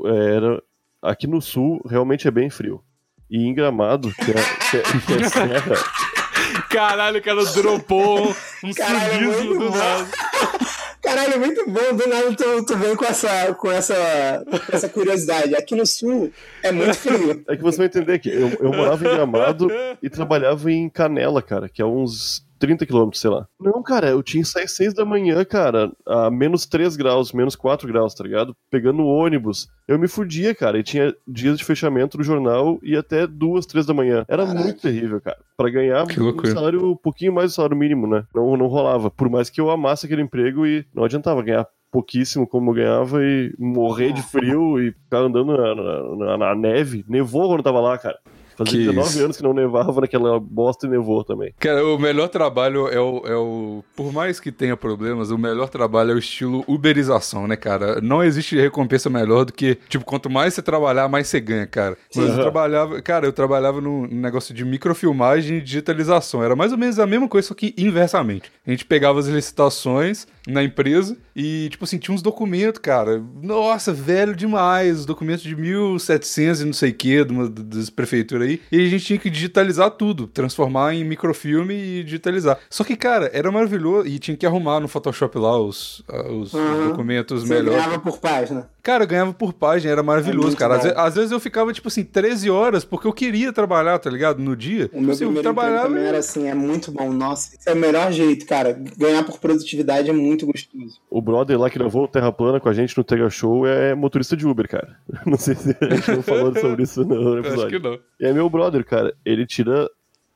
era. 0.06 0.62
Aqui 1.02 1.28
no 1.28 1.42
sul 1.42 1.82
realmente 1.90 2.28
é 2.28 2.32
bem 2.32 2.50
frio. 2.50 2.82
E 3.30 3.46
em 3.46 3.54
Gramado, 3.54 4.12
que 4.14 4.32
é, 4.32 4.34
que 4.72 4.78
é- 4.78 4.82
que 5.18 5.24
é 5.24 5.30
serra, 5.30 5.76
Caralho, 6.70 7.20
o 7.20 7.22
cara 7.22 7.44
dropou 7.46 8.30
um, 8.64 8.74
Caralho, 8.74 9.34
sulismo 9.34 9.44
muito 9.46 9.60
do 9.66 9.70
bom. 9.72 9.78
nada. 9.78 10.08
Caralho, 11.02 11.40
muito 11.40 11.66
bom. 11.70 11.96
Do 11.96 12.08
nada 12.08 12.34
tu, 12.36 12.66
tu 12.66 12.78
vem 12.78 12.96
com 12.96 13.06
essa, 13.06 13.54
com, 13.56 13.70
essa, 13.72 14.44
com 14.50 14.76
essa 14.76 14.88
curiosidade. 14.90 15.56
Aqui 15.56 15.76
no 15.76 15.86
sul 15.86 16.32
é 16.62 16.72
muito 16.72 16.94
frio. 16.96 17.44
É 17.48 17.56
que 17.56 17.62
você 17.62 17.78
vai 17.78 17.88
entender 17.88 18.20
que 18.20 18.30
eu, 18.30 18.50
eu 18.60 18.72
morava 18.72 19.06
em 19.06 19.10
Gramado 19.10 19.68
e 20.02 20.10
trabalhava 20.10 20.72
em 20.72 20.90
Canela, 20.90 21.42
cara, 21.42 21.68
que 21.68 21.82
é 21.82 21.86
uns 21.86 22.46
30 22.64 22.86
quilômetros, 22.86 23.20
sei 23.20 23.30
lá. 23.30 23.46
Não, 23.60 23.84
cara, 23.84 24.08
eu 24.08 24.24
tinha 24.24 24.42
que 24.42 24.48
sair 24.50 24.70
6 24.70 24.94
da 24.94 25.04
manhã, 25.04 25.44
cara, 25.44 25.92
a 26.08 26.32
menos 26.32 26.66
3 26.66 26.96
graus, 26.96 27.34
menos 27.34 27.58
4 27.58 27.86
graus, 27.90 28.14
tá 28.14 28.24
ligado? 28.24 28.56
Pegando 28.72 29.06
ônibus. 29.06 29.68
Eu 29.86 30.00
me 30.00 30.08
fudia, 30.08 30.56
cara, 30.56 30.80
e 30.80 30.84
tinha 30.84 31.14
dias 31.28 31.58
de 31.58 31.66
fechamento 31.66 32.18
do 32.18 32.24
jornal 32.24 32.80
e 32.82 32.96
até 32.96 33.28
2, 33.28 33.66
3 33.66 33.86
da 33.86 33.94
manhã. 33.94 34.24
Era 34.30 34.46
Caraca. 34.46 34.64
muito 34.64 34.82
terrível, 34.82 35.20
cara. 35.20 35.38
Pra 35.58 35.70
ganhar 35.70 36.06
um 36.06 36.46
salário, 36.54 36.92
um 36.92 36.96
pouquinho 36.96 37.34
mais 37.34 37.52
do 37.52 37.56
salário 37.56 37.76
mínimo, 37.76 38.08
né? 38.08 38.24
Não, 38.34 38.56
não 38.56 38.68
rolava. 38.68 39.12
Por 39.12 39.30
mais 39.30 39.50
que 39.50 39.60
eu 39.60 39.70
amasse 39.70 40.06
aquele 40.06 40.22
emprego 40.22 40.66
e 40.66 40.86
não 40.96 41.04
adiantava 41.04 41.44
ganhar 41.44 41.68
pouquíssimo 41.92 42.48
como 42.48 42.72
eu 42.72 42.76
ganhava 42.76 43.24
e 43.24 43.54
morrer 43.60 44.14
de 44.14 44.22
frio 44.24 44.80
e 44.80 44.92
ficar 44.94 45.20
andando 45.20 45.56
na, 45.56 45.76
na- 45.76 46.16
na- 46.16 46.38
na 46.38 46.56
neve. 46.56 47.06
Nevou 47.08 47.48
quando 47.48 47.60
eu 47.60 47.64
tava 47.64 47.80
lá, 47.80 47.98
cara. 48.00 48.18
Fazia 48.58 48.74
Que 48.80 48.86
19 48.86 49.10
isso. 49.10 49.24
anos 49.24 49.38
que 49.38 49.44
não 49.44 49.54
nevava 49.54 50.02
naquela 50.02 50.40
bosta 50.40 50.86
e 50.86 50.90
nevou 50.90 51.24
também. 51.24 51.54
Cara, 51.60 51.86
o 51.86 51.98
melhor 51.98 52.28
trabalho 52.30 52.88
é 52.88 53.00
o, 53.00 53.22
é 53.26 53.36
o. 53.36 53.84
Por 53.96 54.12
mais 54.14 54.40
que 54.40 54.52
tenha 54.52 54.76
problemas, 54.78 55.32
o 55.32 55.38
melhor 55.38 55.70
trabalho 55.70 56.12
é 56.12 56.16
o 56.16 56.20
estilo 56.20 56.64
uberização, 56.68 57.48
né, 57.48 57.56
cara? 57.56 58.00
Não 58.02 58.24
existe 58.24 58.56
recompensa 58.60 59.10
melhor 59.10 59.46
do 59.46 59.54
que, 59.54 59.76
tipo, 59.90 60.06
quanto 60.06 60.30
mais 60.30 60.54
você 60.54 60.62
trabalhar, 60.62 61.08
mais 61.08 61.28
você 61.28 61.40
ganha, 61.40 61.66
cara. 61.68 61.98
Mas 62.16 62.26
eu 62.26 62.34
Aham. 62.34 62.42
trabalhava. 62.42 63.02
Cara, 63.02 63.26
eu 63.26 63.34
trabalhava 63.34 63.82
num 63.82 64.08
negócio 64.08 64.54
de 64.54 64.64
microfilmagem 64.64 65.58
e 65.58 65.62
digitalização. 65.62 66.44
Era 66.44 66.56
mais 66.56 66.72
ou 66.72 66.78
menos 66.78 67.00
a 67.00 67.06
mesma 67.08 67.28
coisa, 67.28 67.48
só 67.48 67.54
que 67.54 67.74
inversamente. 67.78 68.52
A 68.66 68.72
gente 68.72 68.86
pegava 68.86 69.20
as 69.20 69.28
licitações 69.28 70.28
na 70.48 70.64
empresa 70.64 71.18
e, 71.36 71.68
tipo 71.70 71.84
assim, 71.86 71.98
tinha 71.98 72.14
uns 72.14 72.22
documentos, 72.22 72.80
cara. 72.80 73.22
Nossa, 73.42 73.94
velho 73.94 74.36
demais. 74.36 75.00
Os 75.00 75.06
documentos 75.06 75.44
de 75.44 75.56
1700 75.56 76.62
e 76.62 76.66
não 76.66 76.74
sei 76.74 76.92
o 76.92 76.94
que, 76.94 77.24
das 77.24 77.90
prefeituras 77.90 78.43
aí. 78.44 78.62
E 78.72 78.86
a 78.86 78.90
gente 78.90 79.06
tinha 79.06 79.20
que 79.20 79.30
digitalizar 79.30 79.90
tudo, 79.92 80.28
transformar 80.28 80.94
em 80.94 81.04
microfilme 81.04 81.74
e 81.74 82.04
digitalizar. 82.04 82.58
Só 82.70 82.84
que, 82.84 82.96
cara, 82.96 83.30
era 83.34 83.52
maravilhoso. 83.52 84.08
E 84.08 84.20
tinha 84.20 84.38
que 84.38 84.46
arrumar 84.46 84.80
no 84.80 84.88
Photoshop 84.88 85.38
lá 85.38 85.58
os, 85.60 86.04
ah, 86.10 86.32
os 86.32 86.54
Uhum. 86.54 86.90
documentos 86.90 87.44
Você 87.44 87.54
melhores. 87.54 87.84
ganhava 87.84 88.00
por 88.00 88.20
página. 88.20 88.70
Cara, 88.82 89.04
eu 89.06 89.08
ganhava 89.08 89.34
por 89.34 89.54
página, 89.54 89.92
era 89.94 90.04
maravilhoso, 90.04 90.56
É 90.56 90.60
cara. 90.60 90.76
Às, 90.76 90.86
às 90.86 91.16
vezes 91.16 91.32
eu 91.32 91.40
ficava, 91.40 91.72
tipo 91.72 91.88
assim, 91.88 92.04
13 92.04 92.50
horas, 92.50 92.84
porque 92.84 93.08
eu 93.08 93.14
queria 93.14 93.54
trabalhar, 93.54 93.98
tá 93.98 94.10
ligado? 94.10 94.40
No 94.40 94.56
dia. 94.58 94.90
O 94.92 95.00
meu 95.02 95.12
Assim, 95.14 95.24
eu 95.24 95.30
primeiro 95.30 95.50
emprego 95.50 95.54
trabalhava 95.54 95.88
também 95.88 96.04
era 96.04 96.18
assim, 96.18 96.48
é 96.50 96.54
muito 96.54 96.92
bom. 96.92 97.12
Nossa, 97.14 97.56
esse 97.56 97.70
é 97.70 97.74
o 97.74 97.78
melhor 97.78 98.12
jeito, 98.12 98.46
cara. 98.46 98.74
Ganhar 98.98 99.24
por 99.24 99.40
produtividade 99.40 100.10
é 100.10 100.14
muito 100.14 100.46
gostoso. 100.46 101.00
O 101.10 101.22
brother 101.22 101.58
lá 101.58 101.70
que 101.70 101.80
levou 101.80 102.04
o 102.04 102.08
Terra 102.10 102.32
Plana 102.34 102.60
com 102.60 102.68
a 102.68 102.74
gente 102.74 102.98
no 102.98 103.04
Tega 103.06 103.30
Show 103.30 103.66
é 103.66 103.96
motorista 103.96 104.36
de 104.36 104.46
Uber, 104.46 104.68
cara. 104.68 104.98
Não 105.26 105.38
sei 105.38 105.56
se 105.56 105.76
a 105.80 105.96
gente 105.96 106.12
não 106.12 106.22
falou 106.22 106.54
sobre 106.60 106.84
isso 106.84 107.06
no 107.06 107.40
Acho 107.40 107.42
que 107.42 107.48
episódio. 107.76 107.80
não. 107.80 108.00
E 108.24 108.30
é 108.30 108.34
meu 108.34 108.50
brother, 108.50 108.86
cara. 108.86 109.14
Ele 109.26 109.46
tira 109.46 109.90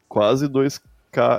quase 0.10 0.48
2k 0.48 0.82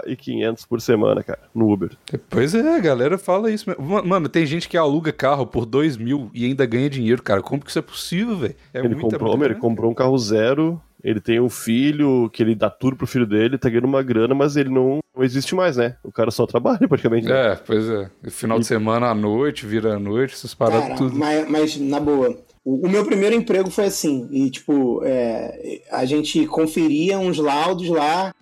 e 0.06 0.16
500 0.16 0.64
por 0.66 0.80
semana, 0.80 1.22
cara, 1.22 1.40
no 1.54 1.70
Uber. 1.70 1.90
Pois 2.30 2.54
é, 2.54 2.76
a 2.76 2.80
galera 2.80 3.18
fala 3.18 3.50
isso. 3.50 3.68
mesmo. 3.68 3.84
Ma- 3.84 4.02
Mano, 4.02 4.28
tem 4.28 4.46
gente 4.46 4.68
que 4.68 4.76
aluga 4.76 5.12
carro 5.12 5.46
por 5.46 5.66
2 5.66 5.96
mil 5.96 6.30
e 6.34 6.44
ainda 6.46 6.64
ganha 6.66 6.88
dinheiro, 6.90 7.22
cara. 7.22 7.42
Como 7.42 7.62
que 7.62 7.70
isso 7.70 7.78
é 7.78 7.82
possível, 7.82 8.36
velho? 8.36 8.54
É 8.72 8.80
ele 8.80 8.94
comprou, 8.94 9.30
grana. 9.36 9.44
ele 9.44 9.54
comprou 9.60 9.90
um 9.90 9.94
carro 9.94 10.16
zero, 10.18 10.80
ele 11.04 11.20
tem 11.20 11.38
um 11.38 11.48
filho 11.50 12.28
que 12.32 12.42
ele 12.42 12.54
dá 12.54 12.68
tudo 12.70 12.96
pro 12.96 13.06
filho 13.06 13.26
dele, 13.26 13.58
tá 13.58 13.68
ganhando 13.68 13.84
uma 13.86 14.02
grana, 14.02 14.34
mas 14.34 14.56
ele 14.56 14.70
não, 14.70 14.98
não 15.14 15.22
existe 15.22 15.54
mais, 15.54 15.76
né? 15.76 15.96
O 16.02 16.10
cara 16.10 16.30
só 16.30 16.46
trabalha 16.46 16.78
praticamente. 16.88 17.26
né? 17.28 17.52
É, 17.52 17.54
pois 17.56 17.88
é. 17.88 18.10
Final 18.30 18.58
de 18.58 18.66
semana 18.66 19.06
à 19.08 19.14
noite, 19.14 19.64
vira 19.66 19.94
à 19.94 19.98
noite, 19.98 20.34
essas 20.34 20.54
paradas 20.54 20.84
Cara, 20.88 20.96
tudo. 20.96 21.14
mas, 21.16 21.48
mas, 21.48 21.76
na 21.78 22.00
boa, 22.00 22.36
o, 22.68 22.86
o 22.86 22.90
meu 22.90 23.02
primeiro 23.02 23.34
emprego 23.34 23.70
foi 23.70 23.86
assim, 23.86 24.28
e 24.30 24.50
tipo, 24.50 25.02
é, 25.02 25.80
a 25.90 26.04
gente 26.04 26.46
conferia 26.46 27.18
uns 27.18 27.38
laudos 27.38 27.88
lá 27.88 28.34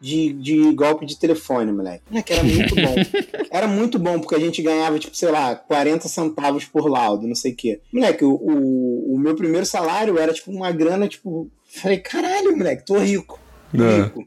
de, 0.00 0.32
de 0.34 0.72
golpe 0.72 1.04
de 1.04 1.18
telefone, 1.18 1.72
moleque. 1.72 2.04
Moleque, 2.08 2.32
era 2.32 2.44
muito 2.44 2.74
bom. 2.76 2.94
Era 3.50 3.68
muito 3.68 3.98
bom, 3.98 4.18
porque 4.18 4.34
a 4.34 4.38
gente 4.38 4.62
ganhava, 4.62 4.98
tipo, 4.98 5.14
sei 5.14 5.30
lá, 5.30 5.54
40 5.54 6.08
centavos 6.08 6.64
por 6.64 6.88
laudo, 6.88 7.26
não 7.26 7.34
sei 7.34 7.52
o 7.52 7.56
quê. 7.56 7.80
Moleque, 7.92 8.24
o, 8.24 8.32
o, 8.32 9.14
o 9.14 9.18
meu 9.18 9.34
primeiro 9.34 9.66
salário 9.66 10.18
era, 10.18 10.32
tipo, 10.32 10.50
uma 10.50 10.72
grana, 10.72 11.06
tipo... 11.06 11.50
Falei, 11.66 11.98
caralho, 11.98 12.56
moleque, 12.56 12.86
tô 12.86 12.96
rico. 12.98 13.38
É. 13.74 14.04
rico. 14.04 14.24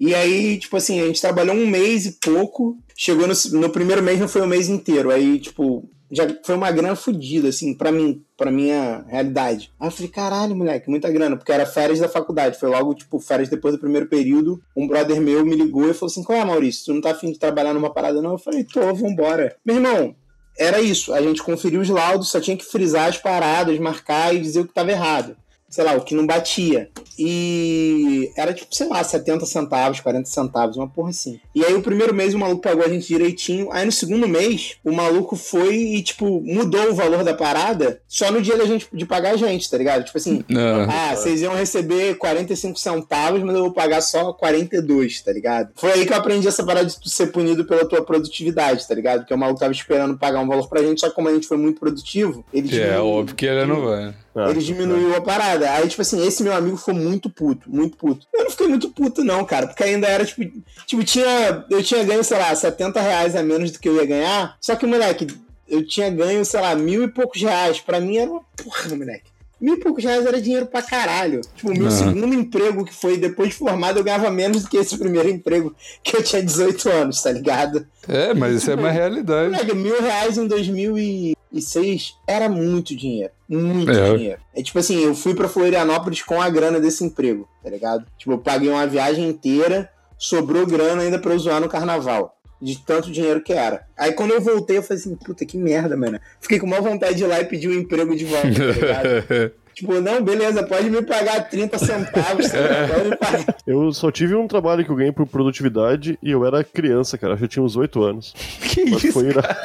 E 0.00 0.14
aí, 0.14 0.58
tipo 0.58 0.76
assim, 0.76 1.00
a 1.00 1.06
gente 1.06 1.20
trabalhou 1.20 1.54
um 1.54 1.66
mês 1.66 2.06
e 2.06 2.12
pouco. 2.12 2.78
Chegou 2.96 3.28
no, 3.28 3.34
no 3.60 3.70
primeiro 3.70 4.02
mês, 4.02 4.18
não 4.18 4.26
foi 4.26 4.40
o 4.40 4.48
mês 4.48 4.68
inteiro. 4.68 5.10
Aí, 5.10 5.38
tipo, 5.38 5.88
já 6.12 6.28
foi 6.44 6.54
uma 6.54 6.70
grana 6.70 6.94
fodida, 6.94 7.48
assim, 7.48 7.72
pra 7.72 7.90
mim, 7.90 8.22
pra 8.36 8.50
minha 8.50 9.02
realidade. 9.08 9.72
Aí 9.80 9.88
eu 9.88 9.90
falei, 9.90 10.10
caralho, 10.10 10.54
moleque, 10.54 10.90
muita 10.90 11.10
grana, 11.10 11.36
porque 11.38 11.50
era 11.50 11.64
férias 11.64 11.98
da 12.00 12.08
faculdade. 12.08 12.60
Foi 12.60 12.68
logo, 12.68 12.94
tipo, 12.94 13.18
férias 13.18 13.48
depois 13.48 13.74
do 13.74 13.80
primeiro 13.80 14.06
período. 14.06 14.62
Um 14.76 14.86
brother 14.86 15.18
meu 15.22 15.42
me 15.42 15.56
ligou 15.56 15.88
e 15.88 15.94
falou 15.94 16.10
assim: 16.10 16.22
qual 16.22 16.38
é, 16.38 16.44
Maurício? 16.44 16.84
Tu 16.84 16.94
não 16.94 17.00
tá 17.00 17.12
afim 17.12 17.32
de 17.32 17.38
trabalhar 17.38 17.72
numa 17.72 17.92
parada, 17.92 18.20
não? 18.20 18.32
Eu 18.32 18.38
falei, 18.38 18.62
tô, 18.62 18.92
vambora. 18.94 19.56
Meu 19.64 19.76
irmão, 19.76 20.14
era 20.58 20.82
isso. 20.82 21.14
A 21.14 21.22
gente 21.22 21.42
conferiu 21.42 21.80
os 21.80 21.88
laudos, 21.88 22.30
só 22.30 22.38
tinha 22.40 22.58
que 22.58 22.64
frisar 22.64 23.08
as 23.08 23.16
paradas, 23.16 23.78
marcar 23.78 24.34
e 24.34 24.40
dizer 24.40 24.60
o 24.60 24.64
que 24.64 24.70
estava 24.70 24.90
errado. 24.90 25.34
Sei 25.72 25.82
lá, 25.82 25.94
o 25.94 26.02
que 26.02 26.14
não 26.14 26.26
batia. 26.26 26.90
E 27.18 28.30
era 28.36 28.52
tipo, 28.52 28.74
sei 28.74 28.88
lá, 28.88 29.02
70 29.02 29.46
centavos, 29.46 30.00
40 30.00 30.28
centavos, 30.28 30.76
uma 30.76 30.86
porra 30.86 31.08
assim. 31.08 31.40
E 31.54 31.64
aí 31.64 31.72
o 31.72 31.80
primeiro 31.80 32.14
mês 32.14 32.34
o 32.34 32.38
maluco 32.38 32.60
pagou 32.60 32.84
a 32.84 32.88
gente 32.88 33.08
direitinho. 33.08 33.72
Aí 33.72 33.86
no 33.86 33.90
segundo 33.90 34.28
mês, 34.28 34.76
o 34.84 34.92
maluco 34.92 35.34
foi 35.34 35.74
e, 35.74 36.02
tipo, 36.02 36.42
mudou 36.42 36.90
o 36.90 36.94
valor 36.94 37.24
da 37.24 37.32
parada 37.32 38.02
só 38.06 38.30
no 38.30 38.42
dia 38.42 38.56
da 38.58 38.66
gente 38.66 38.86
de 38.92 39.06
pagar 39.06 39.32
a 39.32 39.36
gente, 39.36 39.70
tá 39.70 39.78
ligado? 39.78 40.04
Tipo 40.04 40.18
assim, 40.18 40.44
Não. 40.46 40.86
ah, 40.90 41.16
vocês 41.16 41.40
iam 41.40 41.54
receber 41.54 42.16
45 42.18 42.78
centavos, 42.78 43.42
mas 43.42 43.54
eu 43.54 43.62
vou 43.62 43.72
pagar 43.72 44.02
só 44.02 44.34
42, 44.34 45.22
tá 45.22 45.32
ligado? 45.32 45.70
Foi 45.76 45.90
aí 45.92 46.04
que 46.04 46.12
eu 46.12 46.16
aprendi 46.18 46.46
essa 46.46 46.64
parada 46.64 46.86
de 46.86 47.00
tu 47.00 47.08
ser 47.08 47.28
punido 47.28 47.64
pela 47.64 47.88
tua 47.88 48.04
produtividade, 48.04 48.86
tá 48.86 48.94
ligado? 48.94 49.20
Porque 49.20 49.32
o 49.32 49.38
maluco 49.38 49.60
tava 49.60 49.72
esperando 49.72 50.18
pagar 50.18 50.40
um 50.40 50.48
valor 50.48 50.68
pra 50.68 50.82
gente, 50.82 51.00
só 51.00 51.08
que 51.08 51.14
como 51.14 51.28
a 51.28 51.32
gente 51.32 51.46
foi 51.46 51.56
muito 51.56 51.80
produtivo, 51.80 52.44
ele 52.52 52.78
é 52.78 52.98
óbvio 52.98 53.34
que 53.34 53.46
ele 53.46 53.64
não 53.64 53.86
vai. 53.86 54.14
Ah, 54.34 54.50
ele 54.50 54.60
diminuiu 54.60 55.14
a 55.14 55.20
parada. 55.20 55.70
Aí, 55.70 55.88
tipo 55.88 56.00
assim, 56.00 56.26
esse 56.26 56.42
meu 56.42 56.54
amigo 56.54 56.76
ficou 56.76 56.94
muito 56.94 57.28
puto, 57.28 57.70
muito 57.70 57.96
puto. 57.96 58.26
Eu 58.32 58.44
não 58.44 58.50
fiquei 58.50 58.66
muito 58.66 58.90
puto, 58.90 59.22
não, 59.22 59.44
cara, 59.44 59.66
porque 59.66 59.84
ainda 59.84 60.06
era, 60.06 60.24
tipo, 60.24 60.42
tipo, 60.86 61.04
tinha. 61.04 61.64
Eu 61.68 61.82
tinha 61.82 62.02
ganho, 62.02 62.24
sei 62.24 62.38
lá, 62.38 62.54
70 62.54 63.00
reais 63.00 63.36
a 63.36 63.42
menos 63.42 63.70
do 63.70 63.78
que 63.78 63.88
eu 63.88 63.96
ia 63.96 64.06
ganhar. 64.06 64.56
Só 64.60 64.74
que, 64.74 64.86
moleque, 64.86 65.26
eu 65.68 65.86
tinha 65.86 66.10
ganho, 66.10 66.44
sei 66.44 66.60
lá, 66.60 66.74
mil 66.74 67.02
e 67.04 67.08
poucos 67.08 67.42
reais. 67.42 67.80
Pra 67.80 68.00
mim 68.00 68.16
era 68.16 68.30
uma 68.30 68.42
porra, 68.56 68.94
moleque. 68.94 69.31
Mil 69.62 69.74
e 69.76 69.80
poucos 69.80 70.02
reais 70.02 70.26
era 70.26 70.42
dinheiro 70.42 70.66
pra 70.66 70.82
caralho. 70.82 71.40
Tipo, 71.54 71.70
o 71.70 71.72
meu 71.78 71.86
Aham. 71.86 71.96
segundo 71.96 72.34
emprego, 72.34 72.84
que 72.84 72.92
foi 72.92 73.16
depois 73.16 73.50
de 73.50 73.54
formado, 73.54 73.98
eu 74.00 74.04
ganhava 74.04 74.28
menos 74.28 74.64
do 74.64 74.68
que 74.68 74.76
esse 74.76 74.98
primeiro 74.98 75.28
emprego, 75.30 75.72
que 76.02 76.16
eu 76.16 76.22
tinha 76.22 76.42
18 76.42 76.88
anos, 76.90 77.22
tá 77.22 77.30
ligado? 77.30 77.86
É, 78.08 78.34
mas 78.34 78.56
isso 78.56 78.70
é 78.72 78.74
uma 78.74 78.90
realidade. 78.90 79.52
Moleque, 79.52 79.74
mil 79.76 80.02
reais 80.02 80.36
em 80.36 80.48
2006 80.48 82.14
era 82.26 82.48
muito 82.48 82.94
dinheiro. 82.96 83.32
Muito 83.48 83.90
É. 83.90 84.16
dinheiro. 84.16 84.40
É 84.54 84.62
tipo 84.62 84.78
assim, 84.78 84.98
eu 85.04 85.14
fui 85.14 85.34
pra 85.34 85.48
Florianópolis 85.48 86.22
com 86.22 86.40
a 86.40 86.48
grana 86.50 86.80
desse 86.80 87.04
emprego, 87.04 87.48
tá 87.62 87.70
ligado? 87.70 88.04
Tipo, 88.18 88.32
eu 88.32 88.38
paguei 88.38 88.68
uma 88.68 88.86
viagem 88.86 89.28
inteira, 89.28 89.88
sobrou 90.18 90.66
grana 90.66 91.02
ainda 91.02 91.18
pra 91.18 91.32
eu 91.32 91.38
zoar 91.38 91.60
no 91.60 91.68
carnaval. 91.68 92.36
De 92.62 92.78
tanto 92.78 93.10
dinheiro 93.10 93.42
que 93.42 93.52
era. 93.52 93.82
Aí 93.96 94.12
quando 94.12 94.30
eu 94.30 94.40
voltei, 94.40 94.78
eu 94.78 94.82
falei 94.84 95.00
assim, 95.00 95.16
puta 95.16 95.44
que 95.44 95.58
merda, 95.58 95.96
mano. 95.96 96.20
Fiquei 96.40 96.60
com 96.60 96.66
maior 96.68 96.82
vontade 96.82 97.16
de 97.16 97.24
ir 97.24 97.26
lá 97.26 97.40
e 97.40 97.44
pedir 97.44 97.66
o 97.66 97.74
emprego 97.74 98.14
de 98.16 98.24
volta, 98.24 98.48
tá 98.48 98.64
ligado? 98.64 99.52
tipo, 99.74 100.00
não, 100.00 100.22
beleza, 100.22 100.62
pode 100.62 100.88
me 100.88 101.02
pagar 101.02 101.48
30 101.48 101.76
centavos, 101.78 102.48
tá 102.48 102.58
pode 102.88 103.08
me 103.08 103.16
pagar. 103.16 103.56
Eu 103.66 103.92
só 103.92 104.12
tive 104.12 104.36
um 104.36 104.46
trabalho 104.46 104.84
que 104.84 104.90
eu 104.92 104.96
ganhei 104.96 105.10
por 105.12 105.26
produtividade 105.26 106.16
e 106.22 106.30
eu 106.30 106.44
era 106.46 106.62
criança, 106.62 107.18
cara. 107.18 107.32
Acho 107.32 107.40
que 107.40 107.44
eu 107.46 107.48
tinha 107.48 107.64
uns 107.64 107.74
8 107.74 108.02
anos. 108.02 108.32
que 108.70 108.84
Mas 108.84 109.02
isso? 109.04 109.12
foi 109.18 109.24
irado. 109.28 109.56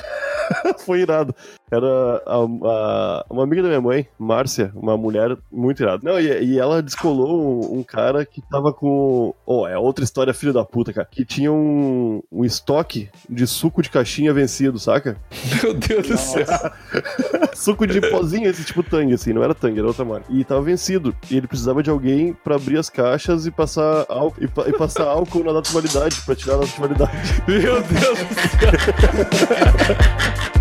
foi 0.79 0.99
irado. 1.01 1.35
Era 1.69 2.23
a- 2.25 2.47
a- 2.63 3.25
uma 3.29 3.43
amiga 3.43 3.61
da 3.61 3.67
minha 3.67 3.81
mãe, 3.81 4.07
Márcia, 4.17 4.71
uma 4.73 4.95
mulher 4.95 5.35
muito 5.51 5.83
irada. 5.83 5.99
Não, 6.01 6.17
e, 6.17 6.53
e 6.53 6.57
ela 6.59 6.81
descolou 6.81 7.73
um, 7.73 7.79
um 7.79 7.83
cara 7.83 8.25
que 8.25 8.41
tava 8.49 8.71
com. 8.71 9.33
Oh, 9.45 9.67
é 9.67 9.77
outra 9.77 10.05
história, 10.05 10.33
filho 10.33 10.53
da 10.53 10.63
puta, 10.63 10.93
cara. 10.93 11.05
Que 11.11 11.25
tinha 11.25 11.51
um, 11.51 12.23
um 12.31 12.45
estoque 12.45 13.09
de 13.29 13.45
suco 13.45 13.81
de 13.81 13.89
caixinha 13.89 14.33
vencido, 14.33 14.79
saca? 14.79 15.17
Meu 15.61 15.73
Deus 15.73 16.07
do 16.07 16.17
céu. 16.17 16.45
suco 17.53 17.85
de 17.85 17.99
pozinho, 17.99 18.49
esse 18.49 18.63
tipo 18.63 18.81
tangue, 18.81 19.15
assim, 19.15 19.33
não 19.33 19.43
era 19.43 19.53
tangue, 19.53 19.79
era 19.79 19.87
outra 19.87 20.05
marca. 20.05 20.25
E 20.29 20.45
tava 20.45 20.61
vencido. 20.61 21.13
E 21.29 21.35
ele 21.35 21.47
precisava 21.47 21.83
de 21.83 21.89
alguém 21.89 22.31
pra 22.33 22.55
abrir 22.55 22.77
as 22.77 22.89
caixas 22.89 23.45
e 23.45 23.51
passar 23.51 24.05
álcool, 24.07 24.41
e, 24.41 24.47
pa- 24.47 24.63
e 24.67 24.71
passar 24.71 25.03
álcool 25.05 25.43
na 25.43 25.51
data 25.51 25.67
de 25.67 25.73
validade, 25.73 26.21
pra 26.25 26.33
tirar 26.35 26.53
a 26.55 26.59
data 26.59 26.71
de 26.71 26.79
validade. 26.79 27.11
Meu 27.45 27.81
Deus 27.81 28.19
do 28.19 28.33
céu. 28.35 28.71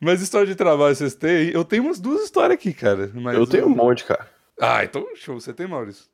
Mas 0.00 0.22
história 0.22 0.46
de 0.46 0.54
trabalho 0.54 0.94
vocês 0.94 1.14
têm? 1.14 1.50
Eu 1.50 1.64
tenho 1.64 1.82
umas 1.84 2.00
duas 2.00 2.22
histórias 2.22 2.54
aqui, 2.58 2.72
cara. 2.72 3.10
Mas 3.14 3.36
Eu 3.36 3.46
tenho 3.46 3.66
um 3.66 3.70
monte, 3.70 4.04
cara. 4.04 4.26
Ah, 4.60 4.82
então 4.84 5.06
show. 5.14 5.38
Você 5.40 5.52
tem, 5.52 5.66
Maurício? 5.66 6.04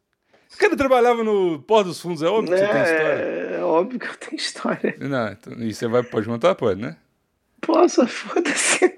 O 0.52 0.58
cara 0.58 0.76
trabalhava 0.76 1.22
no 1.22 1.60
Pó 1.60 1.82
dos 1.82 2.00
Fundos, 2.00 2.22
é 2.22 2.26
óbvio 2.28 2.54
que 2.54 2.58
você 2.60 2.66
tem 2.72 2.82
história. 2.82 3.22
É, 3.22 3.56
é 3.58 3.62
óbvio 3.64 3.98
que 3.98 4.06
eu 4.06 4.16
tenho 4.16 4.36
história. 4.36 4.96
Não, 5.00 5.28
então, 5.32 5.52
e 5.54 5.74
você 5.74 5.86
vai, 5.86 6.02
pode 6.02 6.26
contar? 6.26 6.54
Pode, 6.54 6.80
né? 6.80 6.96
Posso, 7.60 8.06
foda-se. 8.06 8.96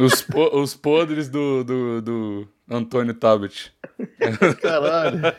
Os, 0.00 0.22
po- 0.22 0.58
os 0.60 0.74
podres 0.74 1.28
do, 1.28 1.62
do, 1.64 2.02
do 2.02 2.48
Antônio 2.68 3.14
Tabet. 3.14 3.72
Caralho. 4.60 5.20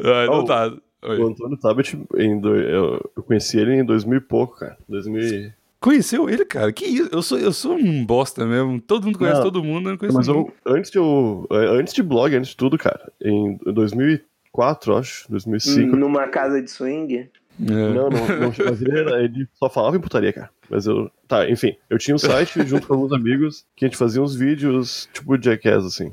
Ah, 0.00 0.26
não 0.26 0.40
Oh, 0.40 0.44
tá. 0.44 0.68
O 1.02 1.08
Oi. 1.10 1.22
Antônio 1.32 1.56
Tabet, 1.58 1.94
eu, 2.14 3.10
eu 3.16 3.22
conheci 3.22 3.58
ele 3.58 3.74
em 3.74 3.84
2000 3.84 4.18
e 4.18 4.20
pouco, 4.20 4.56
cara. 4.58 4.76
2000 4.88 5.20
e- 5.22 5.52
Conheceu 5.84 6.30
ele, 6.30 6.46
cara? 6.46 6.72
Que 6.72 6.86
isso? 6.86 7.10
Eu 7.12 7.20
sou, 7.20 7.38
eu 7.38 7.52
sou 7.52 7.74
um 7.74 8.06
bosta 8.06 8.46
mesmo. 8.46 8.80
Todo 8.80 9.04
mundo 9.04 9.18
conhece 9.18 9.36
Não, 9.36 9.44
todo 9.44 9.62
mundo, 9.62 9.88
eu 9.88 9.90
não 9.92 9.98
conheço 9.98 10.16
Mas 10.16 10.26
eu, 10.28 10.50
antes 10.64 10.90
de 10.90 10.96
eu, 10.96 11.46
antes 11.50 11.92
de 11.92 12.02
blog, 12.02 12.34
antes 12.34 12.48
de 12.52 12.56
tudo, 12.56 12.78
cara, 12.78 13.12
em 13.22 13.58
2004, 13.66 14.96
acho, 14.96 15.30
2005. 15.30 15.94
Numa 15.94 16.26
casa 16.28 16.62
de 16.62 16.70
swing. 16.70 17.16
É. 17.18 17.28
Não, 17.68 18.08
não, 18.08 18.10
não, 18.10 18.48
mas 18.64 18.80
ele, 18.80 18.98
era- 18.98 19.22
ele 19.22 19.46
só 19.52 19.68
falava 19.68 19.94
em 19.96 20.00
putaria, 20.00 20.32
cara. 20.32 20.48
Mas 20.70 20.86
eu. 20.86 21.10
Tá, 21.28 21.50
enfim. 21.50 21.76
Eu 21.90 21.98
tinha 21.98 22.14
um 22.14 22.18
site 22.18 22.66
junto 22.66 22.86
com 22.86 22.94
alguns 22.94 23.12
amigos 23.12 23.66
que 23.76 23.84
a 23.84 23.88
gente 23.88 23.98
fazia 23.98 24.22
uns 24.22 24.34
vídeos 24.34 25.06
tipo 25.12 25.36
Jackass, 25.38 25.84
assim. 25.84 26.10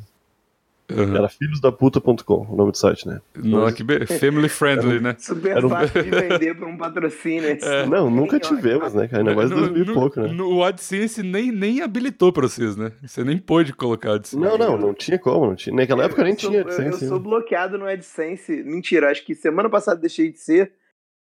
Uhum. 0.93 1.15
Era 1.15 1.29
filhosdaputa.com, 1.29 2.47
o 2.49 2.55
nome 2.55 2.71
do 2.71 2.77
site, 2.77 3.07
né? 3.07 3.21
Não, 3.35 3.71
que 3.71 3.83
be- 3.83 4.05
family 4.05 4.49
friendly, 4.49 4.99
né? 4.99 5.15
Super 5.19 5.57
Era 5.57 5.65
um- 5.65 5.69
fácil 5.69 6.03
de 6.03 6.09
vender 6.09 6.55
pra 6.55 6.67
um 6.67 6.77
patrocínio. 6.77 7.49
esse. 7.49 7.85
Não, 7.87 8.09
nunca 8.09 8.39
tivemos, 8.39 8.93
né, 8.93 9.07
cara? 9.07 9.21
Ainda 9.21 9.35
mais 9.35 9.51
em 9.51 9.55
2000 9.55 9.83
e 9.83 9.93
pouco, 9.93 10.19
né? 10.21 10.31
no, 10.33 10.55
o 10.55 10.63
AdSense 10.63 11.21
nem, 11.23 11.51
nem 11.51 11.81
habilitou 11.81 12.31
pra 12.33 12.47
vocês, 12.47 12.75
né? 12.75 12.91
Você 13.01 13.23
nem 13.23 13.37
pôde 13.37 13.73
colocar 13.73 14.13
AdSense. 14.13 14.41
Não, 14.41 14.57
não, 14.57 14.77
não 14.77 14.93
tinha 14.93 15.19
como, 15.19 15.45
não 15.47 15.55
tinha. 15.55 15.75
Naquela 15.75 16.05
época 16.05 16.23
nem 16.23 16.33
Eu 16.33 16.39
sou- 16.39 16.49
tinha 16.49 16.61
Eu, 16.61 16.67
eu 16.67 16.73
AdSense. 16.73 17.07
sou 17.07 17.17
né? 17.17 17.23
bloqueado 17.23 17.77
no 17.77 17.85
AdSense. 17.85 18.63
Mentira, 18.63 19.11
acho 19.11 19.25
que 19.25 19.35
semana 19.35 19.69
passada 19.69 19.99
deixei 19.99 20.31
de 20.31 20.39
ser 20.39 20.73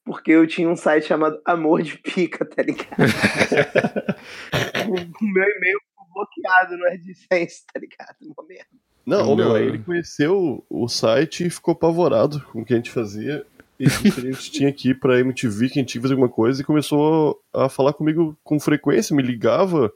porque 0.05 0.31
eu 0.31 0.47
tinha 0.47 0.69
um 0.69 0.75
site 0.75 1.05
chamado 1.07 1.39
Amor 1.43 1.81
de 1.81 1.97
Pica, 1.97 2.45
tá 2.45 2.61
ligado? 2.63 2.87
o 4.87 5.25
meu 5.33 5.43
e-mail 5.43 5.79
ficou 5.89 6.07
bloqueado 6.13 6.77
no 6.77 6.85
AdSense, 6.87 7.65
tá 7.73 7.79
ligado? 7.79 8.15
Uma 8.21 8.47
merda. 8.47 8.65
Não, 9.07 9.35
meu, 9.35 9.55
aí 9.55 9.65
ele 9.65 9.77
conheceu 9.79 10.63
o 10.69 10.87
site 10.89 11.45
e 11.45 11.49
ficou 11.49 11.71
apavorado 11.71 12.41
com 12.51 12.59
o 12.61 12.65
que 12.65 12.73
a 12.73 12.75
gente 12.75 12.91
fazia. 12.91 13.45
E 13.79 13.85
a 13.85 13.89
gente 13.89 14.51
tinha 14.51 14.75
ir 14.85 14.99
pra 14.99 15.19
MTV, 15.19 15.69
que 15.69 15.79
a 15.79 15.81
gente 15.81 15.91
tinha 15.91 15.99
que 15.99 16.01
fazer 16.01 16.13
alguma 16.15 16.27
coisa, 16.29 16.61
e 16.61 16.65
começou 16.65 17.39
a 17.53 17.69
falar 17.69 17.93
comigo 17.93 18.35
com 18.43 18.59
frequência, 18.59 19.15
me 19.15 19.21
ligava, 19.23 19.91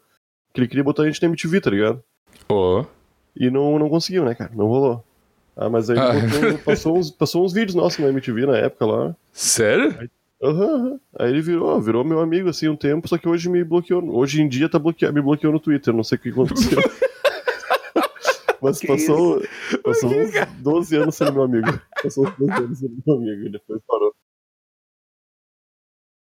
que 0.54 0.62
ele 0.62 0.68
queria 0.68 0.84
botar 0.84 1.04
a 1.04 1.08
gente 1.08 1.22
na 1.22 1.28
MTV, 1.28 1.60
tá 1.60 1.70
ligado? 1.72 2.02
Ó. 2.48 2.86
E 3.36 3.50
não, 3.50 3.78
não 3.80 3.90
conseguiu, 3.90 4.24
né, 4.24 4.34
cara? 4.36 4.52
Não 4.56 4.68
rolou. 4.68 5.04
Ah, 5.58 5.68
mas 5.70 5.90
aí 5.90 5.98
Ah. 5.98 6.14
botou- 6.14 6.58
passou, 6.60 6.98
uns, 6.98 7.12
passou 7.12 7.44
uns 7.44 7.52
vídeos 7.54 7.76
nossos 7.76 8.00
na 8.00 8.10
MTV 8.10 8.46
na 8.46 8.58
época 8.58 8.86
lá. 8.86 9.16
Sério? 9.34 10.10
Aham, 10.44 10.64
aham. 10.64 11.00
Aí 11.20 11.30
ele 11.32 11.42
virou, 11.42 11.80
virou 11.82 12.04
meu 12.04 12.20
amigo 12.20 12.50
assim 12.50 12.68
um 12.70 12.76
tempo, 12.76 13.08
só 13.08 13.18
que 13.18 13.28
hoje 13.28 13.50
me 13.50 13.64
bloqueou. 13.64 14.04
Hoje 14.16 14.42
em 14.42 14.48
dia 14.48 14.70
tá 14.70 14.80
bloqueado, 14.80 15.14
me 15.14 15.22
bloqueou 15.22 15.52
no 15.52 15.60
Twitter, 15.60 15.94
não 15.94 16.04
sei 16.04 16.18
o 16.18 16.22
que 16.22 16.30
aconteceu. 16.30 16.80
Mas 18.62 18.80
Que 18.80 18.88
passou, 18.88 19.42
passou 19.84 20.12
uns 20.12 20.32
12 20.60 20.96
anos 20.96 21.16
sendo 21.16 21.34
meu 21.34 21.44
amigo. 21.44 21.68
Passou 22.04 22.28
uns 22.28 22.38
12 22.38 22.54
anos 22.54 22.80
sendo 22.80 23.04
meu 23.06 23.16
amigo 23.18 23.48
e 23.48 23.52
depois 23.52 23.82
parou. 23.88 24.14